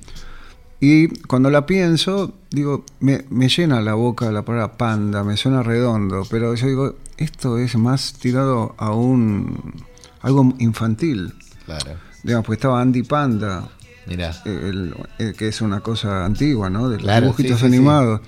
Y 0.81 1.09
cuando 1.25 1.49
la 1.49 1.65
pienso, 1.65 2.33
digo, 2.51 2.85
me, 3.01 3.25
me 3.29 3.49
llena 3.49 3.81
la 3.81 3.95
boca 3.95 4.31
la 4.31 4.43
palabra 4.43 4.77
panda, 4.77 5.23
me 5.25 5.35
suena 5.35 5.61
redondo, 5.61 6.23
pero 6.29 6.55
yo 6.55 6.67
digo, 6.67 6.95
esto 7.17 7.57
es 7.57 7.75
más 7.75 8.13
tirado 8.13 8.75
a 8.77 8.91
un 8.93 9.73
algo 10.21 10.53
infantil. 10.59 11.33
Claro. 11.65 11.95
Digamos, 12.23 12.45
porque 12.45 12.55
estaba 12.59 12.81
Andy 12.81 13.03
Panda, 13.03 13.67
Mirá. 14.07 14.31
el- 14.45 14.95
el- 15.17 15.33
que 15.35 15.49
es 15.49 15.61
una 15.61 15.81
cosa 15.81 16.25
antigua, 16.25 16.69
¿no? 16.69 16.89
De 16.89 16.99
los 16.99 17.21
dibujitos 17.21 17.59
sí, 17.59 17.61
sí, 17.61 17.65
animados. 17.65 18.21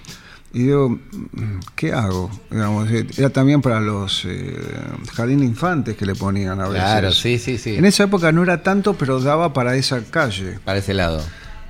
Y 0.53 0.63
digo, 0.63 0.99
¿qué 1.75 1.93
hago? 1.93 2.29
Digamos, 2.49 2.91
eh, 2.91 3.07
era 3.17 3.29
también 3.29 3.61
para 3.61 3.79
los 3.79 4.25
eh, 4.25 4.53
jardines 5.13 5.47
infantes 5.47 5.95
que 5.95 6.05
le 6.05 6.15
ponían 6.15 6.59
a 6.59 6.67
veces. 6.67 6.83
Claro, 6.83 7.11
sí, 7.13 7.37
sí, 7.39 7.57
sí. 7.57 7.75
En 7.77 7.85
esa 7.85 8.03
época 8.03 8.33
no 8.33 8.43
era 8.43 8.61
tanto, 8.61 8.95
pero 8.95 9.21
daba 9.21 9.53
para 9.53 9.77
esa 9.77 10.03
calle. 10.03 10.59
Para 10.65 10.79
ese 10.79 10.93
lado. 10.93 11.21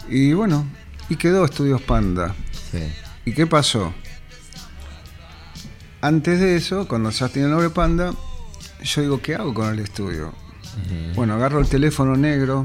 Y 0.09 0.33
bueno, 0.33 0.65
Y 1.09 1.15
quedó 1.17 1.43
Estudios 1.45 1.81
Panda. 1.81 2.33
Sí. 2.71 2.79
¿Y 3.25 3.33
qué 3.33 3.45
pasó? 3.47 3.93
Antes 6.01 6.39
de 6.39 6.55
eso, 6.55 6.87
cuando 6.87 7.09
ya 7.11 7.27
tenía 7.29 7.45
el 7.45 7.51
nombre 7.51 7.69
Panda, 7.69 8.13
yo 8.83 9.01
digo, 9.01 9.21
¿qué 9.21 9.35
hago 9.35 9.53
con 9.53 9.67
el 9.71 9.79
estudio? 9.79 10.33
Bueno, 11.15 11.33
agarro 11.35 11.59
el 11.59 11.67
teléfono 11.67 12.15
negro, 12.15 12.63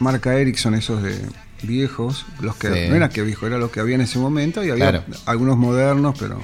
marca 0.00 0.34
Ericsson, 0.34 0.74
esos 0.74 1.02
de 1.02 1.18
viejos, 1.62 2.26
los 2.40 2.56
que 2.56 2.66
Sí. 2.68 2.88
no 2.90 2.96
era 2.96 3.08
que 3.08 3.22
viejo, 3.22 3.46
era 3.46 3.56
los 3.56 3.70
que 3.70 3.80
había 3.80 3.94
en 3.94 4.02
ese 4.02 4.18
momento 4.18 4.62
y 4.64 4.70
había 4.70 4.90
Claro. 4.90 5.04
algunos 5.24 5.56
modernos, 5.56 6.16
pero 6.18 6.40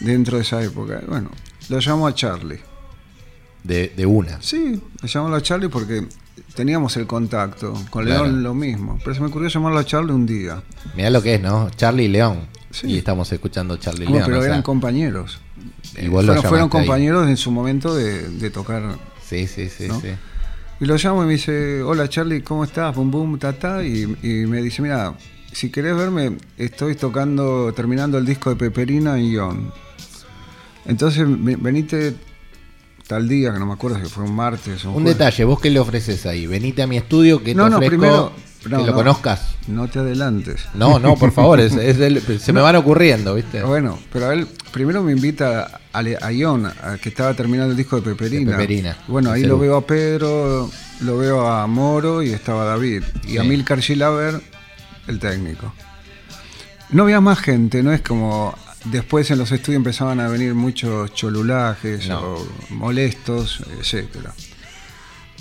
dentro 0.00 0.38
de 0.38 0.42
esa 0.42 0.62
época. 0.62 1.02
Bueno, 1.06 1.30
lo 1.68 1.78
llamo 1.78 2.06
a 2.08 2.14
Charlie. 2.14 2.58
De, 3.62 3.92
de 3.94 4.06
una. 4.06 4.40
Sí, 4.40 4.80
le 5.02 5.08
llamamos 5.08 5.38
a 5.38 5.42
Charlie 5.42 5.68
porque 5.68 6.08
teníamos 6.54 6.96
el 6.96 7.06
contacto. 7.06 7.72
Con 7.90 8.04
Claro. 8.04 8.24
León 8.24 8.42
lo 8.42 8.54
mismo. 8.54 8.98
Pero 9.02 9.14
se 9.14 9.20
me 9.20 9.26
ocurrió 9.28 9.48
llamarlo 9.48 9.78
a 9.78 9.84
Charlie 9.84 10.12
un 10.12 10.26
día. 10.26 10.62
Mirá 10.96 11.10
lo 11.10 11.22
que 11.22 11.34
es, 11.34 11.40
¿no? 11.42 11.70
Charlie 11.70 12.04
y 12.04 12.08
León. 12.08 12.40
Sí. 12.70 12.86
Y 12.88 12.98
estamos 12.98 13.30
escuchando 13.32 13.76
Charlie 13.76 14.04
y 14.04 14.08
Bueno, 14.08 14.18
León. 14.18 14.26
pero 14.26 14.38
o 14.38 14.42
sea, 14.42 14.50
eran 14.52 14.62
compañeros. 14.62 15.40
y 16.00 16.08
vos 16.08 16.24
fueron, 16.24 16.42
fueron 16.44 16.64
ahí. 16.66 16.70
compañeros 16.70 17.28
en 17.28 17.36
su 17.36 17.50
momento 17.50 17.94
de, 17.94 18.28
de 18.28 18.50
tocar. 18.50 18.96
Sí, 19.24 19.46
sí, 19.46 19.68
sí, 19.68 19.88
¿no? 19.88 20.00
sí. 20.00 20.08
Y 20.80 20.86
lo 20.86 20.96
llamo 20.96 21.22
y 21.24 21.26
me 21.26 21.32
dice, 21.32 21.82
hola 21.82 22.08
Charlie, 22.08 22.42
¿cómo 22.42 22.64
estás? 22.64 22.94
Bum, 22.94 23.10
bum, 23.10 23.38
ta, 23.38 23.52
ta. 23.52 23.84
Y, 23.84 24.02
y 24.22 24.46
me 24.46 24.62
dice, 24.62 24.80
mira, 24.82 25.14
si 25.52 25.68
querés 25.70 25.94
verme, 25.96 26.36
estoy 26.56 26.94
tocando, 26.94 27.72
terminando 27.74 28.16
el 28.18 28.24
disco 28.24 28.50
de 28.50 28.56
Peperina 28.56 29.18
en 29.18 29.24
Ion. 29.26 29.72
Entonces, 30.86 31.26
ve- 31.28 31.56
venite 31.60 32.14
tal 33.10 33.28
día, 33.28 33.52
que 33.52 33.58
no 33.58 33.66
me 33.66 33.72
acuerdo 33.72 33.98
si 33.98 34.06
fue 34.08 34.22
un 34.22 34.34
martes 34.36 34.84
o 34.84 34.88
Un 34.90 34.94
jueves. 35.02 35.18
detalle, 35.18 35.44
¿vos 35.44 35.60
qué 35.60 35.68
le 35.68 35.80
ofreces 35.80 36.26
ahí? 36.26 36.46
Venite 36.46 36.82
a 36.82 36.86
mi 36.86 36.96
estudio, 36.96 37.42
que 37.42 37.54
No, 37.56 37.64
te 37.64 37.70
no, 37.70 37.76
ofrezco 37.78 37.90
primero- 37.98 38.32
que 38.62 38.68
no, 38.68 38.78
lo 38.78 38.86
no. 38.86 38.92
conozcas. 38.94 39.56
No 39.66 39.88
te 39.88 39.98
adelantes. 39.98 40.60
No, 40.74 40.98
no, 41.00 41.16
por 41.16 41.32
favor, 41.38 41.58
es, 41.58 41.72
es 41.74 41.98
del- 41.98 42.22
se 42.40 42.52
me 42.52 42.60
van 42.60 42.76
ocurriendo, 42.76 43.34
¿viste? 43.34 43.62
Bueno, 43.64 43.98
pero 44.12 44.30
él 44.30 44.46
primero 44.72 45.02
me 45.02 45.10
invita 45.12 45.80
a, 45.92 46.30
Ion, 46.32 46.66
a 46.66 46.98
que 47.02 47.08
estaba 47.08 47.34
terminando 47.34 47.72
el 47.72 47.76
disco 47.76 47.96
de 47.96 48.02
Peperina. 48.02 48.52
De 48.52 48.56
Peperina, 48.56 48.96
Bueno, 49.08 49.32
ahí 49.32 49.42
lo 49.42 49.58
veo 49.58 49.76
a 49.76 49.84
Pedro, 49.86 50.70
lo 51.00 51.18
veo 51.18 51.48
a 51.48 51.66
Moro 51.66 52.22
y 52.22 52.30
estaba 52.30 52.64
David. 52.64 53.02
Y 53.26 53.38
a. 53.38 53.42
Milcar 53.42 53.80
Gilaber, 53.80 54.40
el 55.08 55.18
técnico. 55.18 55.72
No 56.90 57.02
había 57.04 57.20
más 57.20 57.40
gente, 57.40 57.82
no 57.82 57.92
es 57.92 58.02
como 58.02 58.54
después 58.84 59.30
en 59.30 59.38
los 59.38 59.52
estudios 59.52 59.76
empezaban 59.78 60.20
a 60.20 60.28
venir 60.28 60.54
muchos 60.54 61.12
cholulajes 61.14 62.08
No. 62.08 62.20
o 62.20 62.48
molestos, 62.70 63.62
etcétera. 63.78 64.32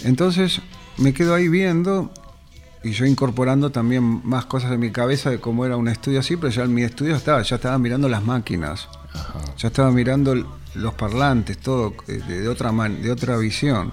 Entonces 0.04 0.62
me 0.98 1.14
quedo 1.14 1.36
ahí 1.36 1.48
viendo 1.48 2.12
y 2.84 2.92
yo 2.92 3.06
incorporando 3.06 3.72
también 3.72 4.22
más 4.26 4.46
cosas 4.46 4.72
en 4.72 4.80
mi 4.80 4.92
cabeza 4.92 5.30
de 5.30 5.40
cómo 5.40 5.66
era 5.66 5.76
un 5.78 5.88
estudio 5.90 6.20
así, 6.22 6.38
pero 6.38 6.50
ya 6.50 6.64
en 6.64 6.74
mi 6.74 6.84
estudio 6.84 7.16
estaba, 7.16 7.42
ya 7.42 7.58
estaba 7.58 7.78
mirando 7.78 8.08
las 8.08 8.24
máquinas, 8.24 8.88
Ajá. 9.14 9.42
ya 9.58 9.68
estaba 9.68 9.92
mirando 9.92 10.36
los 10.76 10.94
parlantes, 10.94 11.58
todo 11.58 11.94
eh, 12.08 12.22
de, 12.28 12.42
de 12.42 12.48
otra 12.48 12.72
man- 12.72 13.02
de 13.02 13.12
otra 13.12 13.38
visión. 13.38 13.92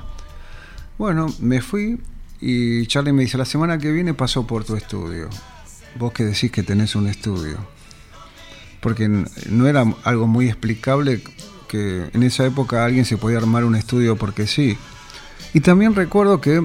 Bueno, 0.98 1.26
me 1.40 1.60
fui 1.62 2.00
y 2.40 2.86
Charlie 2.86 3.12
me 3.12 3.22
dice, 3.22 3.36
la 3.38 3.44
semana 3.44 3.78
que 3.78 3.90
viene 3.90 4.14
paso 4.14 4.46
por 4.46 4.64
tu 4.64 4.76
estudio. 4.76 5.28
Vos 5.98 6.12
que 6.12 6.24
decís 6.24 6.50
que 6.52 6.62
tenés 6.62 6.94
un 6.94 7.08
estudio. 7.08 7.58
Porque 8.86 9.08
no 9.08 9.66
era 9.66 9.84
algo 10.04 10.28
muy 10.28 10.46
explicable 10.46 11.20
que 11.66 12.04
en 12.14 12.22
esa 12.22 12.46
época 12.46 12.84
alguien 12.84 13.04
se 13.04 13.16
podía 13.16 13.38
armar 13.38 13.64
un 13.64 13.74
estudio 13.74 14.14
porque 14.14 14.46
sí. 14.46 14.78
Y 15.54 15.58
también 15.58 15.96
recuerdo 15.96 16.40
que 16.40 16.64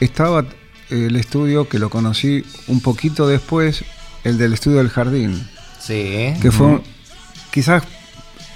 estaba 0.00 0.46
eh, 0.88 1.08
el 1.08 1.16
estudio 1.16 1.68
que 1.68 1.78
lo 1.78 1.90
conocí 1.90 2.42
un 2.68 2.80
poquito 2.80 3.28
después, 3.28 3.84
el 4.24 4.38
del 4.38 4.54
estudio 4.54 4.78
del 4.78 4.88
jardín, 4.88 5.46
Sí. 5.78 6.32
que 6.40 6.50
fue 6.50 6.80
quizás 7.50 7.82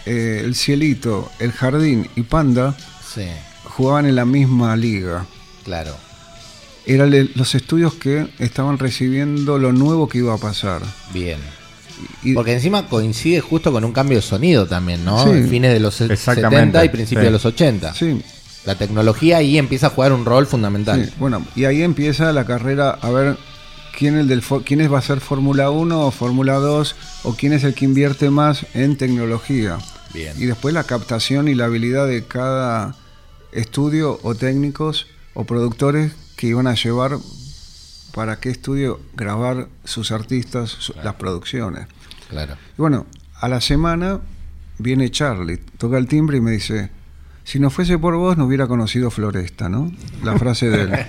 eh, 0.07 0.41
el 0.43 0.55
cielito, 0.55 1.31
el 1.39 1.53
jardín 1.53 2.09
y 2.17 2.23
Panda 2.23 2.75
Sí, 3.15 3.27
jugaban 3.65 4.07
en 4.07 4.17
la 4.17 4.25
misma 4.25 4.75
liga. 4.75 5.27
claro. 5.67 5.95
Eran 6.87 7.11
los 7.35 7.55
estudios 7.55 7.93
que 7.93 8.27
estaban 8.39 8.79
recibiendo 8.79 9.59
lo 9.59 9.73
nuevo 9.75 10.09
que 10.09 10.17
iba 10.17 10.33
a 10.33 10.39
pasar. 10.39 10.81
Bien. 11.13 11.39
Y- 12.23 12.35
Porque 12.35 12.53
encima 12.55 12.89
coincide 12.89 13.41
justo 13.41 13.73
con 13.73 13.85
un 13.85 13.93
cambio 13.93 14.19
de 14.19 14.23
sonido 14.23 14.67
también, 14.67 15.05
¿no? 15.05 15.23
Sí. 15.25 15.43
Fines 15.49 15.73
de 15.73 15.81
los 15.81 15.95
se- 15.95 16.13
Exactamente, 16.13 16.57
70 16.57 16.85
y 16.85 16.89
principios 16.89 17.23
sí. 17.23 17.27
de 17.27 17.31
los 17.33 17.45
80. 17.45 17.95
sí, 17.95 18.23
La 18.65 18.77
tecnología 18.77 19.39
ahí 19.39 19.59
empieza 19.59 19.89
a 19.89 19.91
jugar 19.91 20.13
un 20.13 20.25
rol 20.25 20.47
fundamental. 20.47 21.05
sí, 21.07 21.13
bueno, 21.19 21.45
y 21.57 21.65
ahí 21.65 21.83
empieza 21.83 22.33
la 22.33 22.45
carrera 22.45 22.91
a 22.91 23.11
ver 23.11 23.37
quién, 23.99 24.17
el 24.17 24.29
del, 24.29 24.43
quién 24.65 24.81
es- 24.81 24.93
va 24.93 24.99
a 24.99 25.03
ser 25.03 25.21
Fórmula 25.21 25.71
1 25.71 26.07
o 26.07 26.11
Fórmula 26.13 26.55
2 26.55 26.95
o 27.25 27.35
quién 27.35 27.53
es 27.53 27.65
el 27.65 27.75
que 27.75 27.85
invierte 27.85 28.31
más 28.31 28.65
en 28.75 28.97
tecnología. 28.97 29.79
Bien. 30.15 30.35
Y 30.39 30.45
después 30.47 30.75
la 30.75 30.85
captación 30.85 31.49
y 31.49 31.55
la 31.55 31.65
habilidad 31.65 32.07
de 32.07 32.25
cada 32.25 32.95
estudio 33.53 34.19
o 34.23 34.35
técnicos 34.35 35.07
o 35.35 35.45
productores 35.45 36.13
que 36.37 36.47
iban 36.49 36.67
a 36.67 36.75
llevar 36.75 37.19
para 38.15 38.37
qué 38.37 38.51
estudio 38.51 39.01
grabar 39.15 39.69
sus 39.85 40.13
artistas, 40.13 40.71
su- 40.71 40.95
las 41.03 41.15
producciones. 41.15 41.87
Claro. 42.29 42.55
Y 42.79 42.81
bueno, 42.81 43.07
a 43.41 43.49
la 43.49 43.61
semana 43.61 44.21
viene 44.79 45.11
Charlie, 45.11 45.59
toca 45.79 45.99
el 45.99 46.07
timbre 46.09 46.39
y 46.39 46.41
me 46.41 46.51
dice, 46.53 46.91
si 47.45 47.59
no 47.59 47.71
fuese 47.71 47.99
por 47.99 48.15
vos 48.17 48.37
no 48.37 48.45
hubiera 48.47 48.67
conocido 48.67 49.11
Floresta, 49.11 49.69
¿no? 49.69 49.93
La 50.25 50.39
frase 50.39 50.69
de 50.71 50.83
él. 50.83 50.91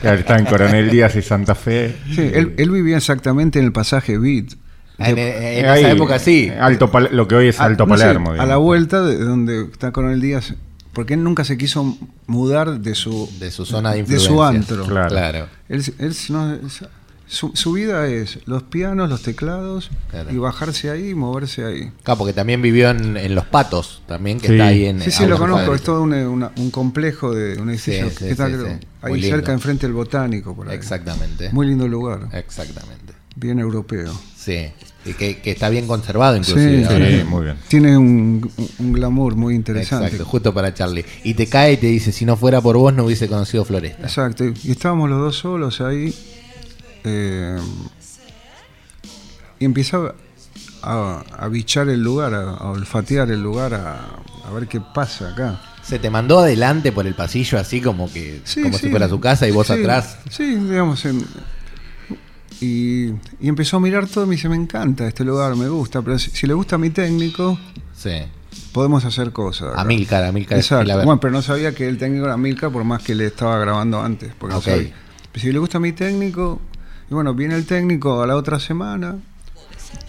Claro, 0.00 0.18
está 0.18 0.38
en 0.38 0.46
Coronel 0.46 0.88
Díaz 0.88 1.14
y 1.16 1.20
Santa 1.20 1.54
Fe. 1.54 1.94
Sí, 2.14 2.22
él, 2.32 2.54
él 2.56 2.70
vivía 2.70 2.96
exactamente 2.96 3.58
en 3.58 3.66
el 3.66 3.72
pasaje 3.72 4.16
Beat. 4.16 4.54
En, 4.96 5.18
en 5.18 5.66
Ahí, 5.66 5.80
esa 5.82 5.90
época 5.90 6.18
sí. 6.18 6.50
Alto 6.58 6.90
lo 7.12 7.28
que 7.28 7.34
hoy 7.34 7.48
es 7.48 7.60
A- 7.60 7.64
Alto 7.64 7.84
no 7.84 7.98
sé, 7.98 8.04
Palermo. 8.04 8.30
a 8.32 8.46
la 8.46 8.56
vuelta 8.56 9.02
de 9.02 9.18
donde 9.18 9.64
está 9.70 9.92
Coronel 9.92 10.22
Díaz, 10.22 10.54
porque 10.92 11.14
él 11.14 11.22
nunca 11.24 11.44
se 11.44 11.56
quiso 11.56 11.96
mudar 12.26 12.80
de 12.80 12.94
su, 12.94 13.28
De 13.38 13.50
su 13.50 13.64
zona 13.64 13.90
de 13.90 13.96
de 13.96 14.00
influencia. 14.00 14.28
su 14.30 14.42
antro. 14.42 14.84
Claro. 14.86 15.08
Claro. 15.08 15.46
Él, 15.68 15.84
él 15.98 16.16
no- 16.30 16.58
su, 17.26 17.52
su 17.54 17.72
vida 17.74 18.08
es 18.08 18.40
los 18.46 18.64
pianos, 18.64 19.08
los 19.08 19.22
teclados 19.22 19.88
Claro. 20.10 20.32
y 20.32 20.36
bajarse 20.38 20.90
ahí 20.90 21.10
y 21.10 21.14
moverse 21.14 21.64
ahí. 21.64 21.92
Claro, 22.02 22.18
porque 22.18 22.32
también 22.32 22.60
vivió 22.60 22.90
en, 22.90 23.16
en 23.16 23.36
Los 23.36 23.44
Patos, 23.44 24.02
también, 24.08 24.40
que 24.40 24.48
Sí. 24.48 24.52
está 24.54 24.66
ahí 24.66 24.86
en... 24.86 25.00
Sí, 25.00 25.12
sí, 25.12 25.26
lo 25.26 25.38
conozco, 25.38 25.72
es 25.72 25.82
todo 25.82 26.02
un, 26.02 26.12
una- 26.12 26.50
un 26.56 26.72
complejo 26.72 27.32
de 27.32 27.60
un 27.62 27.70
edificio 27.70 28.08
Sí, 28.08 28.16
sí, 28.16 28.24
que 28.24 28.30
está 28.32 28.46
sí, 28.48 28.52
creo, 28.54 28.66
sí. 28.66 28.72
ahí 29.02 29.10
Muy 29.12 29.20
lindo. 29.20 29.36
cerca, 29.36 29.52
enfrente 29.52 29.86
del 29.86 29.94
botánico, 29.94 30.56
por 30.56 30.68
ahí. 30.70 30.74
Exactamente. 30.74 31.50
Muy 31.52 31.68
lindo 31.68 31.86
lugar, 31.86 32.26
Exactamente. 32.32 33.12
bien 33.36 33.60
europeo. 33.60 34.12
Sí. 34.36 34.72
Y 35.04 35.14
que, 35.14 35.38
que 35.40 35.50
está 35.52 35.70
bien 35.70 35.86
conservado 35.86 36.36
inclusive. 36.36 36.86
Sí, 36.86 37.24
muy 37.24 37.44
bien. 37.44 37.56
Tiene 37.68 37.96
un, 37.96 38.50
un 38.78 38.92
glamour 38.92 39.34
muy 39.34 39.54
interesante. 39.54 40.06
Exacto, 40.06 40.26
justo 40.26 40.52
para 40.52 40.74
Charlie. 40.74 41.04
Y 41.24 41.32
te 41.34 41.46
cae 41.46 41.72
y 41.72 41.76
te 41.78 41.86
dice, 41.86 42.12
si 42.12 42.26
no 42.26 42.36
fuera 42.36 42.60
por 42.60 42.76
vos 42.76 42.92
no 42.92 43.04
hubiese 43.04 43.26
conocido 43.26 43.64
Floresta. 43.64 44.02
Exacto, 44.02 44.44
y 44.44 44.70
estábamos 44.70 45.08
los 45.08 45.18
dos 45.20 45.36
solos 45.36 45.80
ahí. 45.80 46.14
eh, 47.04 47.56
y 49.58 49.64
empezaba 49.64 50.14
a, 50.82 51.22
a 51.38 51.48
bichar 51.48 51.88
el 51.88 52.02
lugar, 52.02 52.34
a, 52.34 52.50
a 52.56 52.70
olfatear 52.70 53.30
el 53.30 53.42
lugar, 53.42 53.74
a, 53.74 54.00
a 54.46 54.50
ver 54.52 54.66
qué 54.68 54.80
pasa 54.80 55.30
acá. 55.30 55.60
Se 55.82 55.98
te 55.98 56.10
mandó 56.10 56.38
adelante 56.40 56.92
por 56.92 57.06
el 57.06 57.14
pasillo 57.14 57.58
así 57.58 57.80
como 57.80 58.12
que 58.12 58.40
Sí, 58.44 58.62
como 58.62 58.76
sí. 58.78 58.84
si 58.84 58.90
fuera 58.90 59.08
su 59.08 59.18
casa 59.18 59.48
y 59.48 59.50
vos 59.50 59.66
Sí, 59.66 59.72
atrás. 59.74 60.18
Sí, 60.30 60.44
digamos. 60.56 61.04
en- 61.06 61.24
y, 62.60 63.06
y 63.40 63.48
empezó 63.48 63.76
a 63.78 63.80
mirar 63.80 64.06
todo 64.06 64.24
y 64.24 64.28
me 64.28 64.34
dice, 64.36 64.48
me 64.48 64.56
encanta 64.56 65.06
este 65.08 65.24
lugar, 65.24 65.56
me 65.56 65.68
gusta, 65.68 66.02
pero 66.02 66.18
si, 66.18 66.30
si 66.30 66.46
le 66.46 66.54
gusta 66.54 66.76
a 66.76 66.78
mi 66.78 66.90
técnico, 66.90 67.58
Sí. 67.96 68.10
podemos 68.72 69.04
hacer 69.04 69.32
cosas. 69.32 69.72
acá". 69.72 69.80
Amílcar, 69.80 70.24
Amílcar 70.24 70.58
Exacto. 70.58 70.84
Gilaber. 70.84 71.04
Bueno, 71.06 71.20
pero 71.20 71.32
no 71.32 71.42
sabía 71.42 71.74
que 71.74 71.88
el 71.88 71.98
técnico 71.98 72.26
era 72.26 72.36
Milka 72.36 72.70
por 72.70 72.84
más 72.84 73.02
que 73.02 73.14
le 73.14 73.26
estaba 73.26 73.58
grabando 73.58 74.00
antes. 74.02 74.32
Porque 74.38 74.52
no 74.54 74.58
Ok. 74.58 74.64
sabía. 74.64 74.92
Pero 75.32 75.42
si 75.42 75.52
le 75.52 75.58
gusta 75.58 75.78
a 75.78 75.80
mi 75.80 75.92
técnico, 75.92 76.60
y 77.10 77.14
bueno, 77.14 77.34
viene 77.34 77.54
el 77.56 77.64
técnico 77.66 78.22
a 78.22 78.26
la 78.26 78.36
otra 78.36 78.58
semana 78.60 79.16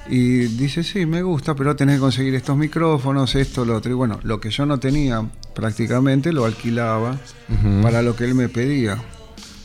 y 0.10 0.40
dice, 0.58 0.84
sí, 0.84 1.06
me 1.06 1.22
gusta, 1.22 1.56
pero 1.56 1.76
tenés 1.76 1.96
que 1.96 2.02
conseguir 2.02 2.36
estos 2.36 2.58
micrófonos, 2.58 3.34
esto, 3.36 3.66
lo 3.66 3.78
otro. 3.78 3.92
Y 3.92 3.96
bueno, 3.96 4.20
lo 4.24 4.40
que 4.40 4.50
yo 4.50 4.66
no 4.66 4.80
tenía 4.80 5.24
prácticamente 5.56 6.32
lo 6.34 6.46
alquilaba 6.46 7.18
para 7.82 8.02
lo 8.02 8.16
que 8.16 8.26
él 8.26 8.36
me 8.36 8.50
pedía. 8.50 8.98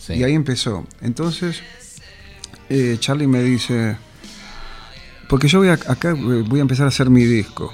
Sí. 0.01 0.15
Y 0.15 0.25
ahí 0.25 0.35
empezó. 0.35 0.87
Entonces, 1.01 1.63
eh, 2.69 2.97
Charlie 3.01 3.27
me 3.27 3.43
dice, 3.43 3.97
porque 5.29 5.49
yo 5.49 5.59
voy 5.61 5.69
a- 5.69 5.75
acá 5.75 6.11
eh, 6.11 6.15
voy 6.47 6.59
a 6.59 6.63
empezar 6.63 6.87
a 6.87 6.89
hacer 6.89 7.11
mi 7.11 7.25
disco. 7.25 7.73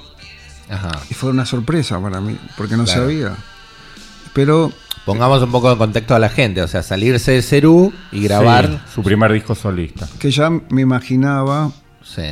Ajá. 0.68 0.90
Y 1.10 1.14
fue 1.14 1.30
una 1.30 1.44
sorpresa 1.44 2.00
para 2.00 2.20
mí, 2.20 2.38
porque 2.56 2.76
no 2.76 2.84
Claro. 2.84 3.02
sabía. 3.02 3.36
Pero 4.32 4.72
Pongamos 5.04 5.42
un 5.42 5.50
poco 5.50 5.68
de 5.68 5.76
contexto 5.76 6.14
a 6.14 6.20
la 6.20 6.28
gente, 6.28 6.62
o 6.62 6.68
sea, 6.68 6.80
salirse 6.84 7.32
de 7.32 7.42
Cerú 7.42 7.92
y 8.12 8.22
grabar. 8.22 8.68
Sí, 8.86 8.94
su 8.94 9.02
primer 9.02 9.32
disco 9.32 9.54
solista. 9.56 10.08
que 10.20 10.30
ya 10.30 10.48
me 10.48 10.80
imaginaba 10.82 11.72
Sí, 12.04 12.22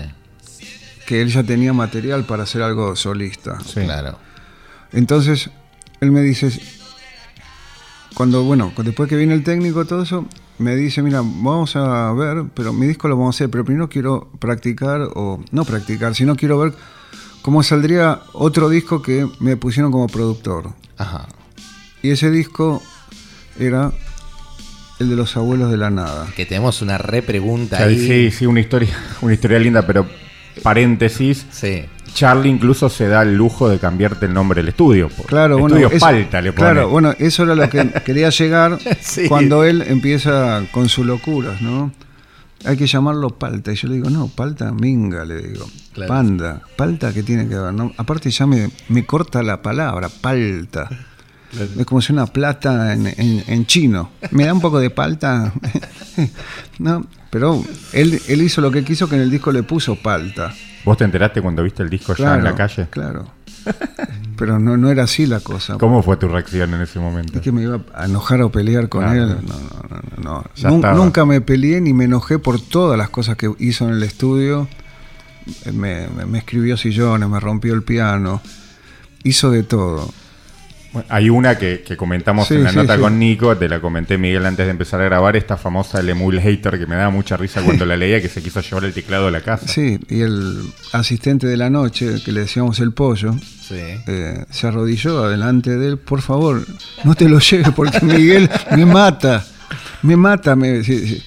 que 1.05 1.21
él 1.21 1.29
ya 1.31 1.43
tenía 1.43 1.73
material 1.73 2.25
para 2.27 2.45
hacer 2.45 2.63
algo 2.63 2.95
solista. 2.95 3.59
Sí. 3.61 3.81
claro. 3.83 4.19
Entonces, 4.93 5.51
él 6.01 6.13
me 6.13 6.21
dice, 6.21 6.53
cuando, 8.15 8.45
bueno, 8.45 8.73
después 8.85 9.09
que 9.09 9.17
viene 9.17 9.35
el 9.35 9.43
técnico, 9.43 9.85
todo 9.85 10.03
eso, 10.05 10.27
me 10.61 10.77
dice, 10.77 11.03
mira, 11.03 11.21
vamos 11.23 11.75
a 11.75 12.13
ver, 12.13 12.45
pero 12.55 12.73
mi 12.73 12.87
disco 12.87 13.09
lo 13.09 13.17
vamos 13.17 13.35
a 13.35 13.37
hacer, 13.37 13.51
pero 13.51 13.65
primero 13.65 13.89
quiero 13.89 14.31
practicar, 14.39 15.01
o 15.15 15.43
no 15.51 15.65
practicar, 15.65 16.15
sino 16.15 16.37
quiero 16.37 16.59
ver 16.59 16.75
cómo 17.43 17.63
saldría 17.63 18.21
otro 18.33 18.69
disco 18.69 19.01
que 19.03 19.27
me 19.41 19.57
pusieron 19.57 19.91
como 19.91 20.07
productor. 20.07 20.73
Ajá. 20.99 21.27
Y 22.03 22.11
ese 22.11 22.31
disco 22.31 22.83
era 23.59 23.93
el 24.99 25.09
de 25.09 25.17
los 25.17 25.37
abuelos 25.37 25.71
de 25.71 25.79
la 25.79 25.91
nada. 25.91 26.29
Que 26.37 26.45
tenemos 26.45 26.83
una 26.83 26.99
repregunta 26.99 27.77
O 27.77 27.79
sea, 27.79 27.87
ahí. 27.89 27.99
sí, 27.99 28.31
sí, 28.31 28.47
una 28.47 28.61
historia, 28.61 28.95
una 29.23 29.33
historia 29.33 29.59
linda, 29.59 29.87
pero 29.87 30.07
paréntesis. 30.63 31.47
Sí. 31.51 31.85
Charlie 32.15 32.49
incluso 32.51 32.89
se 32.89 33.07
da 33.09 33.23
el 33.23 33.35
lujo 33.37 33.69
de 33.69 33.79
cambiarte 33.79 34.27
el 34.27 34.35
nombre 34.35 34.61
del 34.61 34.69
estudio. 34.69 35.09
Claro, 35.27 35.59
bueno, 35.59 35.77
estudio 35.77 35.97
eso- 35.97 36.07
Palta 36.07 36.41
le 36.41 36.53
pone. 36.53 36.63
claro, 36.71 36.89
bueno, 36.89 37.15
eso 37.19 37.43
era 37.45 37.55
lo 37.55 37.69
que 37.71 37.89
quería 38.05 38.31
llegar 38.31 38.79
Sí. 39.01 39.29
cuando 39.29 39.65
él 39.65 39.83
empieza 39.87 40.63
con 40.73 40.89
sus 40.89 41.07
locuras, 41.07 41.61
¿no? 41.63 41.93
Hay 42.65 42.77
que 42.77 42.87
llamarlo 42.87 43.31
palta. 43.31 43.73
Y 43.73 43.77
yo 43.77 43.89
le 43.89 43.95
digo, 43.95 44.11
no, 44.11 44.29
palta 44.29 44.71
minga, 44.71 45.25
le 45.25 45.41
digo. 45.41 45.67
Claro. 45.95 46.09
Panda. 46.09 46.61
Palta, 46.77 47.13
¿qué 47.15 47.23
tiene 47.23 47.49
que 47.49 47.55
ver? 47.57 47.73
No? 47.73 47.93
Aparte 47.97 48.31
ya 48.31 48.47
me, 48.47 48.71
me 48.89 49.07
corta 49.07 49.43
la 49.43 49.63
palabra, 49.63 50.09
palta. 50.11 50.89
Es 51.79 51.85
como 51.87 52.01
si 52.03 52.13
una 52.13 52.27
plata 52.27 52.93
en, 52.93 53.07
en- 53.07 53.43
en 53.47 53.67
chino. 53.67 54.11
Me 54.31 54.45
da 54.45 54.53
un 54.53 54.61
poco 54.61 54.79
de 54.79 54.91
palta. 54.91 55.53
no, 56.79 57.07
pero 57.31 57.65
él, 57.93 58.21
él 58.29 58.43
hizo 58.43 58.61
lo 58.61 58.71
que 58.71 58.85
quiso, 58.85 59.09
que 59.09 59.17
en 59.17 59.23
el 59.23 59.31
disco 59.31 59.51
le 59.53 59.63
puso 59.63 59.97
palta. 59.97 60.53
¿Vos 60.85 60.97
te 60.97 61.05
enteraste 61.05 61.43
cuando 61.43 61.63
viste 61.63 61.83
el 61.83 61.91
disco 61.91 62.15
ya 62.15 62.37
en 62.37 62.45
la 62.45 62.55
calle? 62.55 62.87
Claro. 62.91 63.27
Pero 64.37 64.59
no, 64.59 64.77
no 64.79 64.91
era 64.91 65.03
así 65.03 65.27
la 65.27 65.41
cosa. 65.41 65.77
¿Cómo 65.77 66.03
fue 66.03 66.17
tu 66.17 66.27
reacción 66.29 66.73
en 66.73 66.81
ese 66.81 66.99
momento? 66.99 67.35
Es 67.35 67.41
que 67.43 67.53
me 67.53 67.63
iba 67.63 67.81
a 67.95 68.07
enojar 68.07 68.41
o 68.43 68.51
pelear 68.51 68.89
con 68.89 69.03
Claro. 69.03 69.23
él. 69.25 69.37
No, 69.47 69.59
no, 70.25 70.43
no, 70.63 70.79
no. 70.81 70.95
Nunca 70.95 71.27
me 71.27 71.41
peleé 71.43 71.81
ni 71.83 71.93
me 71.93 72.05
enojé 72.07 72.39
por 72.39 72.59
todas 72.61 72.97
las 72.97 73.11
cosas 73.11 73.37
que 73.37 73.53
hizo 73.59 73.87
en 73.87 73.95
el 73.95 74.03
estudio. 74.03 74.67
Eh, 75.67 75.73
Me, 75.73 76.09
me- 76.09 76.25
me 76.27 76.39
escribió 76.39 76.77
sillones, 76.79 77.29
me 77.29 77.39
rompió 77.41 77.75
el 77.75 77.83
piano. 77.83 78.41
Hizo 79.25 79.51
de 79.51 79.63
todo. 79.63 80.11
Bueno, 80.93 81.07
hay 81.09 81.31
una 81.31 81.57
que, 81.57 81.83
que 81.87 81.97
comentamos 81.97 82.49
Sí, 82.49 82.55
en 82.55 82.65
la 82.65 82.71
sí, 82.71 82.77
nota 82.77 82.97
sí. 82.97 83.01
con 83.01 83.19
Nico, 83.19 83.57
te 83.57 83.69
la 83.69 83.81
comenté 83.81 84.19
Miguel 84.19 84.45
antes 84.45 84.67
de 84.67 84.71
empezar 84.73 85.01
a 85.01 85.05
grabar, 85.05 85.37
esta 85.37 85.57
famosa 85.57 86.01
el 86.01 86.09
emulator 86.09 86.79
que 86.79 86.87
me 86.87 86.97
daba 86.97 87.11
mucha 87.11 87.37
risa 87.37 87.63
cuando 87.63 87.87
la 87.87 87.97
leía, 87.97 88.21
que 88.21 88.29
se 88.29 88.43
quiso 88.43 88.61
llevar 88.61 88.85
el 88.85 88.93
teclado 88.93 89.27
de 89.27 89.31
la 89.31 89.41
casa. 89.41 89.69
Sí, 89.69 90.01
y 90.09 90.21
el 90.23 90.63
asistente 90.93 91.47
de 91.47 91.57
la 91.57 91.71
noche, 91.71 92.17
que 92.25 92.33
le 92.33 92.41
decíamos 92.41 92.81
el 92.81 92.93
pollo, 92.93 93.35
Sí. 93.63 93.77
eh, 93.79 94.45
se 94.51 94.67
arrodilló 94.67 95.23
adelante 95.25 95.77
de 95.79 95.89
él. 95.91 95.99
Por 95.99 96.23
favor, 96.23 96.67
no 97.05 97.15
te 97.15 97.29
lo 97.29 97.39
lleves 97.39 97.69
porque 97.71 98.01
Miguel 98.05 98.51
me 98.75 98.85
mata. 98.85 99.45
Me 100.03 100.17
mata. 100.17 100.57
Me, 100.57 100.83
sí, 100.83 101.07
sí. 101.07 101.23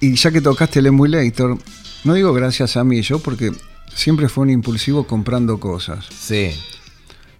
Y 0.00 0.14
ya 0.14 0.30
que 0.30 0.40
tocaste 0.40 0.78
el 0.78 0.86
emulator, 0.86 1.58
no 2.04 2.14
digo 2.14 2.32
gracias 2.32 2.78
a 2.78 2.84
mí, 2.84 3.02
yo 3.02 3.18
porque 3.18 3.52
siempre 3.94 4.28
fue 4.30 4.42
un 4.44 4.50
impulsivo 4.50 5.06
comprando 5.06 5.60
cosas. 5.60 6.06
Sí. 6.18 6.50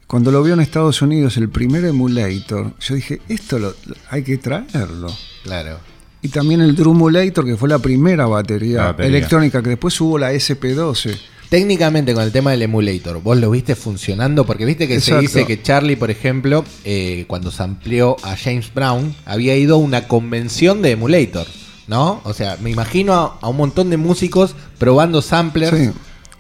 Cuando 0.07 0.31
lo 0.31 0.43
vio 0.43 0.55
en 0.55 0.61
Estados 0.61 1.01
Unidos, 1.03 1.37
el 1.37 1.49
primer 1.49 1.85
emulator, 1.85 2.73
yo 2.81 2.95
dije, 2.95 3.21
esto 3.29 3.59
lo, 3.59 3.69
lo- 3.87 3.97
hay 4.11 4.23
que 4.23 4.37
traerlo. 4.39 5.13
Claro. 5.43 5.79
Y 6.23 6.29
también 6.29 6.61
el 6.61 6.75
Drumulator, 6.75 7.45
que 7.45 7.57
fue 7.57 7.69
la 7.69 7.79
primera 7.79 8.27
batería, 8.27 8.79
La 8.79 8.85
batería. 8.93 9.09
electrónica, 9.19 9.63
que 9.63 9.71
después 9.71 9.99
hubo 10.01 10.19
la 10.19 10.33
SP12. 10.33 11.17
Técnicamente 11.51 12.15
con 12.15 12.23
el 12.25 12.33
tema 12.33 12.51
del 12.53 12.63
emulator, 12.63 13.23
¿vos 13.23 13.37
lo 13.39 13.51
viste 13.51 13.75
funcionando? 13.77 14.45
Porque 14.47 14.65
viste 14.65 14.89
que 14.89 14.95
Exacto. 14.95 15.17
se 15.17 15.21
dice 15.23 15.47
que 15.47 15.63
Charlie, 15.63 15.97
por 15.97 16.11
ejemplo, 16.11 16.65
eh, 16.85 17.25
cuando 17.29 17.51
se 17.51 17.63
amplió 17.63 18.17
a 18.23 18.37
James 18.37 18.73
Brown, 18.75 19.15
había 19.27 19.55
ido 19.57 19.75
a 19.77 19.79
una 19.79 20.09
convención 20.09 20.81
de 20.83 20.93
emulator, 20.93 21.47
¿no? 21.87 22.21
O 22.25 22.33
sea, 22.33 22.57
me 22.63 22.71
imagino 22.71 23.13
a, 23.15 23.39
a 23.43 23.49
un 23.49 23.57
montón 23.59 23.91
de 23.91 23.99
músicos 23.99 24.55
probando 24.79 25.21
samplers 25.23 25.77
Sí. 25.79 25.91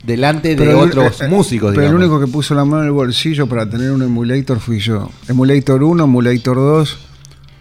Delante 0.04 0.54
de 0.54 0.74
otros 0.74 1.20
eh, 1.20 1.24
eh, 1.26 1.28
músicos, 1.28 1.74
Pero 1.74 1.88
el 1.88 1.94
único 1.94 2.20
que 2.20 2.26
puso 2.26 2.54
la 2.54 2.64
mano 2.64 2.82
en 2.82 2.86
el 2.88 2.92
bolsillo 2.92 3.46
para 3.46 3.68
tener 3.68 3.90
un 3.90 4.02
emulator 4.02 4.60
fui 4.60 4.78
yo. 4.78 5.10
Emulator 5.28 5.82
1, 5.82 6.04
emulator 6.04 6.56
2. 6.56 6.98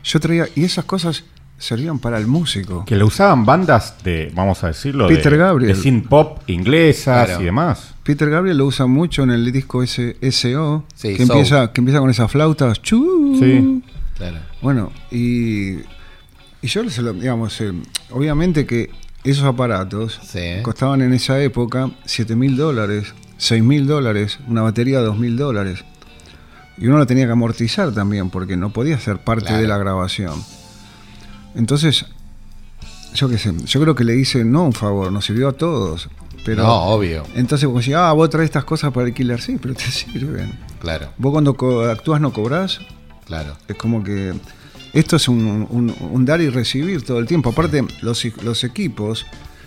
Yo 0.03 0.19
traía. 0.19 0.47
Y 0.56 0.63
esas 0.65 0.86
cosas 0.86 1.23
servían 1.58 1.99
para 1.99 2.17
el 2.17 2.27
músico. 2.27 2.84
Que 2.86 2.95
lo 2.97 3.08
usaban 3.08 3.45
bandas 3.45 3.95
de, 4.03 4.32
vamos 4.36 4.63
a 4.63 4.67
decirlo, 4.67 5.08
Peter 5.08 5.32
de, 5.32 5.38
Gabriel. 5.38 5.75
de 5.75 5.82
synth 5.82 6.08
pop 6.08 6.41
inglesas 6.47 7.25
Claro. 7.27 7.41
y 7.41 7.45
demás. 7.45 7.93
Peter 8.03 8.29
Gabriel 8.29 8.58
lo 8.58 8.65
usa 8.65 8.86
mucho 8.86 9.23
en 9.23 9.32
el 9.32 9.49
disco 9.49 9.82
ese 9.82 10.17
SO, 10.29 10.84
Sí, 10.93 11.15
que, 11.15 11.23
empieza, 11.23 11.71
que 11.71 11.79
empieza 11.79 11.99
con 12.01 12.10
esas 12.10 12.29
flautas. 12.29 12.82
Chu. 12.82 13.38
Sí. 13.39 13.82
Claro. 14.17 14.39
Bueno, 14.62 14.91
y, 15.10 15.75
y 16.62 16.67
yo 16.67 16.84
digamos, 16.84 17.60
eh, 17.62 17.71
obviamente 18.12 18.65
que 18.65 18.89
esos 19.24 19.46
aparatos 19.46 20.20
Sí. 20.26 20.62
costaban 20.62 21.02
en 21.02 21.14
esa 21.14 21.40
época 21.42 21.90
7 22.06 22.36
mil 22.36 22.56
dólares, 22.58 23.14
6 23.38 23.64
mil 23.64 23.88
dólares, 23.88 24.40
una 24.48 24.62
batería 24.62 25.00
2 25.00 25.18
mil 25.18 25.38
dólares. 25.38 25.84
Y 26.78 26.88
uno 26.88 26.98
lo 26.98 27.06
tenía 27.06 27.26
que 27.26 27.32
amortizar 27.32 27.94
también, 27.94 28.30
porque 28.30 28.58
no 28.58 28.72
podía 28.74 29.00
ser 29.00 29.20
parte 29.20 29.46
Claro. 29.46 29.62
de 29.62 29.68
la 29.68 29.78
grabación. 29.78 30.34
Entonces, 31.56 32.06
yo 33.14 33.30
qué 33.30 33.38
sé, 33.38 33.54
yo 33.66 33.80
creo 33.82 33.96
que 33.96 34.04
le 34.04 34.16
hice 34.16 34.44
no 34.44 34.64
un 34.64 34.74
favor, 34.74 35.12
nos 35.12 35.26
sirvió 35.26 35.50
a 35.50 35.54
todos. 35.54 36.10
Pero, 36.46 36.64
no, 36.64 36.74
obvio. 36.86 37.24
Entonces, 37.36 37.70
vos 37.70 37.80
decís, 37.84 37.96
ah, 37.96 38.12
vos 38.12 38.30
traes 38.30 38.46
estas 38.46 38.66
cosas 38.66 38.92
para 38.92 39.06
alquilar, 39.06 39.40
sí, 39.40 39.58
pero 39.62 39.74
te 39.76 39.84
sirven. 39.92 40.52
Claro, 40.80 41.10
Vos 41.18 41.32
cuando 41.32 41.56
actúas 41.90 42.20
no 42.20 42.34
cobrás, 42.34 42.80
claro. 43.26 43.56
es 43.68 43.76
como 43.78 44.04
que 44.04 44.34
esto 44.93 45.15
es 45.15 45.27
un, 45.27 45.67
un- 45.69 45.95
un 45.99 46.25
dar 46.25 46.39
y 46.41 46.49
recibir 46.49 47.03
todo 47.03 47.19
el 47.19 47.25
tiempo. 47.25 47.49
Aparte, 47.49 47.84
los, 48.01 48.23
los 48.43 48.63
equipos 48.63 49.25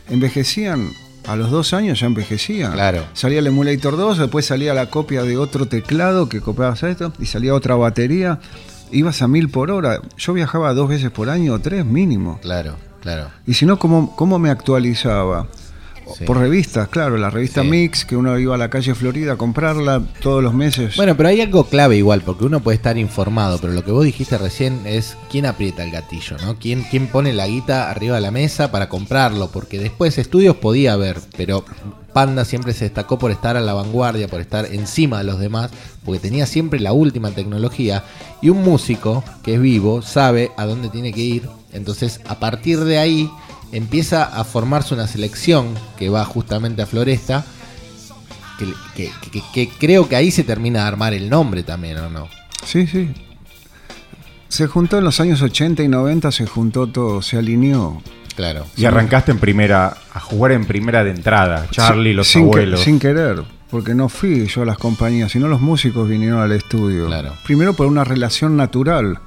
envejecían, 0.08 0.90
a 1.26 1.36
los 1.36 1.50
dos 1.50 1.72
años 1.72 2.00
ya 2.00 2.06
envejecían. 2.06 2.72
Claro. 2.72 3.04
Salía 3.12 3.40
el 3.40 3.46
emulator 3.48 3.96
2, 3.96 4.18
después 4.18 4.46
salía 4.46 4.72
la 4.74 4.86
copia 4.90 5.22
de 5.24 5.36
otro 5.36 5.66
teclado 5.66 6.28
que 6.28 6.40
copiabas 6.40 6.82
a 6.84 6.90
esto, 6.90 7.12
y 7.18 7.26
salía 7.26 7.54
otra 7.54 7.74
batería. 7.74 8.38
Ibas 8.92 9.20
a 9.22 9.26
mil 9.28 9.48
por 9.50 9.70
hora. 9.72 10.00
Yo 10.16 10.32
viajaba 10.32 10.72
dos 10.72 10.88
veces 10.88 11.10
por 11.10 11.28
año, 11.28 11.54
o 11.54 11.58
tres 11.58 11.84
mínimo. 11.84 12.38
Claro, 12.40 12.76
claro. 13.02 13.28
Y 13.46 13.54
si 13.54 13.66
no, 13.66 13.78
¿cómo, 13.80 14.14
cómo 14.14 14.38
me 14.38 14.48
actualizaba? 14.50 15.48
Sí. 16.14 16.24
Por 16.24 16.38
revistas, 16.38 16.88
claro, 16.88 17.16
la 17.16 17.30
revista 17.30 17.62
Sí. 17.62 17.68
Mix, 17.68 18.04
que 18.04 18.16
uno 18.16 18.38
iba 18.38 18.54
a 18.54 18.58
la 18.58 18.70
calle 18.70 18.94
Florida 18.94 19.32
a 19.32 19.36
comprarla 19.36 20.02
todos 20.22 20.42
los 20.42 20.54
meses. 20.54 20.96
Bueno, 20.96 21.16
pero 21.16 21.28
hay 21.28 21.40
algo 21.40 21.64
clave 21.64 21.96
igual, 21.96 22.22
porque 22.22 22.44
uno 22.44 22.60
puede 22.60 22.76
estar 22.76 22.96
informado, 22.96 23.58
pero 23.58 23.72
lo 23.72 23.84
que 23.84 23.90
vos 23.90 24.04
dijiste 24.04 24.38
recién 24.38 24.80
es 24.86 25.16
quién 25.30 25.46
aprieta 25.46 25.82
el 25.82 25.90
gatillo, 25.90 26.36
¿no? 26.38 26.56
¿Quién, 26.58 26.84
quién 26.90 27.08
pone 27.08 27.32
la 27.32 27.46
guita 27.46 27.90
arriba 27.90 28.16
de 28.16 28.20
la 28.20 28.30
mesa 28.30 28.70
para 28.70 28.88
comprarlo? 28.88 29.50
Porque 29.50 29.78
después 29.78 30.16
estudios 30.18 30.56
podía 30.56 30.92
haber, 30.92 31.18
pero 31.36 31.64
Panda 32.12 32.44
siempre 32.46 32.72
se 32.72 32.84
destacó 32.84 33.18
por 33.18 33.30
estar 33.30 33.56
a 33.56 33.60
la 33.60 33.74
vanguardia, 33.74 34.28
por 34.28 34.40
estar 34.40 34.64
encima 34.72 35.18
de 35.18 35.24
los 35.24 35.38
demás, 35.38 35.70
porque 36.04 36.20
tenía 36.20 36.46
siempre 36.46 36.80
la 36.80 36.92
última 36.92 37.30
tecnología. 37.32 38.04
Y 38.40 38.48
un 38.48 38.62
músico 38.62 39.22
que 39.42 39.54
es 39.54 39.60
vivo 39.60 40.00
sabe 40.02 40.50
a 40.56 40.64
dónde 40.64 40.88
tiene 40.88 41.12
que 41.12 41.20
ir, 41.20 41.48
entonces 41.72 42.20
a 42.26 42.38
partir 42.38 42.80
de 42.84 42.96
ahí 42.98 43.30
empieza 43.72 44.24
a 44.24 44.44
formarse 44.44 44.94
una 44.94 45.06
selección 45.06 45.74
que 45.98 46.08
va 46.08 46.24
justamente 46.24 46.82
a 46.82 46.86
Floresta 46.86 47.44
que, 48.58 48.66
que- 48.94 49.10
que- 49.30 49.42
que 49.52 49.68
creo 49.78 50.08
que 50.08 50.16
ahí 50.16 50.30
se 50.30 50.42
termina 50.44 50.80
de 50.82 50.86
armar 50.88 51.12
el 51.14 51.28
nombre 51.28 51.62
también, 51.62 51.98
¿o 51.98 52.08
no? 52.08 52.28
Sí, 52.64 52.86
sí. 52.86 53.10
Se 54.48 54.66
juntó 54.66 54.98
en 54.98 55.04
los 55.04 55.20
años 55.20 55.42
80 55.42 55.82
y 55.82 55.88
90, 55.88 56.30
se 56.32 56.46
juntó 56.46 56.86
todo, 56.86 57.20
se 57.20 57.36
alineó. 57.36 58.00
Claro. 58.36 58.66
Y 58.76 58.84
arrancaste 58.84 59.32
en 59.32 59.38
primera, 59.38 59.96
a 60.12 60.20
jugar 60.20 60.52
en 60.52 60.64
primera 60.66 61.02
de 61.04 61.10
entrada, 61.10 61.66
Charlie, 61.70 62.10
Sin- 62.10 62.16
los 62.16 62.28
sin 62.28 62.42
que- 62.42 62.46
abuelos. 62.48 62.80
sin 62.80 62.98
querer, 62.98 63.42
porque 63.70 63.94
no 63.94 64.08
fui 64.08 64.46
yo 64.46 64.62
a 64.62 64.66
las 64.66 64.78
compañías, 64.78 65.32
sino 65.32 65.48
los 65.48 65.60
músicos 65.60 66.08
vinieron 66.08 66.40
al 66.40 66.52
estudio. 66.52 67.06
Claro. 67.06 67.34
Primero 67.44 67.74
por 67.74 67.86
una 67.86 68.04
relación 68.04 68.56
natural. 68.56 69.18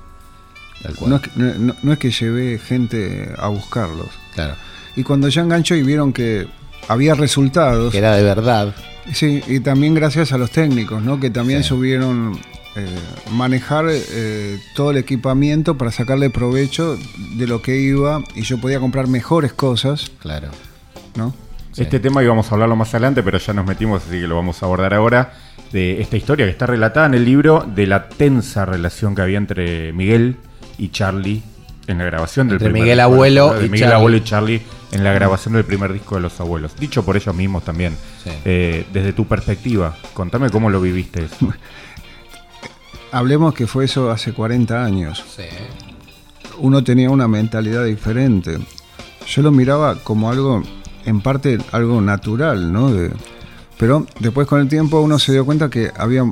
Tal 0.82 0.96
cual. 0.96 1.10
No 1.10 1.16
es, 1.18 1.22
que, 1.24 1.32
no- 1.36 1.76
no 1.84 1.92
es 1.94 2.00
que 2.00 2.12
llevé 2.12 2.58
gente 2.60 3.34
a 3.38 3.50
buscarlos. 3.50 4.08
Claro. 4.46 4.56
Y 4.96 5.04
cuando 5.04 5.28
ya 5.30 5.42
enganchó 5.42 5.76
y 5.76 5.84
vieron 5.84 6.14
que 6.14 6.48
había 6.88 7.14
resultados, 7.16 7.92
Que 7.92 8.00
era 8.00 8.16
de 8.16 8.24
verdad. 8.24 8.74
Sí, 9.14 9.42
y 9.48 9.60
también 9.60 9.94
gracias 9.96 10.32
a 10.34 10.38
los 10.38 10.52
técnicos, 10.52 11.02
¿no? 11.02 11.20
Que 11.20 11.30
también 11.30 11.64
Sí. 11.64 11.70
subieron 11.70 12.40
eh, 12.76 12.86
manejar 13.32 13.86
eh, 13.90 14.60
todo 14.76 14.92
el 14.92 14.98
equipamiento 14.98 15.78
para 15.78 15.92
sacarle 15.92 16.30
provecho 16.30 16.98
de 17.36 17.48
lo 17.48 17.62
que 17.62 17.78
iba 17.78 18.22
y 18.36 18.42
yo 18.44 18.60
podía 18.60 18.80
comprar 18.80 19.08
mejores 19.08 19.54
cosas, 19.54 20.12
Claro. 20.20 20.50
¿no? 21.16 21.34
Sí. 21.72 21.82
Este 21.84 22.00
tema 22.00 22.24
íbamos 22.24 22.52
a 22.52 22.56
hablarlo 22.56 22.76
más 22.76 22.90
adelante, 22.94 23.24
pero 23.24 23.38
ya 23.40 23.54
nos 23.54 23.66
metimos, 23.66 24.04
así 24.04 24.20
que 24.22 24.28
lo 24.28 24.36
vamos 24.36 24.62
a 24.62 24.66
abordar 24.68 24.94
ahora. 24.94 25.34
De 25.72 26.02
esta 26.02 26.18
historia 26.18 26.46
que 26.48 26.52
está 26.52 26.66
relatada 26.66 27.06
en 27.08 27.14
el 27.14 27.26
libro 27.26 27.64
de 27.76 27.86
la 27.86 28.10
tensa 28.10 28.66
relación 28.66 29.14
que 29.14 29.22
había 29.22 29.38
entre 29.38 29.94
Miguel 29.94 30.38
y 30.80 30.90
Charlie 30.90 31.44
en 31.90 31.98
la 31.98 32.06
grabación 32.06 32.48
del 32.48 32.56
Entre 32.56 32.68
primer 32.70 32.84
Miguel 32.84 32.98
disco 32.98 33.10
de 33.10 33.10
los 33.10 33.14
Abuelo 33.16 33.54
de 33.54 33.66
y 33.66 33.70
Miguel 33.70 33.80
Charlie. 33.80 33.96
Abuelo 33.96 34.18
y 34.18 34.24
Charlie 34.24 34.62
en 34.92 35.04
la 35.04 35.14
grabación 35.14 35.54
del 35.56 35.66
primer 35.66 35.94
disco 35.94 36.16
de 36.16 36.22
los 36.22 36.40
abuelos. 36.40 36.76
Dicho 36.80 37.04
por 37.04 37.16
ellos 37.18 37.36
mismos 37.36 37.64
también. 37.64 37.96
Sí. 38.24 38.30
Eh, 38.46 38.86
desde 38.94 39.14
tu 39.14 39.26
perspectiva, 39.28 39.96
contame 40.14 40.50
cómo 40.50 40.70
lo 40.70 40.80
viviste 40.82 41.26
eso. 41.26 41.54
Hablemos 43.12 43.54
que 43.54 43.66
fue 43.68 43.86
eso 43.86 44.12
hace 44.12 44.34
40 44.34 44.84
años. 44.84 45.24
Sí. 45.36 45.44
uno 46.60 46.84
tenía 46.84 47.10
una 47.10 47.28
mentalidad 47.28 47.86
diferente. 47.86 48.58
Yo 49.28 49.42
lo 49.42 49.52
miraba 49.52 49.96
como 50.04 50.30
algo, 50.30 50.62
en 51.06 51.22
parte, 51.22 51.58
algo 51.72 52.02
natural, 52.02 52.72
¿no? 52.72 52.92
De- 52.92 53.12
pero 53.78 54.06
después 54.20 54.46
con 54.48 54.60
el 54.60 54.68
tiempo 54.68 55.00
uno 55.00 55.18
se 55.20 55.32
dio 55.32 55.46
cuenta 55.46 55.70
que 55.70 55.90
había 55.98 56.24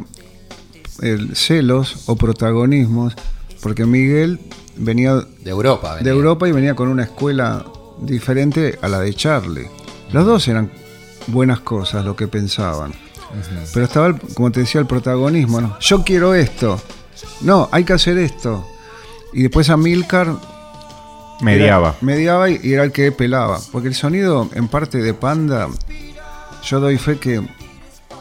eh, 1.01 1.17
celos 1.33 2.03
o 2.07 2.15
protagonismos, 2.17 3.13
porque 3.63 3.85
Miguel 3.85 4.39
venía 4.77 5.15
De 5.15 5.49
Europa. 5.51 5.97
de. 5.97 6.09
Europa 6.09 6.47
y 6.47 6.51
venía 6.51 6.75
con 6.75 6.87
una 6.89 7.03
escuela 7.03 7.65
diferente 8.01 8.77
a 8.81 8.87
la 8.87 8.99
de 8.99 9.13
Charlie. 9.13 9.67
Los 10.11 10.25
dos 10.25 10.47
eran 10.47 10.71
buenas 11.27 11.59
cosas, 11.61 12.05
lo 12.05 12.15
que 12.15 12.27
pensaban. 12.27 12.93
Pero 13.73 13.85
estaba, 13.85 14.07
el- 14.07 14.19
como 14.35 14.51
te 14.51 14.61
decía, 14.61 14.79
el 14.81 14.87
protagonismo. 14.87 15.59
¿no? 15.61 15.77
Yo 15.79 16.03
quiero 16.03 16.33
esto. 16.33 16.79
No, 17.41 17.67
hay 17.71 17.83
que 17.83 17.93
hacer 17.93 18.17
esto. 18.17 18.65
Y 19.33 19.41
después 19.43 19.69
Amilcar 19.69 20.33
Mediaba. 21.41 21.89
era- 21.89 21.97
mediaba 22.01 22.49
y 22.49 22.59
y 22.63 22.73
era 22.73 22.83
el 22.83 22.91
que 22.91 23.11
pelaba. 23.11 23.59
Porque 23.71 23.89
el 23.89 23.95
sonido, 23.95 24.49
en 24.53 24.67
parte 24.67 24.99
de 24.99 25.13
Panda, 25.13 25.67
yo 26.63 26.79
doy 26.79 26.97
fe 26.97 27.17
que 27.17 27.41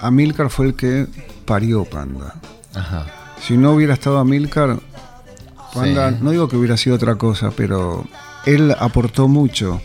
Amilcar 0.00 0.50
fue 0.50 0.66
el 0.66 0.74
que 0.74 1.06
parió 1.44 1.84
Panda. 1.84 2.34
Ajá. 2.74 3.06
Si 3.40 3.56
no 3.56 3.72
hubiera 3.72 3.94
estado 3.94 4.18
Amilcar, 4.18 4.78
Panda, 5.74 6.10
Sí. 6.10 6.16
no 6.20 6.30
digo 6.30 6.48
que 6.48 6.56
hubiera 6.56 6.76
sido 6.76 6.96
otra 6.96 7.16
cosa, 7.16 7.50
pero 7.56 8.04
él 8.44 8.74
aportó 8.78 9.28
mucho. 9.28 9.80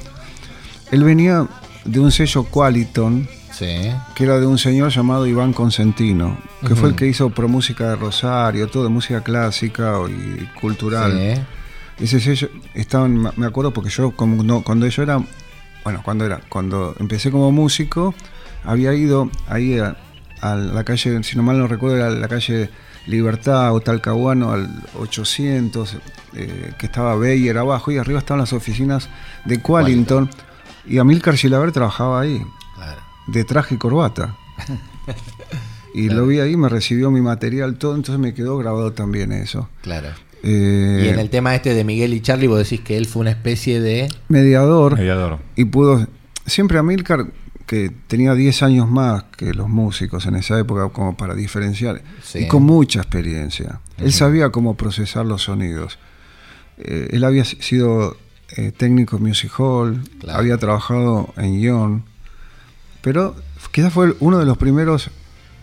Él 0.91 1.03
venía 1.03 1.47
de 1.85 1.99
un 1.99 2.11
sello 2.11 2.43
Qualiton, 2.43 3.27
Sí. 3.51 3.91
que 4.15 4.23
era 4.23 4.39
de 4.39 4.45
un 4.45 4.57
señor 4.57 4.89
llamado 4.91 5.27
Iván 5.27 5.53
Consentino, 5.53 6.37
que 6.65 6.75
fue 6.75 6.89
el 6.89 6.95
que 6.95 7.07
hizo 7.07 7.29
Pro 7.29 7.47
Música 7.47 7.89
de 7.89 7.95
Rosario, 7.95 8.67
todo 8.67 8.83
de 8.83 8.89
música 8.89 9.21
clásica 9.21 9.93
y 10.09 10.45
cultural. 10.59 11.11
Sí. 11.97 12.03
Ese 12.05 12.19
sello, 12.19 12.49
estaban, 12.73 13.29
me 13.35 13.45
acuerdo 13.45 13.71
porque 13.71 13.89
yo 13.89 14.11
como 14.11 14.41
no- 14.43 14.63
cuando 14.63 14.87
yo 14.87 15.03
era, 15.03 15.21
bueno, 15.83 16.01
cuando 16.03 16.25
era, 16.25 16.39
cuando 16.49 16.95
empecé 16.99 17.29
como 17.29 17.51
músico, 17.51 18.15
había 18.63 18.93
ido 18.93 19.29
ahí 19.47 19.77
a, 19.77 19.95
a 20.41 20.55
la 20.55 20.83
calle, 20.83 21.21
si 21.23 21.35
no 21.37 21.43
mal 21.43 21.59
no 21.59 21.67
recuerdo, 21.67 21.97
era 21.97 22.09
la 22.09 22.27
calle 22.27 22.69
Libertad 23.07 23.73
o 23.73 23.79
Talcahuano 23.81 24.51
al 24.51 24.69
800, 24.99 25.97
eh, 26.35 26.73
que 26.77 26.85
estaba 26.85 27.15
Bayer 27.15 27.57
abajo 27.57 27.91
y 27.91 27.97
arriba 27.97 28.19
estaban 28.19 28.39
las 28.41 28.53
oficinas 28.53 29.09
de 29.45 29.59
Qualington 29.61 30.29
y 30.87 30.97
Amilcar 30.99 31.35
Gilaber 31.35 31.71
trabajaba 31.71 32.21
ahí, 32.21 32.41
Claro. 32.75 33.01
de 33.27 33.43
traje 33.43 33.75
y 33.75 33.77
corbata. 33.77 34.35
Y 35.93 36.07
lo 36.07 36.25
vi 36.25 36.39
ahí, 36.39 36.55
me 36.55 36.69
recibió 36.69 37.11
mi 37.11 37.19
material, 37.19 37.75
todo, 37.75 37.95
entonces 37.95 38.17
me 38.17 38.33
quedó 38.33 38.57
grabado 38.57 38.93
también 38.93 39.33
eso. 39.33 39.67
Claro. 39.81 40.07
Eh, 40.41 41.03
Y 41.05 41.09
en 41.09 41.19
el 41.19 41.29
tema 41.29 41.53
este 41.53 41.73
de 41.73 41.83
Miguel 41.83 42.13
y 42.13 42.21
Charlie, 42.21 42.47
vos 42.47 42.59
decís 42.59 42.79
que 42.79 42.95
él 42.95 43.07
fue 43.07 43.19
una 43.19 43.31
especie 43.31 43.81
de. 43.81 44.07
mediador. 44.29 44.97
Mediador. 44.97 45.39
y 45.57 45.65
pudo 45.65 46.07
siempre 46.45 46.79
Amilcar 46.79 47.25
que 47.71 47.89
tenía 48.07 48.33
10 48.35 48.63
años 48.63 48.89
más 48.89 49.23
que 49.37 49.53
los 49.53 49.69
músicos 49.69 50.25
en 50.25 50.35
esa 50.35 50.59
época 50.59 50.89
como 50.89 51.15
para 51.15 51.35
diferenciar 51.35 52.01
Sí. 52.21 52.39
y 52.39 52.47
con 52.49 52.63
mucha 52.63 52.99
experiencia 52.99 53.79
él 53.97 54.11
sabía 54.11 54.49
cómo 54.49 54.75
procesar 54.75 55.25
los 55.25 55.43
sonidos 55.43 55.97
Eh, 56.77 57.07
él 57.15 57.23
había 57.23 57.45
si- 57.45 57.57
sido 57.61 58.17
eh, 58.57 58.71
técnico 58.75 59.15
en 59.17 59.23
music 59.23 59.51
hall 59.57 60.01
Claro. 60.19 60.39
había 60.39 60.57
trabajado 60.57 61.33
en 61.37 61.59
Ion 61.61 62.03
pero 63.01 63.35
quizás 63.71 63.93
fue 63.93 64.15
uno 64.19 64.37
de 64.37 64.45
los 64.45 64.57
primeros 64.57 65.09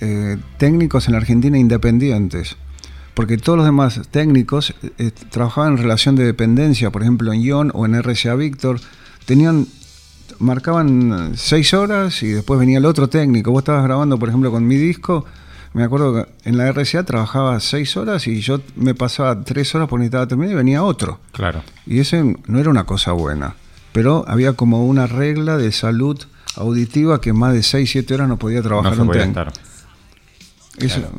eh, 0.01 0.39
técnicos 0.57 1.09
en 1.09 1.13
la 1.13 1.19
Argentina 1.19 1.59
independientes 1.59 2.57
porque 3.13 3.37
todos 3.37 3.59
los 3.59 3.67
demás 3.67 4.01
técnicos 4.11 4.73
trabajaban 5.31 5.73
en 5.73 5.79
relación 5.79 6.15
de 6.17 6.25
dependencia, 6.25 6.91
por 6.91 7.03
ejemplo 7.03 7.33
en 7.35 7.43
Ion 7.43 7.71
o 7.75 7.85
en 7.85 7.95
RCA 8.01 8.35
Víctor, 8.37 8.81
tenían 9.27 9.67
marcaban 10.39 11.33
seis 11.37 11.75
horas 11.75 12.23
y 12.23 12.29
después 12.29 12.59
venía 12.61 12.79
el 12.79 12.85
otro 12.87 13.09
técnico. 13.09 13.51
Vos 13.51 13.61
estabas 13.63 13.85
grabando, 13.85 14.19
por 14.19 14.29
ejemplo, 14.29 14.51
con 14.51 14.67
mi 14.67 14.77
disco, 14.77 15.25
me 15.75 15.85
acuerdo 15.85 16.15
que 16.15 16.49
en 16.49 16.57
la 16.59 16.67
RCA 16.73 17.05
trabajaba 17.05 17.59
seis 17.61 17.97
horas 17.97 18.27
y 18.27 18.41
yo 18.41 18.61
me 18.77 18.95
pasaba 18.95 19.43
tres 19.45 19.75
horas 19.75 19.89
porque 19.89 20.01
necesitaba 20.03 20.27
terminar 20.27 20.53
y 20.53 20.57
venía 20.57 20.83
otro. 20.83 21.21
Claro. 21.33 21.63
Y 21.87 22.01
ese 22.01 22.37
no 22.47 22.59
era 22.59 22.71
una 22.71 22.85
cosa 22.85 23.13
buena, 23.13 23.55
pero 23.93 24.25
había 24.29 24.53
como 24.55 24.87
una 24.87 25.07
regla 25.07 25.57
de 25.57 25.73
salud 25.73 26.19
auditiva 26.57 27.21
que 27.21 27.33
más 27.33 27.53
de 27.53 27.63
seis, 27.63 27.91
siete 27.91 28.15
horas 28.15 28.29
no 28.29 28.39
podía 28.39 28.63
trabajar 28.63 28.93
No 28.93 28.97
se 28.97 29.03
un 29.03 29.07
podía 29.09 29.23
técnico. 29.23 29.41
estar. 29.41 29.63
Eso- 30.79 31.11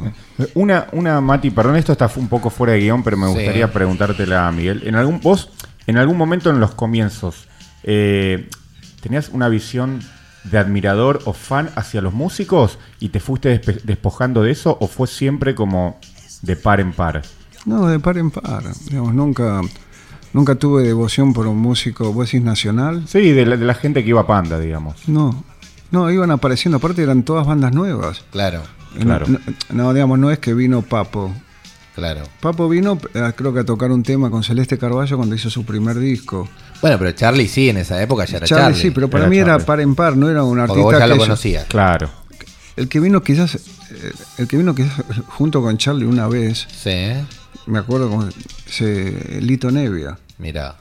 Una, 0.54 0.88
una, 0.94 1.20
Mati, 1.20 1.50
perdón, 1.52 1.76
esto 1.76 1.92
está 1.92 2.10
un 2.16 2.30
poco 2.30 2.50
fuera 2.50 2.74
de 2.74 2.80
guion, 2.80 3.04
pero 3.04 3.18
me 3.18 3.28
Sí. 3.28 3.34
gustaría 3.34 3.72
preguntártela, 3.72 4.50
Miguel. 4.54 4.84
En 4.86 4.96
algún 4.96 5.20
vos, 5.20 5.50
en 5.86 5.98
algún 5.98 6.18
momento 6.18 6.50
en 6.50 6.62
los 6.62 6.72
comienzos, 6.76 7.48
eh, 7.84 8.48
¿tenías 9.02 9.30
una 9.30 9.50
visión 9.50 10.02
de 10.44 10.58
admirador 10.58 11.22
o 11.26 11.34
fan 11.34 11.70
hacia 11.76 12.02
los 12.02 12.14
músicos 12.14 12.80
y 13.00 13.10
te 13.10 13.20
fuiste 13.20 13.60
despojando 13.84 14.44
de 14.44 14.52
eso 14.52 14.78
o 14.80 14.88
fue 14.88 15.08
siempre 15.08 15.56
como 15.56 16.00
de 16.42 16.56
par 16.56 16.80
en 16.80 16.94
par? 16.94 17.24
No, 17.66 17.88
de 17.88 18.00
par 18.00 18.18
en 18.18 18.32
par. 18.32 18.64
Digamos, 18.90 19.14
nunca, 19.14 19.62
nunca 20.34 20.56
tuve 20.56 20.84
devoción 20.84 21.34
por 21.34 21.48
un 21.48 21.60
músico, 21.60 22.14
vos 22.14 22.28
decís 22.28 22.44
nacional. 22.44 23.04
Sí, 23.08 23.32
de 23.32 23.46
la, 23.46 23.58
de 23.58 23.66
la 23.66 23.74
gente 23.74 24.04
que 24.04 24.10
iba 24.10 24.22
a 24.22 24.28
Panda, 24.28 24.60
digamos. 24.60 25.08
No, 25.08 25.44
no, 25.92 26.10
iban 26.10 26.32
apareciendo, 26.32 26.78
aparte 26.78 27.04
eran 27.04 27.24
todas 27.24 27.46
bandas 27.46 27.74
nuevas. 27.74 28.24
Claro, 28.32 28.64
Claro. 28.98 29.26
No, 29.28 29.40
no, 29.72 29.94
digamos, 29.94 30.20
no 30.20 30.32
es 30.32 30.40
que 30.40 30.54
vino 30.54 30.82
Papo. 30.82 31.34
Claro. 32.00 32.24
Papo 32.40 32.68
vino, 32.68 32.98
eh, 33.14 33.32
creo 33.36 33.54
que 33.54 33.60
a 33.60 33.64
tocar 33.66 33.92
un 33.92 34.04
tema 34.04 34.30
con 34.32 34.44
Celeste 34.44 34.78
Carballo 34.78 35.18
cuando 35.18 35.36
hizo 35.36 35.50
su 35.50 35.64
primer 35.66 36.00
disco. 36.00 36.48
Bueno, 36.82 36.98
pero 36.98 37.12
Charlie 37.12 37.48
sí, 37.48 37.70
en 37.70 37.78
esa 37.78 38.02
época 38.02 38.26
ya 38.26 38.38
era 38.38 38.48
Charlie, 38.48 38.64
Charlie. 38.66 38.82
sí, 38.82 38.92
pero 38.92 39.10
para 39.10 39.24
Era 39.26 39.30
mí 39.30 39.38
era 39.38 39.60
par 39.60 39.80
en 39.82 39.96
par, 39.96 40.16
no 40.18 40.30
era 40.30 40.44
un 40.44 40.58
Porque 40.58 40.72
artista 40.72 40.84
vos 40.84 40.94
ya 40.94 41.00
que 41.02 41.08
lo 41.10 41.16
yo- 41.16 41.22
conocías. 41.22 41.66
Claro. 41.66 42.10
El 42.78 42.88
que 42.88 43.00
vino 43.00 43.22
quizás, 43.22 43.56
eh, 43.56 44.12
el 44.38 44.48
que 44.48 44.58
vino 44.58 44.74
quizás 44.74 44.94
junto 45.28 45.62
con 45.62 45.78
Charlie 45.78 46.06
una 46.06 46.28
vez, 46.28 46.66
Sí, 46.74 46.92
me 47.66 47.80
acuerdo 47.80 48.10
como 48.10 48.28
se, 48.66 49.40
Lito 49.42 49.70
Nevia. 49.72 50.18
mira. 50.38 50.76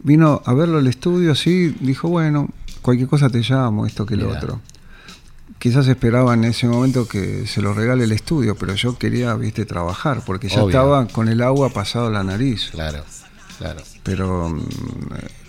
Vino 0.00 0.42
a 0.44 0.54
verlo 0.54 0.78
al 0.78 0.86
estudio, 0.86 1.34
sí, 1.34 1.74
dijo, 1.80 2.08
bueno, 2.08 2.48
cualquier 2.82 3.08
cosa 3.08 3.28
te 3.30 3.40
llamo, 3.40 3.84
esto 3.86 4.06
que 4.06 4.14
lo 4.16 4.30
otro. 4.30 4.60
Quizás 5.58 5.88
esperaba 5.88 6.34
en 6.34 6.44
ese 6.44 6.68
momento 6.68 7.08
que 7.08 7.46
se 7.46 7.60
lo 7.60 7.74
regale 7.74 8.04
el 8.04 8.12
estudio, 8.12 8.54
pero 8.54 8.74
yo 8.74 8.96
quería, 8.96 9.34
viste, 9.34 9.64
trabajar, 9.64 10.22
porque 10.24 10.48
ya 10.48 10.62
Obvio. 10.62 10.68
estaba 10.68 11.08
con 11.08 11.28
el 11.28 11.42
agua 11.42 11.70
pasado 11.70 12.06
a 12.06 12.10
la 12.10 12.22
nariz. 12.22 12.68
Claro, 12.70 13.04
claro. 13.58 13.80
Pero 14.04 14.50
mm, 14.50 14.60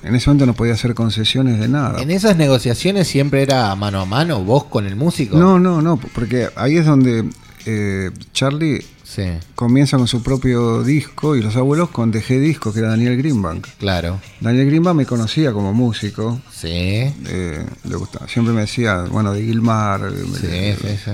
en 0.04 0.16
ese 0.16 0.30
momento 0.30 0.48
no 0.48 0.54
podía 0.54 0.74
hacer 0.74 0.96
concesiones 0.96 1.60
de 1.60 1.68
nada. 1.68 2.02
En 2.02 2.10
esas 2.10 2.38
negociaciones 2.38 3.08
siempre 3.08 3.44
era 3.44 3.76
mano 3.76 4.02
a 4.02 4.06
mano, 4.06 4.44
vos 4.44 4.64
con 4.64 4.88
el 4.88 4.96
músico. 4.96 5.38
No, 5.38 5.60
no, 5.60 5.82
no, 5.82 5.98
porque 5.98 6.50
ahí 6.56 6.78
es 6.78 6.86
donde 6.86 7.30
eh, 7.68 8.10
Charlie 8.34 8.84
Sí, 9.12 9.24
comienza 9.56 9.98
con 9.98 10.08
su 10.08 10.22
propio 10.22 10.84
disco 10.84 11.36
y 11.36 11.42
los 11.42 11.56
abuelos 11.56 11.90
con 11.90 12.12
DG 12.12 12.40
Disco, 12.40 12.72
que 12.72 12.80
era 12.80 12.90
Daniel 12.90 13.18
Greenbank. 13.18 13.66
claro. 13.80 14.22
Daniel 14.40 14.68
Greenbank 14.68 14.96
me 14.98 15.06
conocía 15.08 15.52
como 15.52 15.74
músico, 15.74 16.40
Sí, 16.54 16.68
eh, 16.70 17.66
le 17.86 17.96
gustaba, 17.96 18.28
siempre 18.28 18.54
me 18.54 18.62
decía, 18.62 19.06
bueno, 19.10 19.34
de 19.34 19.42
Gilmar. 19.44 20.12
sí, 20.40 20.76
sí, 20.80 20.98
sí. 21.04 21.12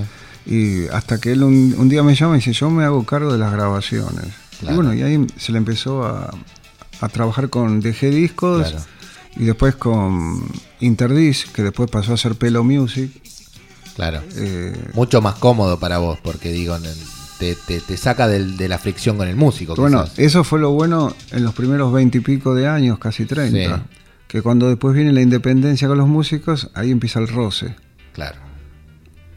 Y 0.54 0.88
hasta 0.94 1.18
que 1.18 1.32
él 1.32 1.42
un, 1.42 1.74
un 1.78 1.88
día 1.88 2.02
me 2.02 2.14
llama 2.14 2.34
y 2.34 2.40
dice, 2.40 2.52
yo 2.52 2.68
me 2.68 2.84
hago 2.84 3.02
cargo 3.04 3.32
de 3.32 3.38
las 3.38 3.50
grabaciones. 3.50 4.26
Claro. 4.60 4.72
Y 4.72 4.76
bueno, 4.76 4.94
y 4.94 5.02
ahí 5.02 5.26
se 5.38 5.52
le 5.52 5.58
empezó 5.58 6.04
a, 6.04 6.30
a 7.00 7.08
trabajar 7.08 7.48
con 7.48 7.80
DG 7.80 8.10
Discos 8.10 8.68
Claro. 8.68 8.84
y 9.36 9.44
después 9.46 9.74
con 9.74 10.44
Interdisc, 10.80 11.50
que 11.52 11.62
después 11.62 11.90
pasó 11.90 12.12
a 12.12 12.16
ser 12.18 12.34
Pelo 12.34 12.62
Music. 12.62 13.10
Claro. 13.96 14.20
Eh, 14.36 14.90
Mucho 14.92 15.22
más 15.22 15.36
cómodo 15.36 15.78
para 15.80 15.96
vos, 15.98 16.18
porque 16.22 16.50
digo, 16.52 16.76
en 16.76 16.84
el- 16.84 16.96
te, 17.38 17.54
te- 17.54 17.80
te 17.80 17.96
saca 17.96 18.26
del- 18.28 18.56
de 18.56 18.68
la 18.68 18.78
fricción 18.78 19.16
con 19.16 19.28
el 19.28 19.36
músico. 19.36 19.74
bueno, 19.76 20.04
quizás. 20.04 20.18
eso 20.18 20.44
fue 20.44 20.58
lo 20.60 20.70
bueno 20.72 21.14
en 21.32 21.44
los 21.44 21.54
primeros 21.54 21.92
veintipico 21.92 22.54
de 22.54 22.66
años, 22.68 22.98
casi 22.98 23.24
30. 23.26 23.76
Sí. 23.76 23.82
Que 24.28 24.42
cuando 24.42 24.68
después 24.68 24.94
viene 24.94 25.12
la 25.12 25.20
independencia 25.22 25.86
con 25.88 25.98
los 25.98 26.08
músicos, 26.08 26.70
ahí 26.74 26.90
empieza 26.90 27.20
el 27.20 27.28
roce. 27.28 27.76
Claro. 28.12 28.36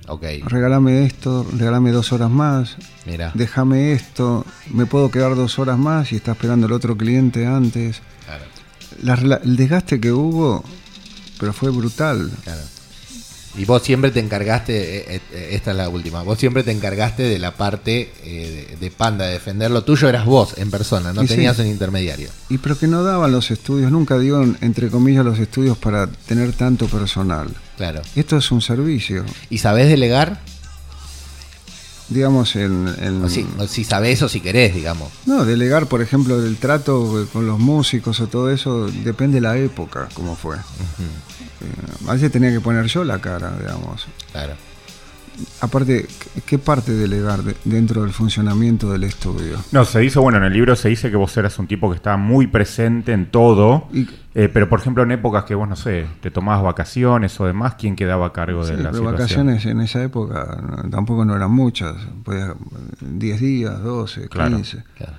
Ok, 0.07 0.23
Regálame 0.47 1.05
esto, 1.05 1.45
regálame 1.55 1.91
dos 1.91 2.11
horas 2.13 2.31
más, 2.31 2.77
mira. 3.05 3.31
déjame 3.35 3.91
esto, 3.91 4.43
me 4.71 4.87
puedo 4.87 5.11
quedar 5.11 5.35
dos 5.35 5.59
horas 5.59 5.77
más 5.77 6.11
y 6.11 6.15
está 6.15 6.31
esperando 6.31 6.65
el 6.65 6.73
otro 6.73 6.97
cliente 6.97 7.45
antes. 7.45 8.01
Claro, 8.25 8.45
La 9.27 9.35
el 9.43 9.55
desgaste 9.55 9.99
que 9.99 10.11
hubo, 10.11 10.63
pero 11.39 11.53
fue 11.53 11.69
brutal. 11.69 12.31
claro. 12.43 12.61
Y 13.57 13.65
vos 13.65 13.81
siempre 13.81 14.11
te 14.11 14.19
encargaste, 14.19 15.15
eh, 15.15 15.21
eh, 15.31 15.49
esta 15.53 15.71
es 15.71 15.77
la 15.77 15.89
última, 15.89 16.21
vos 16.21 16.37
siempre 16.37 16.63
te 16.63 16.71
encargaste 16.71 17.23
de 17.23 17.39
la 17.39 17.55
parte 17.57 18.11
eh, 18.23 18.67
de, 18.69 18.77
de 18.77 18.91
Panda, 18.91 19.25
de 19.25 19.33
defender 19.33 19.71
lo 19.71 19.83
tuyo, 19.83 20.07
eras 20.07 20.25
vos 20.25 20.53
en 20.57 20.69
persona, 20.69 21.11
no 21.13 21.23
Y 21.23 21.27
sí. 21.27 21.33
tenías 21.33 21.57
un 21.57 21.65
intermediario. 21.65 22.29
Y 22.49 22.59
pero 22.59 22.77
que 22.77 22.87
no 22.87 23.03
daban 23.03 23.31
los 23.31 23.49
estudios, 23.49 23.91
nunca 23.91 24.19
dieron, 24.19 24.57
entre 24.61 24.89
comillas, 24.89 25.25
los 25.25 25.39
estudios 25.39 25.77
para 25.79 26.07
tener 26.07 26.53
tanto 26.53 26.87
personal. 26.87 27.49
Claro. 27.75 28.01
Esto 28.15 28.37
es 28.37 28.51
un 28.51 28.61
servicio. 28.61 29.25
¿Y 29.49 29.57
sabés 29.57 29.87
delegar? 29.89 30.39
digamos, 32.09 32.55
en... 32.55 32.87
en- 33.01 33.23
O 33.23 33.29
si, 33.29 33.45
o 33.59 33.67
si 33.67 33.83
sabés 33.83 34.21
o 34.23 34.29
si 34.29 34.41
querés, 34.41 34.73
digamos. 34.73 35.09
No, 35.27 35.45
delegar, 35.45 35.85
por 35.85 36.01
ejemplo, 36.01 36.43
el 36.43 36.57
trato 36.57 37.27
con 37.31 37.45
los 37.45 37.59
músicos 37.59 38.19
o 38.19 38.27
todo 38.27 38.49
eso, 38.49 38.87
depende 39.03 39.35
de 39.35 39.41
la 39.41 39.57
época, 39.57 40.09
como 40.15 40.35
fue. 40.35 40.57
Eh, 40.57 40.59
a 42.07 42.13
veces 42.13 42.31
tenía 42.31 42.51
que 42.51 42.61
poner 42.61 42.85
yo 42.87 43.03
la 43.03 43.19
cara, 43.19 43.51
digamos. 43.59 44.07
Claro. 44.31 44.53
Aparte, 45.61 46.05
¿qué- 46.35 46.41
¿qué 46.41 46.57
parte 46.59 46.91
delegar 46.91 47.43
de- 47.43 47.55
dentro 47.63 48.01
del 48.01 48.11
funcionamiento 48.11 48.91
del 48.91 49.05
estudio? 49.05 49.57
No, 49.71 49.85
se 49.85 49.99
dice, 49.99 50.19
bueno, 50.19 50.37
en 50.37 50.43
el 50.43 50.51
libro 50.51 50.75
se 50.75 50.89
dice 50.89 51.09
que 51.09 51.15
vos 51.15 51.35
eras 51.37 51.57
un 51.59 51.67
tipo 51.67 51.89
que 51.89 51.95
estaba 51.95 52.17
muy 52.17 52.47
presente 52.47 53.13
en 53.13 53.31
todo, 53.31 53.87
Y- 53.93 54.05
eh, 54.35 54.49
pero 54.51 54.67
por 54.67 54.81
ejemplo 54.81 55.01
en 55.03 55.11
épocas 55.13 55.45
que 55.45 55.55
vos, 55.55 55.69
no 55.69 55.77
sé, 55.77 56.07
te 56.19 56.29
tomabas 56.29 56.61
vacaciones 56.63 57.39
o 57.39 57.45
demás, 57.45 57.75
¿quién 57.75 57.95
quedaba 57.95 58.27
a 58.27 58.33
cargo 58.33 58.65
de 58.65 58.73
la 58.73 58.91
pero 58.91 58.95
situación? 58.95 59.11
vacaciones 59.13 59.65
en 59.65 59.79
esa 59.79 60.03
época 60.03 60.61
no- 60.61 60.89
tampoco 60.89 61.23
no 61.23 61.33
eran 61.37 61.51
muchas, 61.51 61.95
podía- 62.25 62.53
10 62.99 63.39
días, 63.39 63.81
12, 63.81 64.27
Claro. 64.27 64.57
15. 64.57 64.83
Claro. 64.97 65.13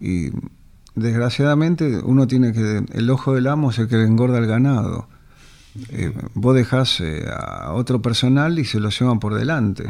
Y 0.00 0.32
desgraciadamente 0.94 1.98
uno 2.04 2.26
tiene 2.26 2.52
que, 2.52 2.84
el 2.92 3.08
ojo 3.10 3.34
del 3.34 3.46
amo 3.46 3.70
es 3.70 3.78
el 3.78 3.88
que 3.88 3.96
le 3.96 4.04
engorda 4.04 4.36
el 4.38 4.46
ganado. 4.46 5.08
Eh, 5.90 6.12
vos 6.34 6.54
dejás 6.54 7.00
eh, 7.00 7.24
a 7.34 7.72
otro 7.72 8.02
personal 8.02 8.58
y 8.58 8.64
se 8.64 8.78
lo 8.78 8.90
llevan 8.90 9.20
por 9.20 9.34
delante. 9.34 9.84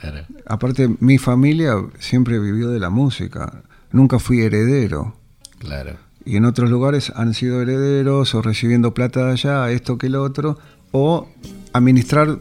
Claro. 0.00 0.24
Aparte, 0.46 0.90
mi 1.00 1.18
familia 1.18 1.74
siempre 1.98 2.38
vivió 2.40 2.70
de 2.70 2.80
la 2.80 2.90
música, 2.90 3.62
nunca 3.92 4.18
fui 4.18 4.40
heredero. 4.40 5.14
Claro. 5.58 5.96
Y 6.24 6.36
en 6.36 6.44
otros 6.44 6.68
lugares 6.70 7.12
han 7.14 7.34
sido 7.34 7.62
herederos 7.62 8.34
o 8.34 8.42
recibiendo 8.42 8.92
plata 8.94 9.24
de 9.26 9.32
allá, 9.32 9.70
esto 9.70 9.96
que 9.96 10.08
lo 10.08 10.22
otro, 10.22 10.58
o 10.90 11.28
administrar 11.72 12.38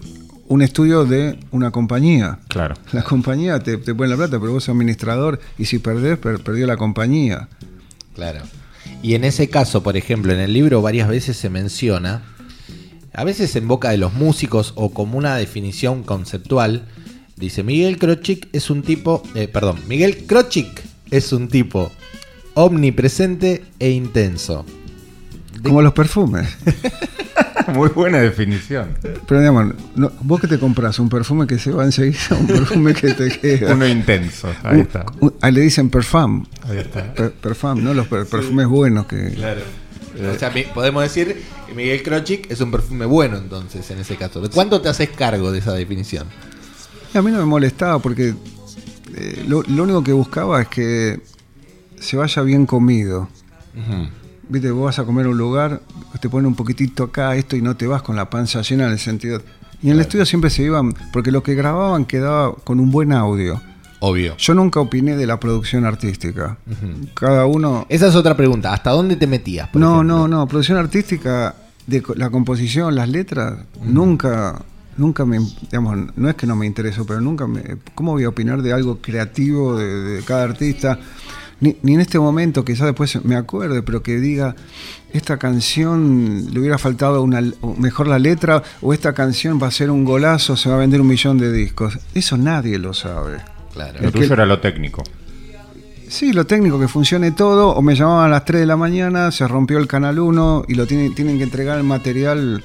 un 0.49 0.61
estudio 0.61 1.05
de 1.05 1.39
una 1.51 1.71
compañía. 1.71 2.39
Claro. 2.47 2.75
La 2.93 3.03
compañía 3.03 3.59
te, 3.59 3.77
te 3.77 3.93
pone 3.93 4.09
la 4.09 4.15
plata, 4.17 4.39
pero 4.39 4.53
vos 4.53 4.63
sos 4.63 4.73
administrador 4.75 5.39
y 5.57 5.65
si 5.65 5.79
perdés, 5.79 6.17
per- 6.17 6.39
perdió 6.39 6.65
la 6.67 6.77
compañía. 6.77 7.47
Claro. 8.15 8.39
Y 9.03 9.13
en 9.13 9.23
ese 9.23 9.49
caso, 9.49 9.83
por 9.83 9.97
ejemplo, 9.97 10.33
en 10.33 10.39
el 10.39 10.51
libro 10.53 10.81
varias 10.81 11.07
veces 11.09 11.37
se 11.37 11.49
menciona, 11.49 12.23
a 13.17 13.23
veces 13.25 13.53
en 13.57 13.67
boca 13.67 13.89
de 13.89 13.97
los 13.97 14.13
músicos 14.13 14.71
o 14.75 14.93
como 14.93 15.17
una 15.17 15.35
definición 15.35 16.03
conceptual, 16.03 16.85
dice 17.35 17.63
Miguel 17.63 17.97
Krochik 17.97 18.47
es 18.53 18.69
un 18.69 18.83
tipo, 18.83 19.23
eh, 19.35 19.47
perdón, 19.47 19.79
Miguel 19.87 20.25
Krochik 20.25 20.81
es 21.11 21.33
un 21.33 21.47
tipo 21.49 21.91
omnipresente 22.53 23.63
e 23.79 23.89
intenso. 23.91 24.65
Como 25.63 25.81
los 25.81 25.93
perfumes. 25.93 26.47
Muy 27.73 27.89
buena 27.89 28.19
definición. 28.19 28.89
Pero 29.27 29.39
digamos, 29.41 29.73
no- 29.95 30.11
vos 30.21 30.39
que 30.39 30.47
te 30.47 30.57
compras 30.57 30.99
un 30.99 31.09
perfume 31.09 31.47
que 31.47 31.59
se 31.59 31.71
va 31.71 31.83
enseguida, 31.83 32.19
un 32.39 32.47
perfume 32.47 32.93
que 32.93 33.13
te 33.13 33.29
queda. 33.37 33.73
Uno 33.75 33.85
intenso. 33.87 34.47
Ahí 34.63 34.81
está. 34.81 35.05
Un- 35.19 35.33
ahí 35.41 35.51
le 35.51 35.61
dicen 35.61 35.89
perfum. 35.89 36.45
Ahí 36.63 36.77
está. 36.77 37.13
Per- 37.13 37.31
perfum, 37.33 37.83
¿no? 37.83 37.93
Los 37.93 38.07
per- 38.07 38.25
perfumes 38.25 38.67
buenos 38.67 39.05
que. 39.07 39.31
Claro. 39.33 39.61
O 40.19 40.39
sea, 40.39 40.51
podemos 40.73 41.03
decir 41.03 41.43
que 41.67 41.73
Miguel 41.73 42.01
Krochik 42.03 42.49
es 42.51 42.59
un 42.61 42.71
perfume 42.71 43.05
bueno 43.05 43.37
entonces, 43.37 43.89
en 43.91 43.99
ese 43.99 44.15
caso. 44.15 44.41
¿De 44.41 44.49
cuánto 44.49 44.81
te 44.81 44.89
haces 44.89 45.09
cargo 45.09 45.51
de 45.51 45.59
esa 45.59 45.73
definición? 45.73 46.27
A 47.13 47.21
mí 47.21 47.31
no 47.31 47.37
me 47.37 47.45
molestaba 47.45 47.99
porque 47.99 48.33
eh, 49.15 49.45
lo, 49.47 49.63
lo 49.63 49.83
único 49.83 50.03
que 50.03 50.13
buscaba 50.13 50.61
es 50.61 50.67
que 50.67 51.19
se 51.99 52.17
vaya 52.17 52.41
bien 52.41 52.65
comido. 52.65 53.29
Viste, 54.49 54.71
vos 54.71 54.85
vas 54.85 54.99
a 54.99 55.03
comer 55.03 55.25
a 55.25 55.29
un 55.29 55.37
lugar, 55.37 55.81
te 56.19 56.29
ponen 56.29 56.47
un 56.47 56.55
poquitito 56.55 57.03
acá, 57.03 57.35
esto, 57.35 57.55
y 57.55 57.61
no 57.61 57.75
te 57.75 57.85
vas 57.85 58.01
con 58.01 58.15
la 58.15 58.29
panza 58.29 58.61
llena 58.61 58.85
en 58.85 58.93
el 58.93 58.99
sentido. 58.99 59.41
Y 59.81 59.87
en 59.87 59.93
el 59.93 59.99
estudio 60.01 60.25
siempre 60.25 60.49
se 60.49 60.63
iban, 60.63 60.95
porque 61.13 61.31
lo 61.31 61.43
que 61.43 61.53
grababan 61.53 62.05
quedaba 62.05 62.55
con 62.63 62.79
un 62.79 62.89
buen 62.89 63.11
audio. 63.11 63.61
Obvio. 64.09 64.35
Yo 64.37 64.53
nunca 64.53 64.79
opiné 64.79 65.15
de 65.17 65.27
la 65.27 65.39
producción 65.39 65.85
artística. 65.85 66.57
Cada 67.13 67.45
uno. 67.45 67.85
Esa 67.89 68.07
es 68.07 68.15
otra 68.15 68.37
pregunta. 68.37 68.73
¿Hasta 68.73 68.91
dónde 68.91 69.15
te 69.15 69.27
metías? 69.27 69.67
por 69.69 69.81
No, 69.81 69.95
ejemplo? 69.95 70.17
no, 70.17 70.27
no. 70.27 70.47
Producción 70.47 70.77
artística, 70.77 71.55
de 71.87 72.03
la 72.15 72.29
composición, 72.29 72.95
las 72.95 73.09
letras, 73.09 73.59
nunca, 73.81 74.61
nunca 74.97 75.25
me, 75.25 75.39
digamos, 75.71 75.97
no 76.15 76.29
es 76.29 76.35
que 76.35 76.45
no 76.47 76.55
me 76.55 76.65
interesó, 76.65 77.05
pero 77.05 77.21
nunca 77.21 77.47
me, 77.47 77.61
¿cómo 77.95 78.11
voy 78.13 78.23
a 78.25 78.29
opinar 78.29 78.61
de 78.61 78.73
algo 78.73 78.99
creativo 79.01 79.77
de, 79.77 79.85
de 79.87 80.23
cada 80.23 80.43
artista? 80.43 80.99
Ni, 81.59 81.75
ni 81.81 81.95
en 81.95 82.01
este 82.01 82.19
momento, 82.19 82.63
quizás 82.63 82.85
después 82.85 83.23
me 83.25 83.35
acuerde, 83.35 83.81
pero 83.81 84.03
que 84.03 84.19
diga, 84.19 84.55
esta 85.11 85.37
canción 85.37 86.45
le 86.53 86.59
hubiera 86.59 86.77
faltado 86.77 87.23
una, 87.23 87.41
mejor 87.77 88.07
la 88.07 88.19
letra, 88.19 88.61
o 88.81 88.93
esta 88.93 89.13
canción 89.13 89.59
va 89.61 89.67
a 89.67 89.71
ser 89.71 89.89
un 89.89 90.05
golazo, 90.05 90.55
se 90.55 90.69
va 90.69 90.75
a 90.75 90.79
vender 90.79 91.01
un 91.01 91.07
millón 91.07 91.37
de 91.39 91.51
discos. 91.51 91.97
Eso 92.13 92.37
nadie 92.37 92.77
lo 92.77 92.93
sabe. 92.93 93.37
Claro. 93.77 93.99
Lo 94.01 94.07
El 94.07 94.11
tuyo 94.13 94.27
que- 94.27 94.33
era 94.33 94.45
lo 94.45 94.59
técnico. 94.59 95.03
Sí, 96.09 96.31
lo 96.33 96.45
técnico, 96.45 96.79
que 96.79 96.87
funcione 96.87 97.31
todo, 97.31 97.69
o 97.75 97.81
me 97.81 97.93
llamaban 97.95 98.25
a 98.27 98.29
las 98.29 98.45
3 98.45 98.61
de 98.61 98.65
la 98.65 98.77
mañana, 98.77 99.29
se 99.31 99.45
rompió 99.47 99.77
el 99.77 99.87
canal 99.87 100.19
1 100.19 100.63
y 100.67 100.75
lo 100.75 100.87
tienen, 100.87 101.13
tienen 101.13 101.37
que 101.37 101.43
entregar 101.43 101.77
el 101.77 101.83
material 101.83 102.63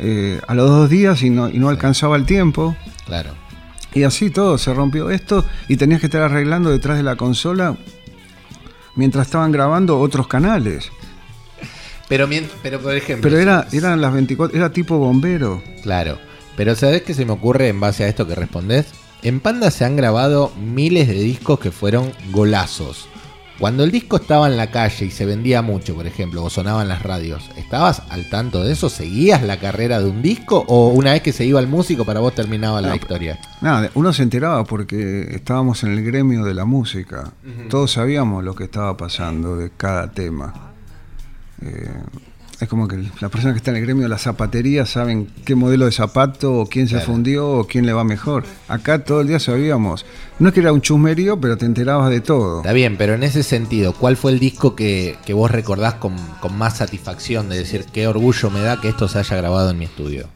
eh, 0.00 0.40
a 0.46 0.54
los 0.54 0.70
dos 0.70 0.88
días 0.88 1.22
y 1.22 1.30
no, 1.30 1.48
y 1.48 1.58
no 1.58 1.68
alcanzaba 1.70 2.14
el 2.16 2.24
tiempo. 2.24 2.76
Claro. 3.06 3.30
Y 3.94 4.04
así 4.04 4.30
todo, 4.30 4.56
se 4.58 4.72
rompió 4.72 5.10
esto 5.10 5.44
y 5.68 5.76
tenías 5.76 5.98
que 6.00 6.06
estar 6.06 6.22
arreglando 6.22 6.70
detrás 6.70 6.96
de 6.98 7.02
la 7.02 7.16
consola 7.16 7.76
mientras 8.94 9.26
estaban 9.26 9.50
grabando 9.50 9.98
otros 9.98 10.28
canales. 10.28 10.90
Pero, 12.08 12.28
pero 12.62 12.80
por 12.80 12.94
ejemplo. 12.94 13.22
Pero 13.28 13.36
si- 13.36 13.42
era, 13.42 13.66
eran 13.72 14.00
las 14.00 14.12
24, 14.12 14.56
era 14.56 14.70
tipo 14.72 14.98
bombero. 14.98 15.62
Claro. 15.82 16.18
Pero 16.56 16.74
¿sabés 16.76 17.02
qué 17.02 17.12
se 17.12 17.24
me 17.24 17.32
ocurre 17.32 17.68
en 17.68 17.80
base 17.80 18.04
a 18.04 18.08
esto 18.08 18.26
que 18.26 18.34
respondés? 18.34 18.86
En 19.22 19.40
Panda 19.40 19.70
se 19.70 19.84
han 19.84 19.96
grabado 19.96 20.52
miles 20.56 21.08
de 21.08 21.14
discos 21.14 21.58
que 21.58 21.70
fueron 21.72 22.12
golazos. 22.30 23.08
Cuando 23.58 23.82
el 23.82 23.90
disco 23.90 24.16
estaba 24.18 24.46
en 24.46 24.56
la 24.56 24.70
calle 24.70 25.06
y 25.06 25.10
se 25.10 25.26
vendía 25.26 25.62
mucho, 25.62 25.96
por 25.96 26.06
ejemplo, 26.06 26.44
o 26.44 26.50
sonaba 26.50 26.82
en 26.82 26.88
las 26.88 27.02
radios, 27.02 27.50
¿estabas 27.56 28.02
al 28.10 28.30
tanto 28.30 28.62
de 28.62 28.72
eso? 28.72 28.88
¿Seguías 28.88 29.42
la 29.42 29.58
carrera 29.58 29.98
de 29.98 30.08
un 30.08 30.22
disco? 30.22 30.64
¿O 30.68 30.90
una 30.90 31.10
vez 31.12 31.22
que 31.22 31.32
se 31.32 31.44
iba 31.44 31.58
el 31.58 31.66
músico 31.66 32.04
para 32.04 32.20
vos 32.20 32.32
terminaba 32.36 32.80
la 32.80 32.90
No, 32.90 32.94
historia? 32.94 33.40
Nada, 33.60 33.90
uno 33.94 34.12
se 34.12 34.22
enteraba 34.22 34.62
porque 34.62 35.22
estábamos 35.34 35.82
en 35.82 35.90
el 35.94 36.04
gremio 36.04 36.44
de 36.44 36.54
la 36.54 36.64
música. 36.66 37.32
Todos 37.68 37.90
sabíamos 37.90 38.44
lo 38.44 38.54
que 38.54 38.62
estaba 38.64 38.96
pasando 38.96 39.56
de 39.56 39.70
cada 39.76 40.12
tema. 40.12 40.54
Eh, 41.60 41.90
es 42.60 42.68
como 42.68 42.88
que 42.88 42.96
las 42.96 43.30
personas 43.30 43.52
que 43.54 43.58
están 43.58 43.74
en 43.76 43.80
el 43.82 43.86
gremio 43.86 44.02
de 44.02 44.08
la 44.08 44.18
zapatería 44.18 44.84
saben 44.84 45.28
qué 45.44 45.54
modelo 45.54 45.84
de 45.86 45.92
zapato, 45.92 46.54
o 46.54 46.66
quién 46.66 46.88
se 46.88 46.94
Claro. 46.96 47.06
fundió, 47.06 47.48
o 47.50 47.66
quién 47.68 47.86
le 47.86 47.92
va 47.92 48.02
mejor. 48.02 48.44
Acá 48.66 49.04
todo 49.04 49.20
el 49.20 49.28
día 49.28 49.38
sabíamos. 49.38 50.04
No 50.40 50.48
es 50.48 50.54
que 50.54 50.60
era 50.60 50.72
un 50.72 50.80
chusmerío, 50.80 51.40
pero 51.40 51.56
te 51.56 51.66
enterabas 51.66 52.10
de 52.10 52.20
todo. 52.20 52.58
Está 52.62 52.72
bien, 52.72 52.96
pero 52.96 53.14
en 53.14 53.22
ese 53.22 53.44
sentido, 53.44 53.92
¿cuál 53.92 54.16
fue 54.16 54.32
el 54.32 54.40
disco 54.40 54.74
que, 54.74 55.16
que 55.24 55.34
vos 55.34 55.50
recordás 55.52 55.94
con, 55.94 56.16
con 56.40 56.58
más 56.58 56.78
satisfacción 56.78 57.48
de 57.48 57.58
decir 57.58 57.84
qué 57.92 58.08
orgullo 58.08 58.50
me 58.50 58.60
da 58.60 58.80
que 58.80 58.88
esto 58.88 59.06
se 59.06 59.20
haya 59.20 59.36
grabado 59.36 59.70
en 59.70 59.78
mi 59.78 59.84
estudio? 59.84 60.26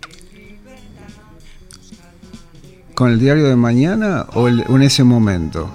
¿Con 2.95 3.11
el 3.11 3.18
diario 3.18 3.49
de 3.49 3.57
mañana 3.57 4.27
o, 4.35 4.49
el- 4.49 4.64
en 4.68 4.83
ese 4.83 5.03
momento? 5.03 5.70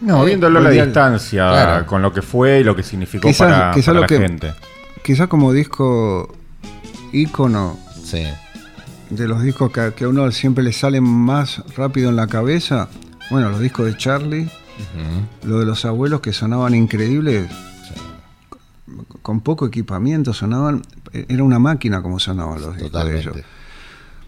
No, 0.00 0.24
viéndolo 0.24 0.60
a 0.60 0.62
la 0.62 0.70
distancia, 0.70 1.48
Claro. 1.50 1.86
con 1.86 2.00
lo 2.00 2.12
que 2.12 2.22
fue 2.22 2.60
y 2.60 2.64
lo 2.64 2.76
que 2.76 2.82
significó 2.84 3.26
Quizás- 3.28 3.52
para, 3.52 3.70
quizás 3.72 3.86
para 3.86 3.94
lo 3.96 4.00
la 4.02 4.06
que- 4.06 4.18
gente. 4.18 4.54
Quizás 5.02 5.28
como 5.28 5.52
disco 5.52 6.34
ícono 7.12 7.78
Sí. 8.04 8.24
de 9.10 9.26
los 9.28 9.42
discos 9.42 9.70
que, 9.72 9.80
a- 9.80 9.94
que 9.94 10.04
a 10.04 10.08
uno 10.08 10.30
siempre 10.32 10.62
le 10.64 10.72
salen 10.72 11.04
más 11.04 11.62
rápido 11.76 12.10
en 12.10 12.16
la 12.16 12.26
cabeza, 12.26 12.88
bueno, 13.30 13.48
los 13.50 13.60
discos 13.60 13.86
de 13.86 13.96
Charlie, 13.96 14.50
lo 15.44 15.58
de 15.60 15.66
los 15.66 15.84
abuelos 15.84 16.20
que 16.20 16.32
sonaban 16.32 16.74
increíbles, 16.74 17.48
con 19.22 19.40
poco 19.40 19.66
equipamiento, 19.66 20.32
sonaban, 20.32 20.82
era 21.12 21.42
una 21.42 21.58
máquina 21.58 22.02
como 22.02 22.18
sonaban 22.18 22.60
los 22.60 22.76
discos 22.76 23.04
de 23.04 23.10
ellos. 23.12 23.24
Totalmente. 23.24 23.48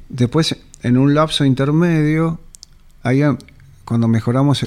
Después, 0.09 0.57
en 0.83 0.97
un 0.99 1.15
lapso 1.15 1.45
intermedio, 1.45 2.41
ahí, 3.03 3.23
eh, 3.23 3.37
cuando 3.85 4.09
mejoramos 4.09 4.67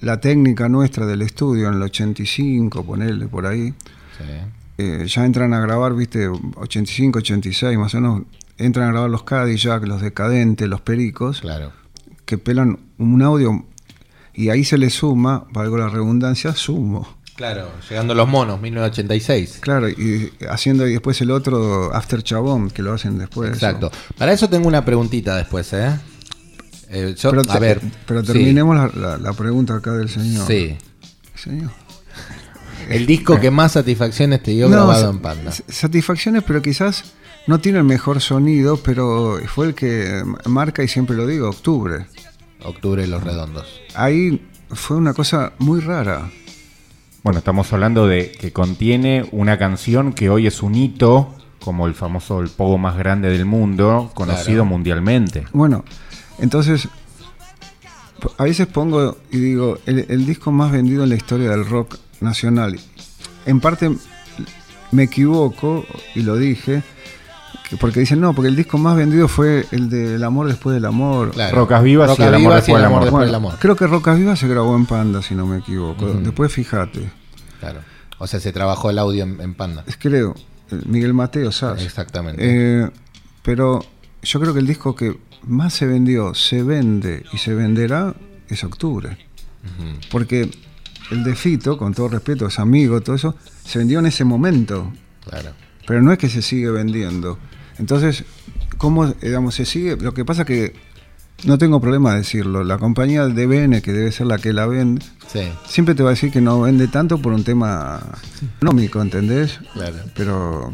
la 0.00 0.20
técnica 0.20 0.68
nuestra 0.68 1.06
del 1.06 1.22
estudio 1.22 1.68
en 1.68 1.74
el 1.74 1.82
85, 1.82 2.84
ponerle 2.84 3.26
por 3.26 3.46
ahí, 3.46 3.72
Sí. 4.18 4.24
Eh, 4.78 5.06
ya 5.08 5.24
entran 5.24 5.54
a 5.54 5.60
grabar, 5.60 5.94
viste, 5.94 6.28
85, 6.28 7.18
86, 7.20 7.78
más 7.78 7.94
o 7.94 8.00
menos, 8.00 8.22
entran 8.58 8.88
a 8.88 8.92
grabar 8.92 9.10
los 9.10 9.22
Cadillac, 9.24 9.86
los 9.86 10.00
Decadentes, 10.02 10.68
los 10.68 10.80
Pericos, 10.80 11.40
Claro. 11.40 11.72
que 12.24 12.38
pelan 12.38 12.78
un 12.98 13.22
audio 13.22 13.64
y 14.34 14.50
ahí 14.50 14.64
se 14.64 14.76
le 14.78 14.90
suma, 14.90 15.46
valgo 15.52 15.78
la 15.78 15.88
redundancia, 15.88 16.52
sumo. 16.54 17.16
Claro, 17.36 17.68
llegando 17.90 18.14
los 18.14 18.26
monos, 18.28 18.60
1986. 18.62 19.58
Claro, 19.60 19.88
y 19.90 20.32
haciendo 20.48 20.86
y 20.88 20.92
después 20.92 21.20
el 21.20 21.30
otro 21.30 21.94
After 21.94 22.22
Chabón, 22.22 22.70
que 22.70 22.82
lo 22.82 22.94
hacen 22.94 23.18
después. 23.18 23.50
Exacto. 23.50 23.90
Para 24.16 24.32
eso 24.32 24.48
tengo 24.48 24.66
una 24.68 24.84
preguntita 24.86 25.36
después, 25.36 25.70
¿eh? 25.74 25.98
Eh, 26.88 27.14
yo- 27.18 27.30
Pero, 27.30 27.42
a 27.48 27.58
ver. 27.58 27.80
pero 28.06 28.20
sí, 28.22 28.28
terminemos 28.28 28.74
la, 28.76 28.90
la- 29.00 29.18
la 29.18 29.32
pregunta 29.34 29.74
acá 29.76 29.92
del 29.92 30.08
señor. 30.08 30.46
Sí. 30.46 30.76
Señor. 31.34 31.70
El 32.88 33.06
disco 33.06 33.38
que 33.40 33.50
más 33.50 33.72
satisfacciones 33.72 34.42
te 34.42 34.52
dio 34.52 34.66
No, 34.68 34.76
grabado 34.76 35.10
en 35.10 35.18
Panda. 35.18 35.50
Satisfacciones, 35.68 36.42
pero 36.46 36.62
quizás 36.62 37.14
no 37.46 37.60
tiene 37.60 37.78
el 37.78 37.84
mejor 37.84 38.20
sonido, 38.20 38.76
pero 38.78 39.38
fue 39.46 39.68
el 39.68 39.74
que 39.74 40.22
marca, 40.46 40.82
y 40.82 40.88
siempre 40.88 41.16
lo 41.16 41.26
digo, 41.26 41.48
octubre. 41.48 42.06
Octubre 42.62 43.02
de 43.02 43.08
los 43.08 43.22
Redondos. 43.22 43.80
Ahí 43.94 44.46
fue 44.70 44.96
una 44.96 45.14
cosa 45.14 45.52
muy 45.58 45.80
rara. 45.80 46.30
Bueno, 47.22 47.38
estamos 47.40 47.72
hablando 47.72 48.06
de 48.06 48.30
que 48.32 48.52
contiene 48.52 49.28
una 49.32 49.58
canción 49.58 50.12
que 50.12 50.30
hoy 50.30 50.46
es 50.46 50.62
un 50.62 50.74
hito, 50.74 51.34
como 51.60 51.86
el 51.86 51.94
famoso 51.94 52.40
el 52.40 52.48
pogo 52.48 52.78
más 52.78 52.96
grande 52.96 53.30
del 53.30 53.44
mundo, 53.46 54.10
conocido 54.14 54.44
Claro. 54.62 54.64
mundialmente. 54.66 55.44
Bueno, 55.52 55.84
entonces, 56.38 56.88
a 58.38 58.44
veces 58.44 58.66
pongo 58.68 59.18
y 59.30 59.38
digo, 59.38 59.78
el, 59.86 60.06
el 60.08 60.26
disco 60.26 60.52
más 60.52 60.70
vendido 60.72 61.02
en 61.04 61.10
la 61.10 61.16
historia 61.16 61.50
del 61.50 61.66
rock 61.66 61.98
nacional. 62.20 62.78
En 63.46 63.60
parte 63.60 63.90
me 64.92 65.04
equivoco 65.04 65.84
y 66.14 66.22
lo 66.22 66.36
dije, 66.36 66.82
que- 67.68 67.76
porque 67.76 68.00
dicen, 68.00 68.20
no, 68.20 68.34
porque 68.34 68.48
el 68.48 68.56
disco 68.56 68.78
más 68.78 68.96
vendido 68.96 69.28
fue 69.28 69.66
el 69.72 69.88
de 69.90 70.14
El 70.16 70.24
amor 70.24 70.46
después 70.48 70.74
del 70.74 70.84
amor. 70.84 71.30
Claro. 71.32 71.56
Rocas 71.56 71.82
Vivas 71.82 72.10
y 72.18 72.22
El 72.22 72.28
amor 72.28 72.38
Vivas 72.40 72.54
y 72.54 72.56
después 72.72 72.76
del 72.78 72.84
amor. 72.86 73.00
después 73.00 73.12
Bueno, 73.12 73.26
del 73.26 73.34
amor. 73.34 73.54
Creo 73.58 73.76
que 73.76 73.86
Rocas 73.86 74.18
Vivas 74.18 74.38
se 74.38 74.48
grabó 74.48 74.76
en 74.76 74.86
Panda, 74.86 75.22
si 75.22 75.34
no 75.34 75.46
me 75.46 75.58
equivoco. 75.58 76.06
Después 76.14 76.52
fíjate, 76.52 77.10
Claro. 77.60 77.80
O 78.18 78.26
sea, 78.26 78.40
se 78.40 78.50
trabajó 78.52 78.88
el 78.90 78.98
audio 78.98 79.24
en, 79.24 79.40
en 79.40 79.54
Panda. 79.54 79.84
es 79.86 79.96
creo, 79.98 80.34
eh, 80.70 80.80
Miguel 80.86 81.12
Mateo, 81.12 81.52
¿sabes? 81.52 81.84
Exactamente. 81.84 82.42
Eh, 82.84 82.90
pero 83.42 83.84
yo 84.22 84.40
creo 84.40 84.54
que 84.54 84.60
el 84.60 84.66
disco 84.66 84.94
que 84.94 85.18
más 85.46 85.74
se 85.74 85.86
vendió, 85.86 86.34
se 86.34 86.62
vende 86.62 87.24
y 87.32 87.38
se 87.38 87.52
venderá 87.54 88.14
es 88.48 88.64
Octubre. 88.64 89.18
Porque 90.10 90.50
el 91.10 91.24
de 91.24 91.34
Fito, 91.34 91.76
con 91.78 91.94
todo 91.94 92.08
respeto, 92.08 92.46
es 92.46 92.58
amigo, 92.58 93.00
todo 93.00 93.16
eso, 93.16 93.34
se 93.64 93.78
vendió 93.78 93.98
en 94.00 94.06
ese 94.06 94.24
momento. 94.24 94.92
Claro. 95.28 95.50
Pero 95.86 96.02
no 96.02 96.12
es 96.12 96.18
que 96.18 96.28
se 96.28 96.42
sigue 96.42 96.70
vendiendo. 96.70 97.38
Entonces, 97.78 98.24
¿cómo, 98.78 99.06
digamos, 99.06 99.54
se 99.54 99.64
sigue? 99.64 99.96
Lo 99.96 100.14
que 100.14 100.24
pasa 100.24 100.44
que 100.44 100.74
no 101.44 101.58
tengo 101.58 101.80
problema 101.80 102.12
de 102.12 102.18
decirlo. 102.18 102.64
La 102.64 102.78
compañía 102.78 103.26
de 103.26 103.46
BN, 103.46 103.82
que 103.82 103.92
debe 103.92 104.10
ser 104.10 104.26
la 104.26 104.38
que 104.38 104.52
la 104.52 104.66
vende, 104.66 105.04
Sí, 105.32 105.40
siempre 105.68 105.94
te 105.94 106.02
va 106.02 106.10
a 106.10 106.12
decir 106.14 106.30
que 106.32 106.40
no 106.40 106.60
vende 106.60 106.88
tanto 106.88 107.18
por 107.18 107.32
un 107.32 107.44
tema 107.44 108.00
económico, 108.58 109.00
¿entendés? 109.02 109.58
claro. 109.74 109.96
Pero 110.14 110.72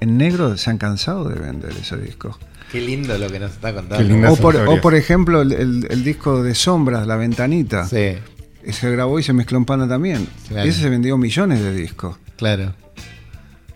en 0.00 0.16
negro 0.16 0.56
se 0.56 0.70
han 0.70 0.78
cansado 0.78 1.28
de 1.28 1.38
vender 1.38 1.72
ese 1.80 1.96
disco. 1.98 2.38
Qué 2.72 2.80
lindo 2.80 3.16
lo 3.18 3.28
que 3.28 3.38
nos 3.40 3.52
está 3.52 3.74
contando. 3.74 4.14
O 4.32 4.36
por, 4.36 4.54
historia. 4.54 4.70
o 4.78 4.80
por 4.80 4.94
ejemplo, 4.94 5.42
el, 5.42 5.52
el- 5.52 5.86
el 5.90 6.04
disco 6.04 6.42
de 6.42 6.54
Sombras, 6.54 7.06
La 7.06 7.16
Ventanita, 7.16 7.86
Sí, 7.86 8.14
se 8.70 8.90
grabó 8.90 9.18
y 9.18 9.22
se 9.22 9.32
mezcló 9.32 9.58
en 9.58 9.64
Panda 9.64 9.88
también. 9.88 10.26
Claro. 10.48 10.66
Y 10.66 10.70
ese 10.70 10.80
se 10.80 10.88
vendió 10.88 11.16
millones 11.16 11.60
de 11.60 11.72
discos. 11.74 12.16
claro. 12.36 12.74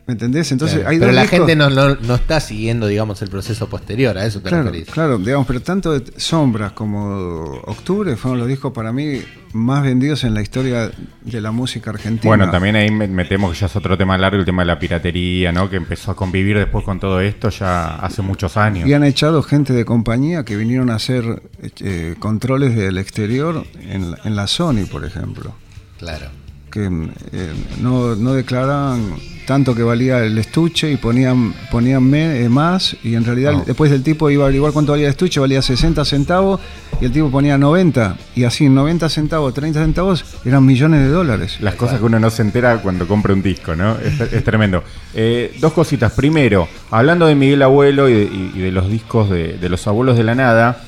¿Me 0.06 0.12
entendés? 0.12 0.52
Entonces 0.52 0.76
Claro. 0.80 0.90
hay 0.90 0.98
Pero 0.98 1.06
dos 1.12 1.14
la 1.14 1.22
discos- 1.22 1.30
gente 1.38 1.56
no, 1.56 1.70
no, 1.70 1.94
no 1.94 2.14
está 2.16 2.38
siguiendo, 2.38 2.86
digamos, 2.86 3.22
el 3.22 3.30
proceso 3.30 3.70
posterior, 3.70 4.18
a 4.18 4.26
eso 4.26 4.40
te 4.42 4.50
Claro, 4.50 4.64
referís. 4.64 4.90
claro, 4.90 5.16
digamos, 5.16 5.46
pero 5.46 5.62
tanto 5.62 5.98
Sombras 6.18 6.72
como 6.72 7.54
Octubre 7.64 8.14
fueron 8.16 8.38
los 8.38 8.46
discos 8.48 8.70
para 8.74 8.92
mí 8.92 9.20
más 9.54 9.82
vendidos 9.82 10.24
en 10.24 10.34
la 10.34 10.42
historia 10.42 10.90
de 11.22 11.40
la 11.40 11.52
música 11.52 11.88
argentina. 11.88 12.28
Bueno, 12.28 12.50
también 12.50 12.76
ahí 12.76 12.90
me- 12.90 13.08
metemos 13.08 13.54
que 13.54 13.60
ya 13.60 13.64
es 13.66 13.76
otro 13.76 13.96
tema 13.96 14.18
largo, 14.18 14.38
el 14.40 14.44
tema 14.44 14.60
de 14.60 14.66
la 14.66 14.78
piratería, 14.78 15.52
¿no? 15.52 15.70
Que 15.70 15.76
empezó 15.76 16.10
a 16.10 16.16
convivir 16.16 16.58
después 16.58 16.84
con 16.84 17.00
todo 17.00 17.20
esto 17.22 17.48
ya 17.48 17.94
hace 17.94 18.20
muchos 18.20 18.58
años. 18.58 18.86
Y 18.86 18.92
han 18.92 19.04
echado 19.04 19.42
gente 19.42 19.72
de 19.72 19.86
compañía 19.86 20.44
que 20.44 20.54
vinieron 20.56 20.90
a 20.90 20.96
hacer 20.96 21.42
eh, 21.80 22.14
controles 22.18 22.76
del 22.76 22.98
exterior 22.98 23.64
en, 23.80 24.10
la- 24.10 24.18
en 24.24 24.36
la 24.36 24.48
Sony, 24.48 24.84
por 24.90 25.06
ejemplo. 25.06 25.54
Claro. 25.98 26.26
Que 26.74 26.86
eh, 27.32 27.52
no, 27.80 28.16
no 28.16 28.32
declaraban 28.34 29.14
tanto 29.46 29.74
que 29.76 29.82
valía 29.84 30.24
el 30.24 30.36
estuche 30.38 30.90
y 30.90 30.96
ponían 30.96 31.54
ponían 31.70 32.02
me- 32.02 32.40
eh, 32.42 32.48
más 32.48 32.96
y 33.04 33.14
en 33.14 33.24
realidad 33.24 33.52
después 33.64 33.92
el 33.92 34.02
tipo 34.02 34.28
iba 34.30 34.42
a 34.42 34.46
averiguar 34.46 34.72
cuánto 34.72 34.90
valía 34.92 35.06
el 35.06 35.10
estuche, 35.12 35.38
valía 35.38 35.62
60 35.62 36.04
centavos 36.04 36.60
y 37.00 37.04
el 37.04 37.12
tipo 37.12 37.30
ponía 37.30 37.56
90 37.56 38.16
y 38.34 38.42
así 38.44 38.68
90 38.68 39.08
centavos, 39.08 39.54
30 39.54 39.80
centavos 39.84 40.24
eran 40.44 40.64
millones 40.66 41.00
de 41.02 41.08
dólares. 41.08 41.58
Las 41.60 41.76
cosas 41.76 42.00
que 42.00 42.06
uno 42.06 42.18
no 42.18 42.28
se 42.30 42.42
entera 42.42 42.78
cuando 42.82 43.06
compra 43.06 43.32
un 43.34 43.42
disco, 43.42 43.76
¿no? 43.76 43.96
Es, 43.98 44.20
es 44.20 44.42
tremendo. 44.42 44.82
Eh, 45.14 45.54
dos 45.60 45.72
cositas. 45.74 46.10
Primero, 46.12 46.66
hablando 46.90 47.26
de 47.26 47.34
Miguel 47.36 47.62
Abuelo 47.62 48.08
y 48.08 48.14
de, 48.14 48.22
y- 48.24 48.52
y 48.56 48.58
de 48.60 48.72
los 48.72 48.88
discos 48.90 49.30
de, 49.30 49.58
de 49.58 49.68
los 49.68 49.86
abuelos 49.86 50.16
de 50.16 50.24
la 50.24 50.34
nada, 50.34 50.82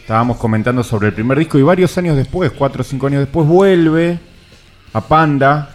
estábamos 0.00 0.36
comentando 0.38 0.82
sobre 0.82 1.08
el 1.08 1.14
primer 1.14 1.38
disco 1.38 1.58
y 1.58 1.62
varios 1.62 1.96
años 1.98 2.16
después, 2.16 2.52
cuatro 2.52 2.82
o 2.82 2.84
cinco 2.84 3.06
años 3.08 3.20
después, 3.20 3.46
vuelve 3.46 4.18
a 4.92 5.00
Panda 5.00 5.70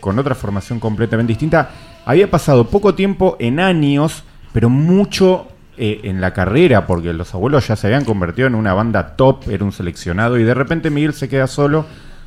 con 0.00 0.18
otra 0.18 0.34
formación 0.34 0.80
completamente 0.80 1.32
distinta. 1.32 1.70
Había 2.04 2.30
pasado 2.30 2.68
poco 2.68 2.94
tiempo 2.94 3.36
en 3.38 3.60
años, 3.60 4.24
pero 4.52 4.68
mucho 4.68 5.48
eh, 5.76 6.02
en 6.04 6.20
la 6.20 6.32
carrera, 6.32 6.86
porque 6.86 7.12
los 7.12 7.34
abuelos 7.34 7.66
ya 7.66 7.76
se 7.76 7.86
habían 7.86 8.04
convertido 8.04 8.46
en 8.46 8.54
una 8.54 8.74
banda 8.74 9.16
top, 9.16 9.48
era 9.48 9.64
un 9.64 9.72
seleccionado, 9.72 10.38
y 10.38 10.44
de 10.44 10.54
repente 10.54 10.90
Miguel 10.90 11.14
se 11.14 11.28
queda 11.28 11.46
solo, 11.46 11.86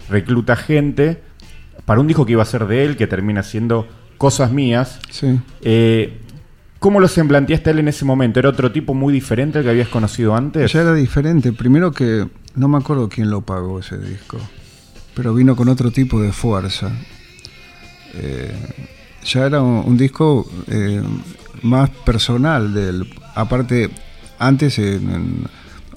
recluta 0.09 0.55
gente 0.55 1.21
para 1.85 2.01
un 2.01 2.07
disco 2.07 2.25
que 2.25 2.33
iba 2.33 2.41
a 2.41 2.45
ser 2.45 2.67
de 2.67 2.83
él, 2.83 2.97
que 2.97 3.07
termina 3.07 3.43
siendo 3.43 3.87
Cosas 4.17 4.51
Mías. 4.51 4.99
Sí. 5.09 5.39
Eh, 5.61 6.19
¿Cómo 6.79 6.99
lo 6.99 7.07
semblanteaste 7.07 7.69
él 7.71 7.79
en 7.79 7.87
ese 7.87 8.05
momento? 8.05 8.39
¿Era 8.39 8.49
otro 8.49 8.71
tipo 8.71 8.93
muy 8.93 9.13
diferente 9.13 9.59
al 9.59 9.63
que 9.63 9.69
habías 9.69 9.87
conocido 9.87 10.35
antes? 10.35 10.71
Ya 10.71 10.81
era 10.81 10.93
diferente. 10.93 11.53
Primero 11.53 11.91
que 11.91 12.27
no 12.55 12.67
me 12.67 12.77
acuerdo 12.77 13.07
quién 13.07 13.29
lo 13.29 13.41
pagó 13.41 13.79
ese 13.79 13.97
disco, 13.97 14.37
pero 15.17 15.33
vino 15.33 15.55
con 15.55 15.67
otro 15.67 15.89
tipo 15.91 16.21
de 16.21 16.31
fuerza. 16.31 16.91
Eh, 18.13 18.53
ya 19.25 19.45
era 19.47 19.61
un, 19.61 19.83
un 19.85 19.97
disco 19.97 20.47
eh, 20.67 21.01
más 21.63 21.89
personal 21.89 22.71
del. 22.73 23.07
Aparte, 23.35 23.89
antes, 24.39 24.77
en- 24.79 25.09
en- 25.11 25.43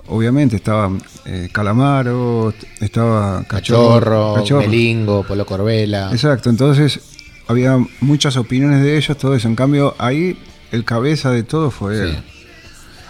obviamente, 0.09 0.57
estaba 0.57 0.91
eh, 1.27 1.49
Calamaro, 1.53 2.53
estaba 2.81 3.45
Cachorro, 3.45 4.35
Cachorro. 4.35 4.61
Melingo, 4.62 5.23
Polo 5.23 5.45
Corbela. 5.47 6.11
Exacto, 6.12 6.49
entonces 6.51 6.99
había 7.47 7.79
muchas 8.01 8.37
opiniones 8.39 8.83
de 8.83 8.97
ellos, 8.97 9.16
todo 9.18 9.35
eso. 9.35 9.49
En 9.49 9.55
cambio, 9.55 9.95
ahí 9.99 10.39
el 10.73 10.85
cabeza 10.85 11.31
de 11.31 11.43
todo 11.43 11.71
fue 11.71 11.95
Sí. 11.97 12.03
él. 12.16 12.18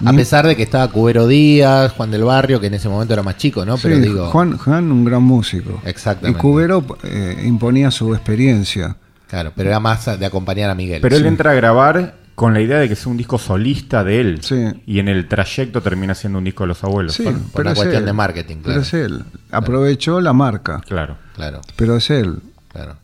A 0.05 0.13
pesar 0.13 0.47
de 0.47 0.57
que 0.57 0.63
estaba 0.63 0.89
Cubero 0.89 1.27
Díaz, 1.27 1.93
Juan 1.93 2.11
del 2.11 2.25
Barrio, 2.25 2.61
que 2.61 2.69
en 2.69 2.75
ese 2.75 2.89
momento 2.89 3.13
era 3.15 3.23
más 3.23 3.37
chico, 3.37 3.65
¿no? 3.67 3.77
Pero 3.79 3.97
Sí, 3.97 4.03
digo. 4.03 4.27
Juan, 4.31 4.57
Juan, 4.57 4.91
un 4.93 5.05
gran 5.05 5.23
músico. 5.23 5.81
Exactamente. 5.85 6.39
Y 6.39 6.41
Cubero 6.41 6.85
eh, 7.03 7.43
imponía 7.47 7.91
su 7.91 8.15
experiencia. 8.15 8.97
Claro, 9.29 9.53
pero 9.55 9.69
era 9.71 9.79
más 9.81 10.19
de 10.19 10.27
acompañar 10.27 10.71
a 10.71 10.75
Miguel. 10.75 11.01
Pero 11.03 11.17
él 11.17 11.23
Sí. 11.23 11.29
entra 11.29 11.51
a 11.53 11.55
grabar 11.55 12.17
con 12.35 12.55
la 12.55 12.61
idea 12.61 12.79
de 12.79 12.89
que 12.89 12.97
sea 12.97 13.11
un 13.13 13.19
disco 13.19 13.39
solista 13.39 14.03
de 14.03 14.21
él. 14.21 14.39
Sí. 14.43 14.57
Y 14.87 14.99
en 14.99 15.09
el 15.09 15.29
trayecto 15.29 15.83
termina 15.83 16.15
siendo 16.15 16.39
un 16.39 16.45
disco 16.45 16.65
de 16.65 16.69
los 16.69 16.83
abuelos. 16.83 17.15
Sí, 17.15 17.23
por- 17.25 17.35
por 17.35 17.43
pero 17.53 17.63
una 17.63 17.71
es 17.73 17.77
cuestión 17.79 18.03
él. 18.03 18.07
de 18.07 18.13
marketing, 18.15 18.57
Pero 18.57 18.65
claro. 18.65 18.81
es 18.81 18.95
él. 18.95 19.25
Aprovechó 19.51 20.21
la 20.21 20.33
marca, 20.33 20.81
Claro. 20.87 21.17
Claro, 21.37 21.61
pero 21.77 21.97
es 21.97 22.09
él. 22.11 22.39
claro. 22.73 22.97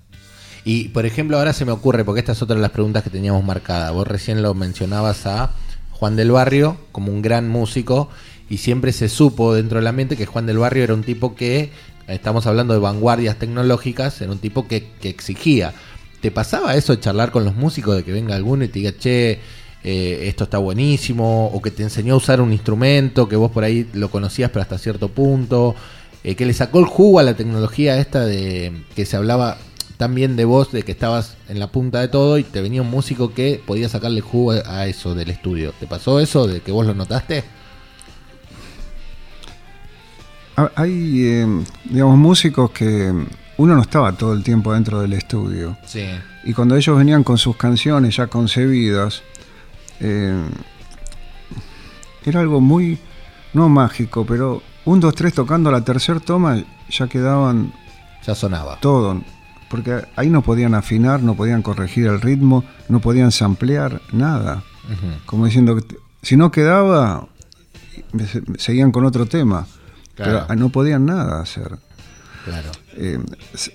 Y 0.65 0.89
por 0.89 1.07
ejemplo, 1.07 1.39
ahora 1.39 1.53
se 1.53 1.65
me 1.65 1.71
ocurre, 1.73 2.05
porque 2.05 2.21
esta 2.21 2.33
es 2.33 2.43
otra 2.43 2.57
de 2.57 2.63
las 2.63 2.71
preguntas 2.73 3.05
que 3.05 3.11
teníamos 3.11 3.45
marcada. 3.45 3.91
Vos 3.93 4.09
recién 4.09 4.43
lo 4.43 4.53
mencionabas 4.55 5.27
a 5.27 5.51
Juan 5.97 6.15
del 6.15 6.31
Barrio 6.31 6.77
como 6.93 7.11
un 7.11 7.23
gran 7.23 7.49
músico 7.49 8.11
y 8.51 8.59
siempre 8.59 8.93
se 8.93 9.09
supo 9.09 9.55
dentro 9.55 9.79
del 9.79 9.87
ambiente 9.87 10.17
que 10.17 10.27
Juan 10.27 10.45
del 10.45 10.59
Barrio 10.59 10.85
era 10.85 10.95
un 10.95 11.03
tipo 11.03 11.35
que, 11.35 11.71
estamos 12.07 12.47
hablando 12.47 12.75
de 12.75 12.81
vanguardias 12.81 13.39
tecnológicas, 13.39 14.21
era 14.21 14.31
un 14.31 14.39
tipo 14.39 14.69
que, 14.69 14.91
exigía. 15.03 15.73
¿Te 16.21 16.31
pasaba 16.31 16.75
eso 16.75 16.95
de 16.95 17.01
charlar 17.01 17.31
con 17.31 17.45
los 17.45 17.57
músicos, 17.57 17.97
de 17.97 18.05
que 18.05 18.13
venga 18.13 18.35
alguno 18.35 18.65
y 18.65 18.69
te 18.69 18.79
diga, 18.81 18.93
che, 18.97 19.41
eh, 19.83 20.29
esto 20.29 20.45
está 20.45 20.59
buenísimo, 20.59 21.47
o 21.47 21.63
que 21.63 21.71
te 21.71 21.83
enseñó 21.83 22.15
a 22.15 22.19
usar 22.19 22.41
un 22.43 22.53
instrumento 22.53 23.29
que 23.29 23.37
vos 23.37 23.51
por 23.51 23.65
ahí 23.65 23.89
lo 23.95 24.11
conocías 24.11 24.51
pero 24.51 24.63
hasta 24.63 24.79
cierto 24.79 25.09
punto, 25.09 25.75
eh, 26.25 26.35
que 26.35 26.45
le 26.45 26.53
sacó 26.53 26.79
el 26.79 26.87
jugo 26.87 27.21
a 27.21 27.23
la 27.23 27.35
tecnología 27.35 27.99
esta 27.99 28.25
de 28.27 28.85
que 28.95 29.07
se 29.07 29.17
hablaba 29.17 29.57
tan 29.97 30.15
bien 30.15 30.37
de 30.37 30.45
vos, 30.45 30.73
de 30.73 30.83
que 30.83 30.93
estabas 30.93 31.37
en 31.49 31.59
la 31.59 31.69
punta 31.69 32.01
de 32.01 32.09
todo 32.09 32.39
y 32.39 32.43
te 32.45 32.61
venía 32.61 32.83
un 32.83 32.91
músico 32.91 33.33
que 33.33 33.63
podía 33.67 33.89
sacarle 33.89 34.21
jugo 34.21 34.53
a 34.53 34.87
eso 34.87 35.15
del 35.15 35.31
estudio. 35.31 35.73
¿Te 35.79 35.87
pasó 35.87 36.21
eso, 36.21 36.47
de 36.47 36.61
que 36.61 36.71
vos 36.73 36.87
lo 36.87 36.95
notaste? 36.95 37.45
Ha- 40.57 40.71
Hay, 40.77 41.25
eh, 41.25 41.47
digamos, 41.85 42.17
músicos 42.19 42.71
que 42.71 43.13
uno 43.59 43.75
no 43.75 43.83
estaba 43.83 44.13
todo 44.13 44.33
el 44.33 44.43
tiempo 44.43 44.73
dentro 44.73 45.01
del 45.01 45.13
estudio. 45.15 45.77
Sí. 45.87 46.05
Y 46.45 46.53
cuando 46.53 46.77
ellos 46.77 46.97
venían 46.97 47.25
con 47.25 47.39
sus 47.39 47.57
canciones 47.57 48.17
ya 48.17 48.27
concebidas, 48.27 49.23
eh, 50.01 50.43
era 52.25 52.41
algo 52.41 52.61
muy, 52.61 52.99
no 53.55 53.69
mágico, 53.69 54.25
pero 54.27 54.63
un, 54.85 55.01
dos, 55.01 55.15
tres 55.15 55.35
tocando 55.35 55.71
la 55.71 55.83
tercera 55.83 56.21
toma 56.21 56.63
ya 56.91 57.07
quedaban 57.09 57.73
Ya 58.27 58.35
sonaba. 58.35 58.79
todo. 58.81 59.23
Porque 59.69 60.05
ahí 60.17 60.31
no 60.31 60.43
podían 60.43 60.75
afinar, 60.75 61.23
no 61.23 61.35
podían 61.35 61.63
corregir 61.63 62.07
el 62.07 62.21
ritmo, 62.21 62.65
no 62.89 63.01
podían 63.01 63.33
samplear, 63.33 64.01
nada. 64.13 64.63
Como 65.27 65.47
diciendo 65.47 65.75
que 65.77 65.97
si 66.23 66.37
no 66.37 66.51
quedaba, 66.53 67.27
se- 68.31 68.43
seguían 68.59 68.93
con 68.93 69.05
otro 69.05 69.27
tema. 69.27 69.67
Claro. 70.15 70.45
Pero 70.49 70.61
no 70.61 70.69
podían 70.71 71.05
nada 71.07 71.41
hacer. 71.41 71.79
Claro. 72.45 72.71
Eh, 72.95 73.19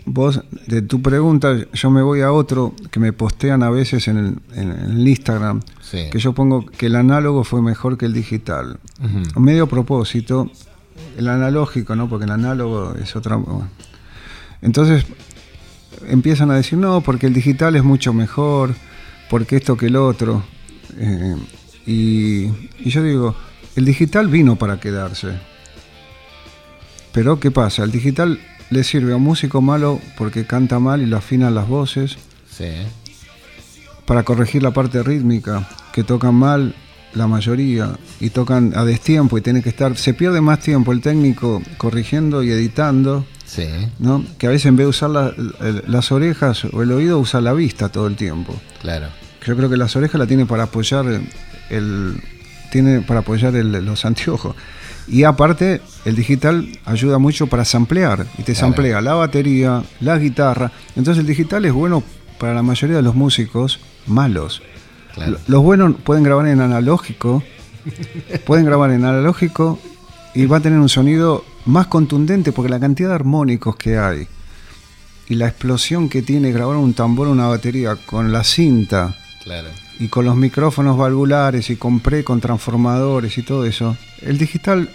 vos, 0.05 0.41
de 0.65 0.81
tu 0.81 1.01
pregunta, 1.01 1.53
yo 1.73 1.89
me 1.91 2.01
voy 2.01 2.21
a 2.21 2.31
otro 2.31 2.73
que 2.89 3.01
me 3.01 3.11
postean 3.11 3.61
a 3.61 3.69
veces 3.69 4.07
en 4.07 4.17
el, 4.17 4.37
en 4.57 4.71
el 4.71 5.05
Instagram, 5.07 5.59
Sí. 5.81 6.09
que 6.09 6.19
yo 6.19 6.31
pongo 6.33 6.65
que 6.65 6.85
el 6.85 6.95
análogo 6.95 7.43
fue 7.43 7.61
mejor 7.61 7.97
que 7.97 8.05
el 8.05 8.13
digital. 8.13 8.79
Medio 9.37 9.67
propósito, 9.67 10.49
el 11.17 11.27
analógico, 11.27 11.97
¿no? 11.97 12.07
Porque 12.07 12.23
el 12.23 12.31
análogo 12.31 12.95
es 12.95 13.13
otra. 13.17 13.37
Entonces 14.61 15.05
empiezan 16.07 16.51
a 16.51 16.55
decir, 16.55 16.77
no, 16.77 17.01
porque 17.01 17.27
el 17.27 17.33
digital 17.33 17.75
es 17.75 17.83
mucho 17.83 18.13
mejor, 18.13 18.73
porque 19.29 19.57
esto 19.57 19.77
que 19.77 19.87
el 19.87 19.95
otro. 19.95 20.43
Eh, 20.97 21.35
y, 21.85 22.43
y 22.79 22.89
yo 22.89 23.03
digo, 23.03 23.35
el 23.75 23.85
digital 23.85 24.27
vino 24.27 24.55
para 24.55 24.79
quedarse. 24.79 25.29
Pero 27.11 27.39
¿qué 27.39 27.51
pasa? 27.51 27.83
El 27.83 27.91
digital 27.91 28.39
le 28.69 28.83
sirve 28.83 29.13
a 29.13 29.17
un 29.17 29.23
músico 29.23 29.61
malo 29.61 29.99
porque 30.17 30.45
canta 30.45 30.79
mal 30.79 31.01
y 31.01 31.05
lo 31.05 31.17
afinan 31.17 31.55
las 31.55 31.67
voces, 31.67 32.17
Sí. 32.49 32.67
para 34.05 34.23
corregir 34.23 34.61
la 34.63 34.71
parte 34.71 35.01
rítmica, 35.03 35.67
que 35.93 36.03
tocan 36.03 36.35
mal 36.35 36.75
la 37.13 37.27
mayoría 37.27 37.97
y 38.21 38.29
tocan 38.29 38.73
a 38.75 38.85
destiempo 38.85 39.37
y 39.37 39.41
tiene 39.41 39.61
que 39.61 39.69
estar, 39.69 39.97
se 39.97 40.13
pierde 40.13 40.39
más 40.41 40.59
tiempo 40.59 40.91
el 40.93 41.01
técnico 41.01 41.61
corrigiendo 41.77 42.43
y 42.43 42.51
editando, 42.51 43.25
Sí. 43.53 43.67
¿no? 43.99 44.23
Que 44.37 44.47
a 44.47 44.49
veces 44.49 44.67
en 44.67 44.77
vez 44.77 44.85
de 44.85 44.89
usar 44.89 45.09
la- 45.09 45.33
las 45.87 46.11
orejas 46.13 46.63
o 46.71 46.81
el 46.83 46.91
oído 46.93 47.19
usa 47.19 47.41
la 47.41 47.51
vista 47.51 47.89
todo 47.89 48.07
el 48.07 48.15
tiempo. 48.15 48.55
Claro. 48.81 49.07
Yo 49.45 49.57
creo 49.57 49.69
que 49.69 49.75
las 49.75 49.93
orejas 49.97 50.17
la 50.19 50.25
tiene 50.27 50.45
para 50.45 50.63
apoyar 50.63 51.05
el 51.69 52.21
tiene 52.71 53.01
para 53.01 53.19
apoyar 53.19 53.53
el- 53.55 53.71
los 53.83 54.05
anteojos. 54.05 54.55
Y 55.07 55.23
aparte, 55.25 55.81
el 56.05 56.15
digital 56.15 56.69
ayuda 56.85 57.17
mucho 57.17 57.47
para 57.47 57.65
samplear. 57.65 58.25
Y 58.37 58.43
te 58.43 58.53
Claro. 58.53 58.59
samplea 58.67 59.01
la 59.01 59.15
batería, 59.15 59.83
la 59.99 60.17
guitarra. 60.17 60.71
Entonces 60.95 61.19
el 61.21 61.27
digital 61.27 61.65
es 61.65 61.73
bueno 61.73 62.01
para 62.39 62.53
la 62.53 62.63
mayoría 62.63 62.95
de 62.95 63.01
los 63.01 63.15
músicos 63.15 63.79
malos. 64.07 64.61
Claro. 65.13 65.37
Los 65.47 65.61
buenos 65.61 65.95
pueden 66.05 66.23
grabar 66.23 66.47
en 66.47 66.61
analógico, 66.61 67.43
pueden 68.45 68.65
grabar 68.65 68.91
en 68.91 69.03
analógico 69.03 69.77
y 70.33 70.45
va 70.45 70.57
a 70.57 70.59
tener 70.61 70.79
un 70.79 70.87
sonido 70.87 71.43
más 71.65 71.87
contundente 71.87 72.51
porque 72.51 72.69
la 72.69 72.79
cantidad 72.79 73.09
de 73.09 73.15
armónicos 73.15 73.75
que 73.75 73.97
hay 73.97 74.27
y 75.27 75.35
la 75.35 75.47
explosión 75.47 76.09
que 76.09 76.21
tiene 76.21 76.51
grabar 76.51 76.75
un 76.77 76.93
tambor 76.93 77.27
o 77.27 77.31
una 77.31 77.47
batería 77.47 77.95
con 78.05 78.31
la 78.31 78.43
cinta 78.43 79.15
Claro. 79.43 79.69
y 79.99 80.07
con 80.07 80.25
los 80.25 80.35
micrófonos 80.35 80.97
valvulares 80.97 81.69
y 81.69 81.75
con 81.75 81.99
pre 81.99 82.23
con 82.23 82.39
transformadores 82.41 83.37
y 83.37 83.43
todo 83.43 83.65
eso, 83.65 83.97
el 84.21 84.37
digital 84.37 84.89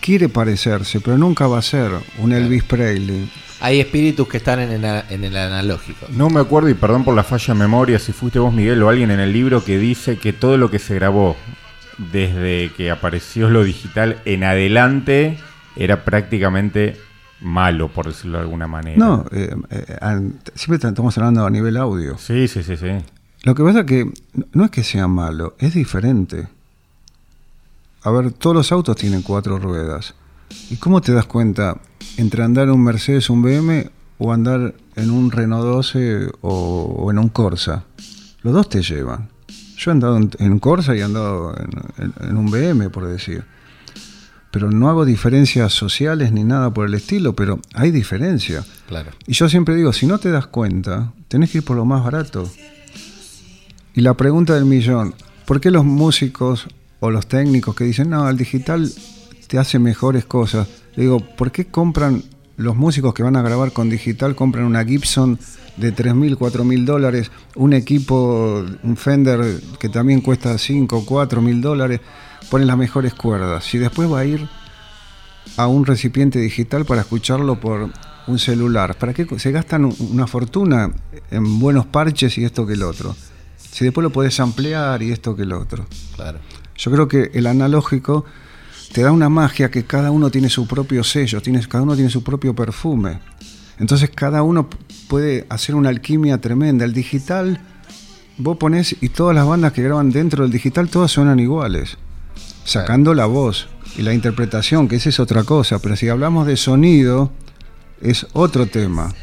quiere 0.00 0.28
parecerse, 0.28 1.00
pero 1.00 1.18
nunca 1.18 1.46
va 1.46 1.58
a 1.58 1.62
ser 1.62 1.90
un 2.18 2.32
Elvis 2.32 2.64
Presley. 2.64 3.30
Hay 3.60 3.80
espíritus 3.80 4.28
que 4.28 4.36
están 4.38 4.60
en 4.60 4.84
el, 4.84 5.02
en 5.10 5.24
el 5.24 5.36
analógico. 5.36 6.06
No 6.10 6.30
me 6.30 6.40
acuerdo, 6.40 6.68
y 6.68 6.74
perdón 6.74 7.04
por 7.04 7.14
la 7.14 7.24
falla 7.24 7.54
de 7.54 7.58
memoria, 7.60 7.98
si 7.98 8.12
fuiste 8.12 8.38
vos, 8.38 8.54
Miguel, 8.54 8.80
o 8.84 8.88
alguien 8.88 9.10
en 9.10 9.18
el 9.20 9.32
libro 9.32 9.64
que 9.64 9.78
dice 9.78 10.16
que 10.16 10.32
todo 10.32 10.56
lo 10.56 10.70
que 10.70 10.78
se 10.78 10.94
grabó 10.94 11.36
desde 12.12 12.70
que 12.76 12.90
apareció 12.92 13.50
lo 13.50 13.64
digital 13.64 14.22
en 14.24 14.44
adelante 14.44 15.38
era 15.78 16.04
prácticamente 16.04 16.96
malo, 17.40 17.88
por 17.88 18.06
decirlo 18.06 18.38
de 18.38 18.44
alguna 18.44 18.66
manera. 18.66 18.98
No, 18.98 19.24
eh, 19.32 19.54
eh, 19.70 20.30
siempre 20.54 20.88
estamos 20.88 21.16
hablando 21.18 21.46
a 21.46 21.50
nivel 21.50 21.76
audio. 21.76 22.18
Sí, 22.18 22.48
sí, 22.48 22.62
sí, 22.62 22.76
sí. 22.76 22.88
Lo 23.44 23.54
que 23.54 23.62
pasa 23.62 23.80
es 23.80 23.86
que 23.86 24.10
no 24.52 24.64
es 24.64 24.70
que 24.70 24.82
sea 24.82 25.06
malo, 25.06 25.54
es 25.58 25.74
diferente. 25.74 26.48
A 28.02 28.10
ver, 28.10 28.32
todos 28.32 28.54
los 28.56 28.72
autos 28.72 28.96
tienen 28.96 29.22
cuatro 29.22 29.58
ruedas. 29.58 30.14
¿Y 30.70 30.76
cómo 30.76 31.00
te 31.00 31.12
das 31.12 31.26
cuenta 31.26 31.76
entre 32.16 32.42
andar 32.42 32.64
en 32.64 32.70
un 32.74 32.82
Mercedes, 32.84 33.28
un 33.30 33.42
BM 33.42 33.90
o 34.18 34.32
andar 34.32 34.74
en 34.96 35.10
un 35.10 35.30
Renault 35.30 35.64
12 35.64 36.28
o, 36.40 36.96
o 36.98 37.10
en 37.10 37.18
un 37.18 37.28
Corsa? 37.28 37.84
Los 38.42 38.54
dos 38.54 38.68
te 38.68 38.82
llevan. 38.82 39.28
Yo 39.76 39.90
he 39.90 39.92
andado 39.92 40.16
en, 40.16 40.30
en 40.38 40.58
Corsa 40.58 40.96
y 40.96 41.00
he 41.00 41.02
andado 41.04 41.54
en, 41.56 41.70
en- 42.04 42.28
en 42.30 42.36
un 42.36 42.50
BM, 42.50 42.88
por 42.90 43.06
decir. 43.06 43.44
Pero 44.50 44.70
no 44.70 44.88
hago 44.88 45.04
diferencias 45.04 45.72
sociales 45.72 46.32
ni 46.32 46.42
nada 46.42 46.72
por 46.72 46.86
el 46.86 46.94
estilo, 46.94 47.34
pero 47.34 47.60
hay 47.74 47.90
diferencia. 47.90 48.64
Claro. 48.86 49.10
Y 49.26 49.34
yo 49.34 49.48
siempre 49.48 49.76
digo, 49.76 49.92
si 49.92 50.06
no 50.06 50.18
te 50.18 50.30
das 50.30 50.46
cuenta, 50.46 51.12
tenés 51.28 51.50
que 51.50 51.58
ir 51.58 51.64
por 51.64 51.76
lo 51.76 51.84
más 51.84 52.02
barato. 52.02 52.50
Y 53.94 54.00
la 54.00 54.14
pregunta 54.14 54.54
del 54.54 54.64
millón, 54.64 55.14
¿por 55.44 55.60
qué 55.60 55.70
los 55.70 55.84
músicos 55.84 56.66
o 57.00 57.10
los 57.10 57.26
técnicos 57.26 57.74
que 57.74 57.84
dicen, 57.84 58.10
no, 58.10 58.28
el 58.28 58.36
digital 58.36 58.90
te 59.46 59.58
hace 59.58 59.78
mejores 59.78 60.24
cosas? 60.24 60.68
Le 60.96 61.02
digo, 61.04 61.20
¿por 61.20 61.52
qué 61.52 61.66
compran 61.66 62.22
los 62.58 62.76
músicos 62.76 63.14
que 63.14 63.22
van 63.22 63.36
a 63.36 63.42
grabar 63.42 63.72
con 63.72 63.88
digital, 63.88 64.34
compran 64.34 64.64
una 64.66 64.84
Gibson 64.84 65.38
de 65.76 65.94
3.000, 65.94 66.36
4.000 66.36 66.84
dólares, 66.84 67.30
un 67.54 67.72
equipo, 67.72 68.64
un 68.82 68.96
Fender 68.96 69.60
que 69.78 69.88
también 69.88 70.20
cuesta 70.20 70.58
5, 70.58 71.06
4.000 71.06 71.60
dólares, 71.62 72.00
ponen 72.50 72.66
las 72.66 72.76
mejores 72.76 73.14
cuerdas 73.14 73.72
y 73.74 73.78
después 73.78 74.12
va 74.12 74.20
a 74.20 74.24
ir 74.24 74.46
a 75.56 75.66
un 75.66 75.86
recipiente 75.86 76.38
digital 76.40 76.84
para 76.84 77.00
escucharlo 77.02 77.58
por 77.60 77.90
un 78.26 78.38
celular. 78.38 78.96
¿Para 78.98 79.14
qué 79.14 79.26
se 79.38 79.50
gastan 79.52 79.84
un- 79.86 79.96
una 80.10 80.26
fortuna 80.26 80.90
en 81.30 81.58
buenos 81.60 81.86
parches 81.86 82.36
y 82.38 82.44
esto 82.44 82.66
que 82.66 82.74
el 82.74 82.82
otro? 82.82 83.16
Si 83.56 83.84
después 83.84 84.02
lo 84.02 84.10
podés 84.10 84.38
ampliar 84.40 85.02
y 85.02 85.12
esto 85.12 85.34
que 85.36 85.42
el 85.42 85.52
otro. 85.52 85.86
Claro. 86.16 86.38
Yo 86.76 86.90
creo 86.90 87.08
que 87.08 87.30
el 87.34 87.46
analógico 87.46 88.24
te 88.92 89.02
da 89.02 89.12
una 89.12 89.28
magia 89.28 89.70
que 89.70 89.84
cada 89.84 90.10
uno 90.10 90.30
tiene 90.30 90.48
su 90.48 90.66
propio 90.66 91.04
sello, 91.04 91.40
tiene, 91.42 91.60
cada 91.66 91.84
uno 91.84 91.94
tiene 91.94 92.10
su 92.10 92.22
propio 92.22 92.54
perfume. 92.54 93.20
Entonces 93.78 94.10
cada 94.14 94.42
uno 94.42 94.68
puede 95.08 95.46
hacer 95.48 95.74
una 95.74 95.88
alquimia 95.88 96.38
tremenda. 96.38 96.84
El 96.84 96.92
digital, 96.92 97.60
vos 98.38 98.56
ponés 98.56 98.96
y 99.00 99.10
todas 99.10 99.34
las 99.34 99.46
bandas 99.46 99.72
que 99.72 99.82
graban 99.82 100.10
dentro 100.10 100.42
del 100.42 100.52
digital 100.52 100.88
todas 100.88 101.10
suenan 101.10 101.38
iguales, 101.38 101.96
sacando 102.64 103.14
la 103.14 103.26
voz 103.26 103.68
y 103.96 104.02
la 104.02 104.14
interpretación, 104.14 104.88
que 104.88 104.96
esa 104.96 105.10
es 105.10 105.20
otra 105.20 105.44
cosa. 105.44 105.78
Pero 105.78 105.96
si 105.96 106.08
hablamos 106.08 106.46
de 106.46 106.56
sonido, 106.56 107.30
es 108.00 108.26
otro 108.32 108.66
tema. 108.66 109.14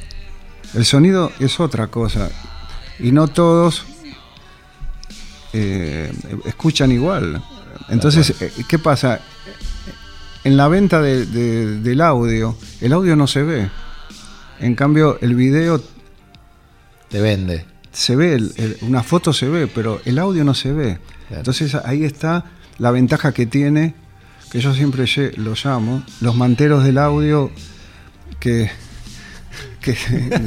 El 0.74 0.86
sonido 0.86 1.32
es 1.39 1.59
otra 1.59 1.88
cosa. 1.88 2.30
Y 2.99 3.11
no 3.11 3.28
todos 3.28 3.86
eh, 5.53 6.13
escuchan 6.45 6.91
igual. 6.91 7.43
Entonces, 7.89 8.41
eh, 8.41 8.51
¿qué 8.68 8.80
pasa? 8.80 9.22
En 10.46 10.56
la 10.58 10.68
venta 10.68 11.02
de- 11.02 11.26
de- 11.26 11.80
del 11.82 12.02
audio, 12.02 12.56
el 12.80 12.93
audio 12.93 13.16
no 13.16 13.26
se 13.28 13.41
ve. 13.43 13.70
En 14.60 14.76
cambio, 14.76 15.18
el 15.22 15.36
video 15.36 15.82
Te 17.10 17.20
vende. 17.20 17.66
se 17.91 18.16
ve, 18.16 18.36
el- 18.36 18.54
el- 18.58 18.78
una 18.82 19.02
foto 19.04 19.34
se 19.34 19.50
ve, 19.50 19.66
pero 19.68 20.00
el 20.06 20.20
audio 20.20 20.43
no 20.46 20.54
se 20.54 20.72
ve. 20.72 21.00
Claro. 21.28 21.39
Entonces 21.41 21.74
ahí 21.76 22.04
está 22.04 22.46
la 22.78 22.91
ventaja 22.91 23.32
que 23.34 23.46
tiene, 23.48 23.96
que 24.52 24.60
yo 24.62 24.74
siempre 24.74 25.06
lo 25.38 25.56
llamo, 25.62 26.04
los 26.22 26.36
manteros 26.36 26.84
del 26.84 27.00
audio, 27.00 27.50
que, 28.39 28.70
que 29.86 29.96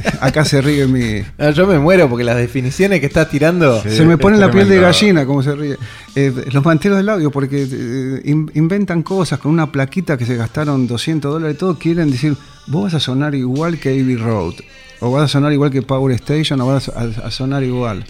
acá 0.21 0.45
se 0.45 0.61
ríe 0.61 0.87
mi... 0.87 1.23
No, 1.39 1.51
yo 1.53 1.67
me 1.67 1.79
muero 1.79 2.09
porque 2.11 2.25
las 2.25 2.37
definiciones 2.37 3.01
que 3.01 3.07
estás 3.07 3.31
tirando. 3.31 3.81
Sí. 3.83 3.91
se 3.91 4.05
me 4.05 4.19
pone 4.19 4.37
la 4.37 4.51
piel 4.51 4.69
de 4.69 4.81
gallina, 4.81 5.25
como 5.25 5.43
se 5.43 5.55
ríe. 5.55 5.77
Eh, 6.17 6.33
los 6.53 6.65
manteros 6.65 6.99
del 6.99 7.09
audio, 7.09 7.31
porque 7.31 7.63
eh, 7.71 8.21
in- 8.25 8.51
inventan 8.55 9.03
cosas 9.03 9.39
con 9.39 9.53
una 9.53 9.71
plaquita 9.73 10.19
que 10.19 10.27
se 10.27 10.37
gastaron 10.37 10.87
200 10.87 11.33
dólares, 11.33 11.57
todos 11.57 11.79
quieren 11.79 12.11
decir, 12.11 12.37
vos 12.67 12.85
vas 12.85 12.95
a 12.95 13.01
sonar 13.01 13.35
igual 13.35 13.79
que 13.79 13.91
Abbey 13.91 14.17
Road, 14.17 14.55
o 15.01 15.11
vas 15.13 15.25
a 15.25 15.29
sonar 15.29 15.53
igual 15.53 15.71
que 15.71 15.81
Power 15.83 16.13
Station, 16.17 16.61
o 16.61 16.67
vas 16.67 16.89
a, 16.89 17.03
a 17.27 17.31
sonar 17.31 17.63
igual. 17.63 18.05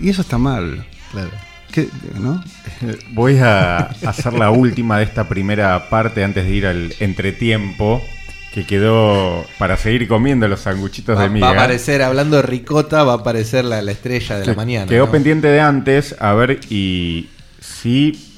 Y 0.00 0.08
eso 0.08 0.22
está 0.22 0.38
mal. 0.38 0.86
Claro. 1.12 1.30
¿Qué, 1.72 1.88
¿no? 2.18 2.42
Voy 3.12 3.36
a 3.38 3.76
hacer 4.06 4.32
la 4.32 4.50
última 4.50 4.98
de 4.98 5.04
esta 5.04 5.28
primera 5.28 5.88
parte 5.88 6.24
antes 6.24 6.44
de 6.44 6.50
ir 6.54 6.66
al 6.66 6.92
entretiempo, 6.98 8.02
que 8.52 8.66
quedó 8.66 9.44
para 9.58 9.76
seguir 9.76 10.08
comiendo 10.08 10.48
los 10.48 10.60
sanguchitos 10.60 11.16
Va, 11.16 11.22
de 11.22 11.28
va 11.28 11.34
miga. 11.34 11.48
a 11.48 11.52
aparecer, 11.52 12.02
hablando 12.02 12.36
de 12.36 12.42
ricota, 12.42 13.04
va 13.04 13.12
a 13.12 13.16
aparecer 13.16 13.64
la, 13.64 13.80
la 13.80 13.92
estrella 13.92 14.38
de 14.38 14.46
la 14.46 14.54
mañana. 14.54 14.86
Quedó 14.86 15.06
¿no? 15.06 15.12
pendiente 15.12 15.48
de 15.48 15.60
antes, 15.60 16.16
a 16.18 16.32
ver, 16.34 16.60
y 16.68 17.28
sí 17.60 18.30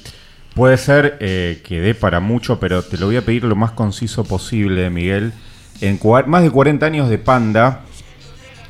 puede 0.53 0.77
ser 0.77 1.17
eh, 1.19 1.61
que 1.65 1.81
dé 1.81 1.95
para 1.95 2.19
mucho, 2.19 2.59
pero 2.59 2.83
te 2.83 2.97
lo 2.97 3.07
voy 3.07 3.15
a 3.17 3.25
pedir 3.25 3.43
lo 3.43 3.55
más 3.55 3.71
conciso 3.71 4.23
posible, 4.23 4.89
Miguel. 4.89 5.33
En 5.81 5.99
más 6.27 6.43
de 6.43 6.51
40 6.51 6.85
años 6.85 7.09
de 7.09 7.17
Panda, 7.17 7.81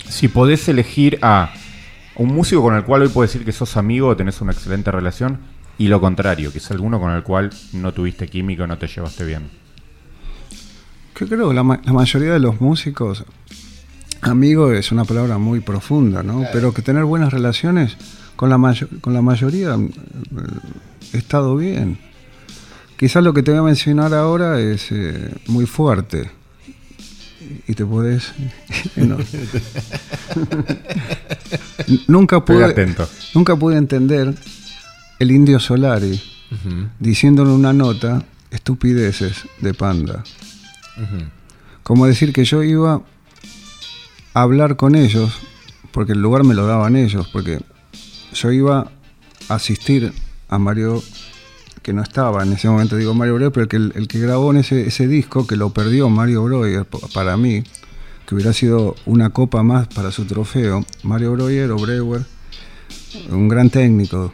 si 0.07 0.29
podés 0.29 0.67
elegir 0.69 1.19
a 1.21 1.53
un 2.15 2.33
músico 2.33 2.61
con 2.61 2.75
el 2.75 2.83
cual 2.83 3.01
hoy 3.01 3.09
puedes 3.09 3.33
decir 3.33 3.45
que 3.45 3.51
sos 3.51 3.75
amigo 3.75 4.07
o 4.07 4.15
tenés 4.15 4.39
una 4.41 4.53
excelente 4.53 4.91
relación, 4.91 5.39
y 5.77 5.87
lo 5.87 5.99
contrario, 5.99 6.51
que 6.51 6.59
es 6.59 6.71
alguno 6.71 6.99
con 6.99 7.11
el 7.11 7.23
cual 7.23 7.49
no 7.73 7.91
tuviste 7.91 8.27
química 8.27 8.63
o 8.63 8.67
no 8.67 8.77
te 8.77 8.87
llevaste 8.87 9.25
bien. 9.25 9.62
Yo 11.19 11.27
creo 11.27 11.49
que 11.49 11.53
la, 11.53 11.63
ma- 11.63 11.81
la 11.83 11.93
mayoría 11.93 12.33
de 12.33 12.39
los 12.39 12.59
músicos, 12.61 13.23
amigo 14.21 14.71
es 14.71 14.91
una 14.91 15.05
palabra 15.05 15.37
muy 15.37 15.59
profunda, 15.59 16.23
¿no? 16.23 16.43
Pero 16.51 16.73
que 16.73 16.81
tener 16.81 17.03
buenas 17.05 17.31
relaciones 17.31 17.95
con 18.35 18.49
la, 18.49 18.57
mayo- 18.57 18.87
con 19.01 19.13
la 19.13 19.21
mayoría 19.21 19.75
eh, 19.75 19.89
he 21.13 21.17
estado 21.17 21.55
bien. 21.55 21.97
Quizás 22.97 23.23
lo 23.23 23.33
que 23.33 23.43
te 23.43 23.51
voy 23.51 23.59
a 23.59 23.63
mencionar 23.63 24.13
ahora 24.13 24.59
es 24.59 24.87
eh, 24.91 25.33
muy 25.47 25.65
fuerte. 25.65 26.31
Y 27.67 27.73
te 27.75 27.85
puedes... 27.85 28.31
no. 28.95 29.17
nunca, 32.07 32.43
pude, 32.43 32.63
atento. 32.65 33.07
nunca 33.35 33.55
pude 33.55 33.77
entender 33.77 34.33
el 35.19 35.31
indio 35.31 35.59
Solari 35.59 36.19
diciéndole 36.99 37.51
una 37.51 37.73
nota, 37.73 38.23
estupideces 38.51 39.43
de 39.59 39.73
Panda. 39.73 40.23
Como 41.83 42.05
decir 42.05 42.33
que 42.33 42.45
yo 42.45 42.63
iba 42.63 43.01
a 44.33 44.41
hablar 44.41 44.75
con 44.75 44.95
ellos, 44.95 45.31
porque 45.91 46.13
el 46.13 46.21
lugar 46.21 46.43
me 46.43 46.53
lo 46.53 46.65
daban 46.65 46.95
ellos, 46.95 47.27
porque 47.31 47.59
yo 48.33 48.51
iba 48.51 48.91
a 49.49 49.55
asistir 49.55 50.13
a 50.49 50.57
Mario, 50.57 51.03
que 51.81 51.93
no 51.93 52.01
estaba 52.01 52.43
en 52.43 52.53
ese 52.53 52.69
momento, 52.69 52.95
digo 52.95 53.13
Mario 53.13 53.35
Breuer, 53.35 53.51
pero 53.51 53.63
el 53.63 53.69
que, 53.69 53.99
el 53.99 54.07
que 54.07 54.19
grabó 54.19 54.51
en 54.51 54.57
ese, 54.57 54.87
ese 54.87 55.07
disco, 55.07 55.45
que 55.45 55.55
lo 55.55 55.71
perdió 55.71 56.09
Mario 56.09 56.43
Breuer 56.43 56.85
para 57.13 57.37
mí, 57.37 57.63
que 58.25 58.35
hubiera 58.35 58.53
sido 58.53 58.95
una 59.05 59.31
copa 59.31 59.63
más 59.63 59.87
para 59.87 60.11
su 60.11 60.25
trofeo, 60.25 60.85
Mario 61.03 61.33
Breuer 61.33 61.71
o 61.71 61.77
Breuer, 61.77 62.25
un 63.29 63.47
gran 63.47 63.69
técnico. 63.69 64.33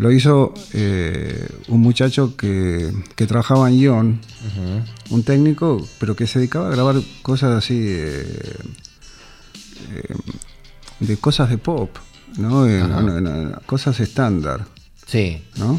Lo 0.00 0.10
hizo 0.10 0.54
eh, 0.72 1.46
un 1.68 1.80
muchacho 1.82 2.34
que, 2.34 2.90
que 3.16 3.26
trabajaba 3.26 3.68
en 3.68 3.74
Ion, 3.78 4.20
un 5.10 5.22
técnico, 5.24 5.86
pero 5.98 6.16
que 6.16 6.26
se 6.26 6.38
dedicaba 6.38 6.68
a 6.68 6.70
grabar 6.70 6.96
cosas 7.20 7.50
así, 7.58 7.76
eh, 7.78 8.24
eh, 9.92 10.14
de 11.00 11.16
cosas 11.18 11.50
de 11.50 11.58
pop, 11.58 11.90
¿no? 12.38 12.66
Eh, 12.66 12.82
cosas 13.66 14.00
estándar, 14.00 14.64
Sí. 15.06 15.42
¿no? 15.58 15.78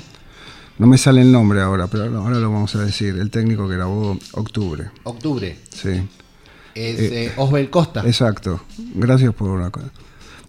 No 0.77 0.85
me 0.87 0.99
sale 0.99 1.21
el 1.21 1.31
nombre 1.31 1.59
ahora, 1.61 1.87
pero 1.87 2.03
ahora 2.19 2.37
lo 2.37 2.51
vamos 2.51 2.75
a 2.75 2.83
decir. 2.85 3.15
El 3.17 3.31
técnico 3.31 3.67
que 3.67 3.75
grabó 3.75 4.19
Octubre, 4.33 4.91
Octubre. 5.03 5.57
sí. 5.73 6.07
Es 6.75 6.99
eh, 6.99 7.33
Osbel 7.37 7.69
Costa. 7.69 8.01
Exacto. 8.05 8.61
Gracias 8.95 9.33
por 9.33 9.49
una 9.49 9.69
cosa. 9.71 9.89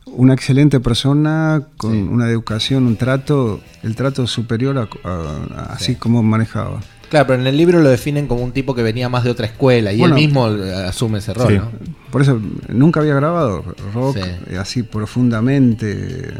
Una 0.07 0.35
excelente 0.35 0.81
persona 0.81 1.63
con 1.77 1.93
Sí. 1.93 1.99
una 2.03 2.29
educación, 2.29 2.87
un 2.87 2.97
trato, 2.97 3.61
el 3.83 3.95
trato 3.95 4.27
superior 4.27 4.77
a, 4.79 4.89
a- 5.09 5.47
a- 5.57 5.63
así 5.75 5.93
Sí. 5.93 5.95
como 5.97 6.23
manejaba. 6.23 6.81
Claro, 7.09 7.27
pero 7.29 7.41
en 7.43 7.47
el 7.47 7.57
libro 7.57 7.81
lo 7.81 7.89
definen 7.91 8.27
como 8.27 8.43
un 8.43 8.53
tipo 8.53 8.75
que 8.75 8.83
venía 8.83 9.09
más 9.11 9.23
de 9.23 9.31
otra 9.31 9.45
escuela 9.47 9.93
y 9.93 9.99
Bueno. 9.99 10.17
él 10.17 10.23
mismo 10.25 10.49
eh, 10.49 10.73
asume 10.87 11.19
ese 11.19 11.35
rol. 11.35 11.57
¿no? 11.57 11.69
Por 12.11 12.23
eso 12.23 12.41
nunca 12.69 13.01
había 13.01 13.15
grabado 13.15 13.63
rock 13.95 14.17
eh, 14.17 14.57
así 14.59 14.83
profundamente, 14.83 15.91
eh, 15.91 16.35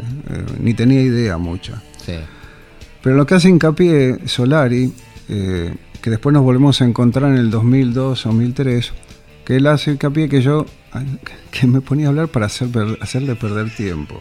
ni 0.59 0.73
tenía 0.73 1.01
idea 1.01 1.37
mucha. 1.37 1.81
Sí. 2.03 2.13
Pero 3.03 3.15
lo 3.15 3.25
que 3.25 3.35
hace 3.35 3.49
hincapié 3.49 4.27
Solari, 4.27 4.93
eh, 5.29 5.73
que 6.01 6.09
después 6.09 6.33
nos 6.33 6.43
volvemos 6.43 6.81
a 6.81 6.85
encontrar 6.85 7.31
en 7.31 7.37
el 7.37 7.51
2002-2003, 7.51 8.91
que 9.45 9.57
él 9.57 9.67
hace 9.67 9.91
hincapié 9.91 10.29
que 10.29 10.41
yo, 10.41 10.65
que 11.51 11.67
me 11.67 11.81
ponía 11.81 12.07
a 12.07 12.09
hablar 12.09 12.27
para 12.27 12.45
hacer 12.47 12.69
hacerle 13.01 13.35
perder 13.35 13.73
tiempo. 13.75 14.19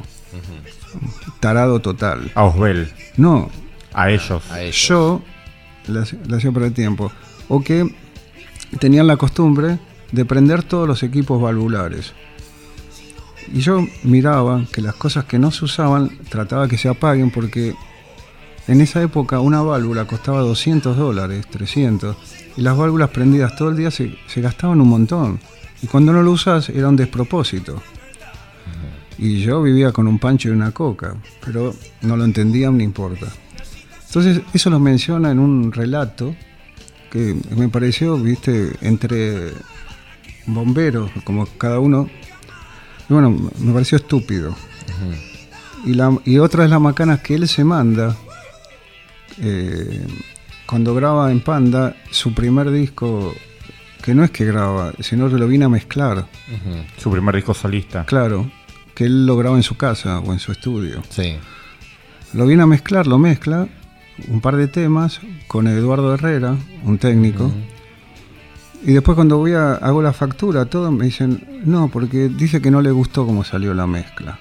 Tarado 1.41 1.81
total. 1.81 2.31
A 2.35 2.45
Osbel, 2.45 2.93
No, 3.17 3.51
a 3.93 4.11
ellos. 4.11 4.43
A 4.51 4.61
ellos. 4.63 4.89
yo 4.89 5.23
le 5.89 6.01
hacía 6.01 6.19
le 6.27 6.37
hacía 6.37 6.53
perder 6.53 6.73
tiempo. 6.73 7.13
O 7.49 7.61
que 7.63 7.95
tenían 8.79 9.07
la 9.07 9.17
costumbre 9.17 9.79
de 10.13 10.25
prender 10.25 10.63
todos 10.63 10.87
los 10.87 11.03
equipos 11.03 11.41
valvulares. 11.41 12.13
Y 13.53 13.61
yo 13.61 13.85
miraba 14.05 14.65
que 14.73 14.81
las 14.81 14.95
cosas 14.95 15.25
que 15.25 15.39
no 15.39 15.51
se 15.51 15.65
usaban 15.65 16.11
trataba 16.29 16.69
que 16.69 16.79
se 16.79 16.89
apaguen 16.89 17.31
porque 17.31 17.75
en 18.69 18.81
esa 18.81 19.03
época 19.03 19.41
una 19.41 19.63
válvula 19.63 20.07
costaba 20.07 20.41
200 20.41 20.97
dólares, 20.97 21.47
300, 21.51 22.17
y 22.57 22.63
las 22.63 22.77
válvulas 22.77 23.11
prendidas 23.11 23.57
todo 23.57 23.71
el 23.71 23.77
día 23.77 23.91
se, 23.91 24.17
se 24.27 24.41
gastaban 24.41 24.81
un 24.81 24.89
montón. 24.89 25.41
Y 25.83 25.87
cuando 25.87 26.13
no 26.13 26.23
lo 26.23 26.33
usas 26.33 26.69
era 26.69 26.89
un 26.89 26.97
despropósito. 26.97 27.83
Y 29.19 29.41
yo 29.41 29.63
vivía 29.63 29.93
con 29.93 30.07
un 30.07 30.19
pancho 30.19 30.49
y 30.49 30.53
una 30.53 30.73
coca, 30.73 31.15
pero 31.45 31.75
no 32.03 32.17
lo 32.17 32.25
entendía, 32.25 32.71
no 32.71 32.83
importa. 32.83 33.27
Entonces, 34.07 34.43
eso 34.53 34.71
lo 34.71 34.79
menciona 34.79 35.31
en 35.31 35.39
un 35.39 35.73
relato 35.73 36.35
que 37.11 37.37
me 37.57 37.69
pareció, 37.69 38.17
viste, 38.17 38.73
entre 38.81 39.53
bomberos, 40.47 41.11
como 41.25 41.47
cada 41.59 41.79
uno. 41.79 42.09
Y 43.09 43.13
bueno, 43.13 43.51
me 43.59 43.73
pareció 43.73 43.99
estúpido. 43.99 44.55
y, 45.85 45.95
la, 45.95 46.17
y 46.25 46.39
otra 46.39 46.65
es 46.65 46.71
la 46.71 46.79
macana 46.79 47.23
que 47.23 47.35
él 47.35 47.49
se 47.49 47.65
manda 47.65 48.17
eh, 49.39 50.07
cuando 50.73 50.95
graba 50.95 51.31
en 51.31 51.41
Panda 51.41 51.95
su 52.11 52.33
primer 52.33 52.71
disco, 52.71 53.35
que 54.03 54.15
no 54.15 54.25
es 54.25 54.31
que 54.31 54.47
graba, 54.47 54.95
sino 55.01 55.29
que 55.29 55.37
lo 55.37 55.47
viene 55.47 55.67
a 55.67 55.69
mezclar. 55.69 56.27
Su 56.97 57.11
primer 57.11 57.35
disco 57.35 57.53
solista. 57.53 58.07
Claro, 58.07 58.51
que 58.95 59.05
él 59.05 59.27
lo 59.27 59.37
graba 59.37 59.57
en 59.57 59.65
su 59.65 59.77
casa 59.77 60.21
o 60.21 60.33
en 60.33 60.39
su 60.39 60.51
estudio. 60.51 61.03
Sí. 61.11 61.37
Lo 62.33 62.47
viene 62.47 62.63
a 62.63 62.67
mezclar, 62.67 63.07
lo 63.07 63.19
mezcla, 63.19 63.69
un 64.29 64.41
par 64.41 64.57
de 64.57 64.67
temas 64.67 65.21
con 65.47 65.67
Eduardo 65.67 66.15
Herrera, 66.15 66.57
un 66.85 66.97
técnico. 66.97 67.53
Y 68.83 68.93
después 68.93 69.15
cuando 69.15 69.37
voy 69.37 69.53
a 69.53 69.75
hago 69.75 70.01
la 70.01 70.15
factura, 70.15 70.65
todo 70.65 70.91
me 70.91 71.05
dicen, 71.05 71.61
no, 71.67 71.89
porque 71.89 72.31
dice 72.31 72.63
que 72.63 72.71
no 72.71 72.81
le 72.81 72.93
gustó 72.93 73.27
cómo 73.27 73.45
salió 73.45 73.75
la 73.75 73.87
mezcla. 73.87 74.41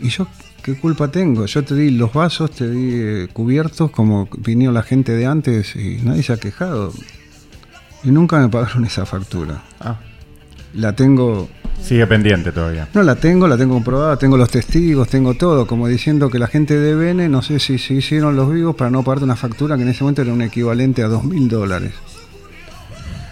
Y 0.00 0.08
yo, 0.08 0.26
¿qué 0.62 0.74
culpa 0.76 1.08
tengo? 1.08 1.46
Yo 1.46 1.64
te 1.64 1.74
di 1.74 1.90
los 1.90 2.12
vasos, 2.12 2.50
te 2.52 2.70
di 2.70 2.90
eh, 2.94 3.28
cubiertos 3.32 3.90
como 3.90 4.28
vinieron 4.38 4.74
la 4.74 4.82
gente 4.82 5.12
de 5.12 5.26
antes 5.26 5.74
y 5.76 5.98
nadie 6.02 6.22
se 6.22 6.32
ha 6.32 6.36
quejado. 6.36 6.92
Y 8.04 8.10
nunca 8.10 8.38
me 8.38 8.48
pagaron 8.48 8.84
esa 8.84 9.06
factura. 9.06 9.62
Ah, 9.80 9.98
La 10.74 10.94
tengo 10.94 11.48
sigue 11.80 12.06
pendiente 12.06 12.52
todavía. 12.52 12.88
No 12.94 13.02
la 13.02 13.16
tengo, 13.16 13.48
la 13.48 13.56
tengo 13.56 13.74
comprobada, 13.74 14.16
tengo 14.16 14.36
los 14.36 14.48
testigos, 14.50 15.08
tengo 15.08 15.34
todo, 15.34 15.66
como 15.66 15.88
diciendo 15.88 16.30
que 16.30 16.38
la 16.38 16.46
gente 16.46 16.78
de 16.78 16.94
Bene, 16.94 17.28
no 17.28 17.42
sé 17.42 17.58
si 17.58 17.78
se 17.78 17.94
hicieron 17.94 18.36
los 18.36 18.52
vivos 18.52 18.76
para 18.76 18.90
no 18.90 19.02
pagarte 19.02 19.24
una 19.24 19.36
factura 19.36 19.76
que 19.76 19.82
en 19.82 19.88
ese 19.88 20.04
momento 20.04 20.22
era 20.22 20.32
un 20.32 20.42
equivalente 20.42 21.02
a 21.02 21.08
dos 21.08 21.24
mil 21.24 21.48
dólares. 21.48 21.92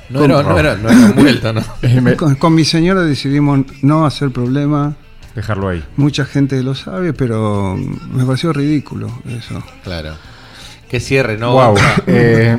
No, 0.09 0.25
era, 0.25 0.43
no, 0.43 0.59
era, 0.59 0.77
no 0.77 0.89
era 0.89 0.99
un 1.07 1.15
vuelto, 1.15 1.53
¿no? 1.53 1.63
Eh, 1.83 2.17
Con, 2.17 2.35
con 2.35 2.53
mi 2.55 2.65
señora 2.65 3.03
decidimos 3.03 3.61
no 3.83 4.05
hacer 4.05 4.31
problema, 4.33 4.97
Dejarlo 5.35 5.69
ahí. 5.69 5.85
mucha 5.97 6.25
gente 6.25 6.63
lo 6.63 6.75
sabe, 6.75 7.13
pero 7.13 7.77
me 8.13 8.25
pareció 8.25 8.53
ridículo 8.53 9.11
eso. 9.29 9.63
Claro. 9.85 10.15
Qué 10.89 10.99
cierre, 10.99 11.39
¿no? 11.39 11.53
wow. 11.53 11.77
Eh, 12.09 12.59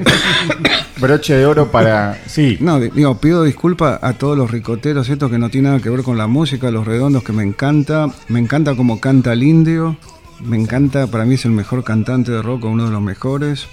broche 0.99 1.35
de 1.35 1.45
oro 1.45 1.69
para. 1.69 2.17
Sí. 2.27 2.57
No, 2.61 2.79
di- 2.79 2.89
digo, 2.91 3.17
pido 3.19 3.43
disculpas 3.43 3.99
a 4.01 4.13
todos 4.13 4.37
los 4.37 4.49
ricoteros, 4.49 5.09
esto 5.09 5.29
que 5.29 5.37
no 5.37 5.49
tiene 5.49 5.67
nada 5.69 5.81
que 5.81 5.89
ver 5.89 6.01
con 6.03 6.17
la 6.17 6.27
música, 6.27 6.71
los 6.71 6.85
redondos 6.85 7.23
que 7.23 7.33
me 7.33 7.43
encanta, 7.43 8.07
me 8.29 8.39
encanta 8.39 8.73
como 8.75 9.01
canta 9.01 9.33
el 9.33 9.43
indio, 9.43 9.97
me 10.41 10.57
encanta, 10.57 11.07
para 11.07 11.25
mí 11.25 11.35
es 11.35 11.43
el 11.43 11.51
mejor 11.51 11.83
cantante 11.83 12.31
de 12.31 12.41
rock, 12.41 12.63
uno 12.65 12.85
de 12.85 12.91
los 12.91 13.01
mejores, 13.01 13.65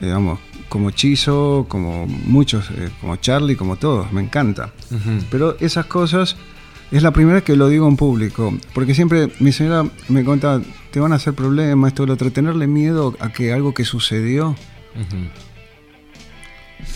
digamos, 0.00 0.38
como 0.68 0.92
Chizo, 0.92 1.66
como 1.68 2.06
muchos, 2.06 2.70
eh, 2.70 2.90
como 3.00 3.16
Charlie, 3.16 3.56
como 3.56 3.76
todos, 3.76 4.12
me 4.12 4.22
encanta. 4.22 4.70
Pero 5.30 5.56
esas 5.58 5.86
cosas 5.86 6.36
es 6.90 7.02
la 7.02 7.10
primera 7.10 7.36
vez 7.36 7.44
que 7.44 7.56
lo 7.56 7.68
digo 7.68 7.88
en 7.88 7.96
público, 7.96 8.54
porque 8.74 8.94
siempre 8.94 9.28
mi 9.40 9.52
señora 9.52 9.88
me 10.08 10.24
cuenta, 10.24 10.60
te 10.90 11.00
van 11.00 11.12
a 11.12 11.16
hacer 11.16 11.34
problemas, 11.34 11.88
esto, 11.88 12.06
lo 12.06 12.14
otro, 12.14 12.30
tenerle 12.30 12.66
miedo 12.66 13.14
a 13.20 13.30
que 13.30 13.52
algo 13.52 13.74
que 13.74 13.84
sucedió. 13.84 14.54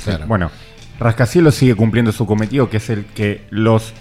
Claro. 0.05 0.27
Bueno, 0.27 0.51
Rascacielos 0.99 1.55
sigue 1.55 1.75
cumpliendo 1.75 2.13
su 2.13 2.27
cometido, 2.27 2.71
que 2.71 2.77
es 2.77 2.91
el 2.91 3.05
que 3.07 3.47
los 3.51 3.93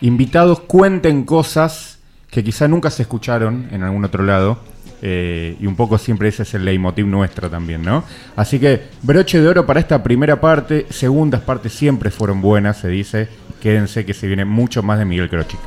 invitados 0.00 0.60
cuenten 0.60 1.24
cosas 1.24 1.98
que 2.30 2.44
quizá 2.44 2.68
nunca 2.68 2.90
se 2.90 3.02
escucharon 3.02 3.68
en 3.72 3.82
algún 3.82 4.04
otro 4.04 4.24
lado. 4.24 4.58
eh, 5.04 5.56
y 5.60 5.66
un 5.66 5.74
poco 5.74 5.98
siempre 5.98 6.28
ese 6.28 6.44
es 6.44 6.54
el 6.54 6.64
leitmotiv 6.64 7.06
nuestro 7.06 7.50
también, 7.50 7.82
¿no? 7.82 8.04
Así 8.36 8.60
que 8.60 8.82
broche 9.02 9.40
de 9.40 9.48
oro 9.48 9.66
para 9.66 9.80
esta 9.80 10.00
primera 10.00 10.40
parte. 10.40 10.86
Segundas 10.90 11.40
partes 11.40 11.72
siempre 11.72 12.10
fueron 12.10 12.40
buenas, 12.40 12.78
se 12.78 12.88
dice. 12.88 13.28
Quédense 13.62 14.04
que 14.04 14.12
se 14.12 14.26
viene 14.26 14.44
mucho 14.44 14.82
más 14.82 14.98
de 14.98 15.04
Miguel 15.04 15.30
Crochic. 15.30 15.60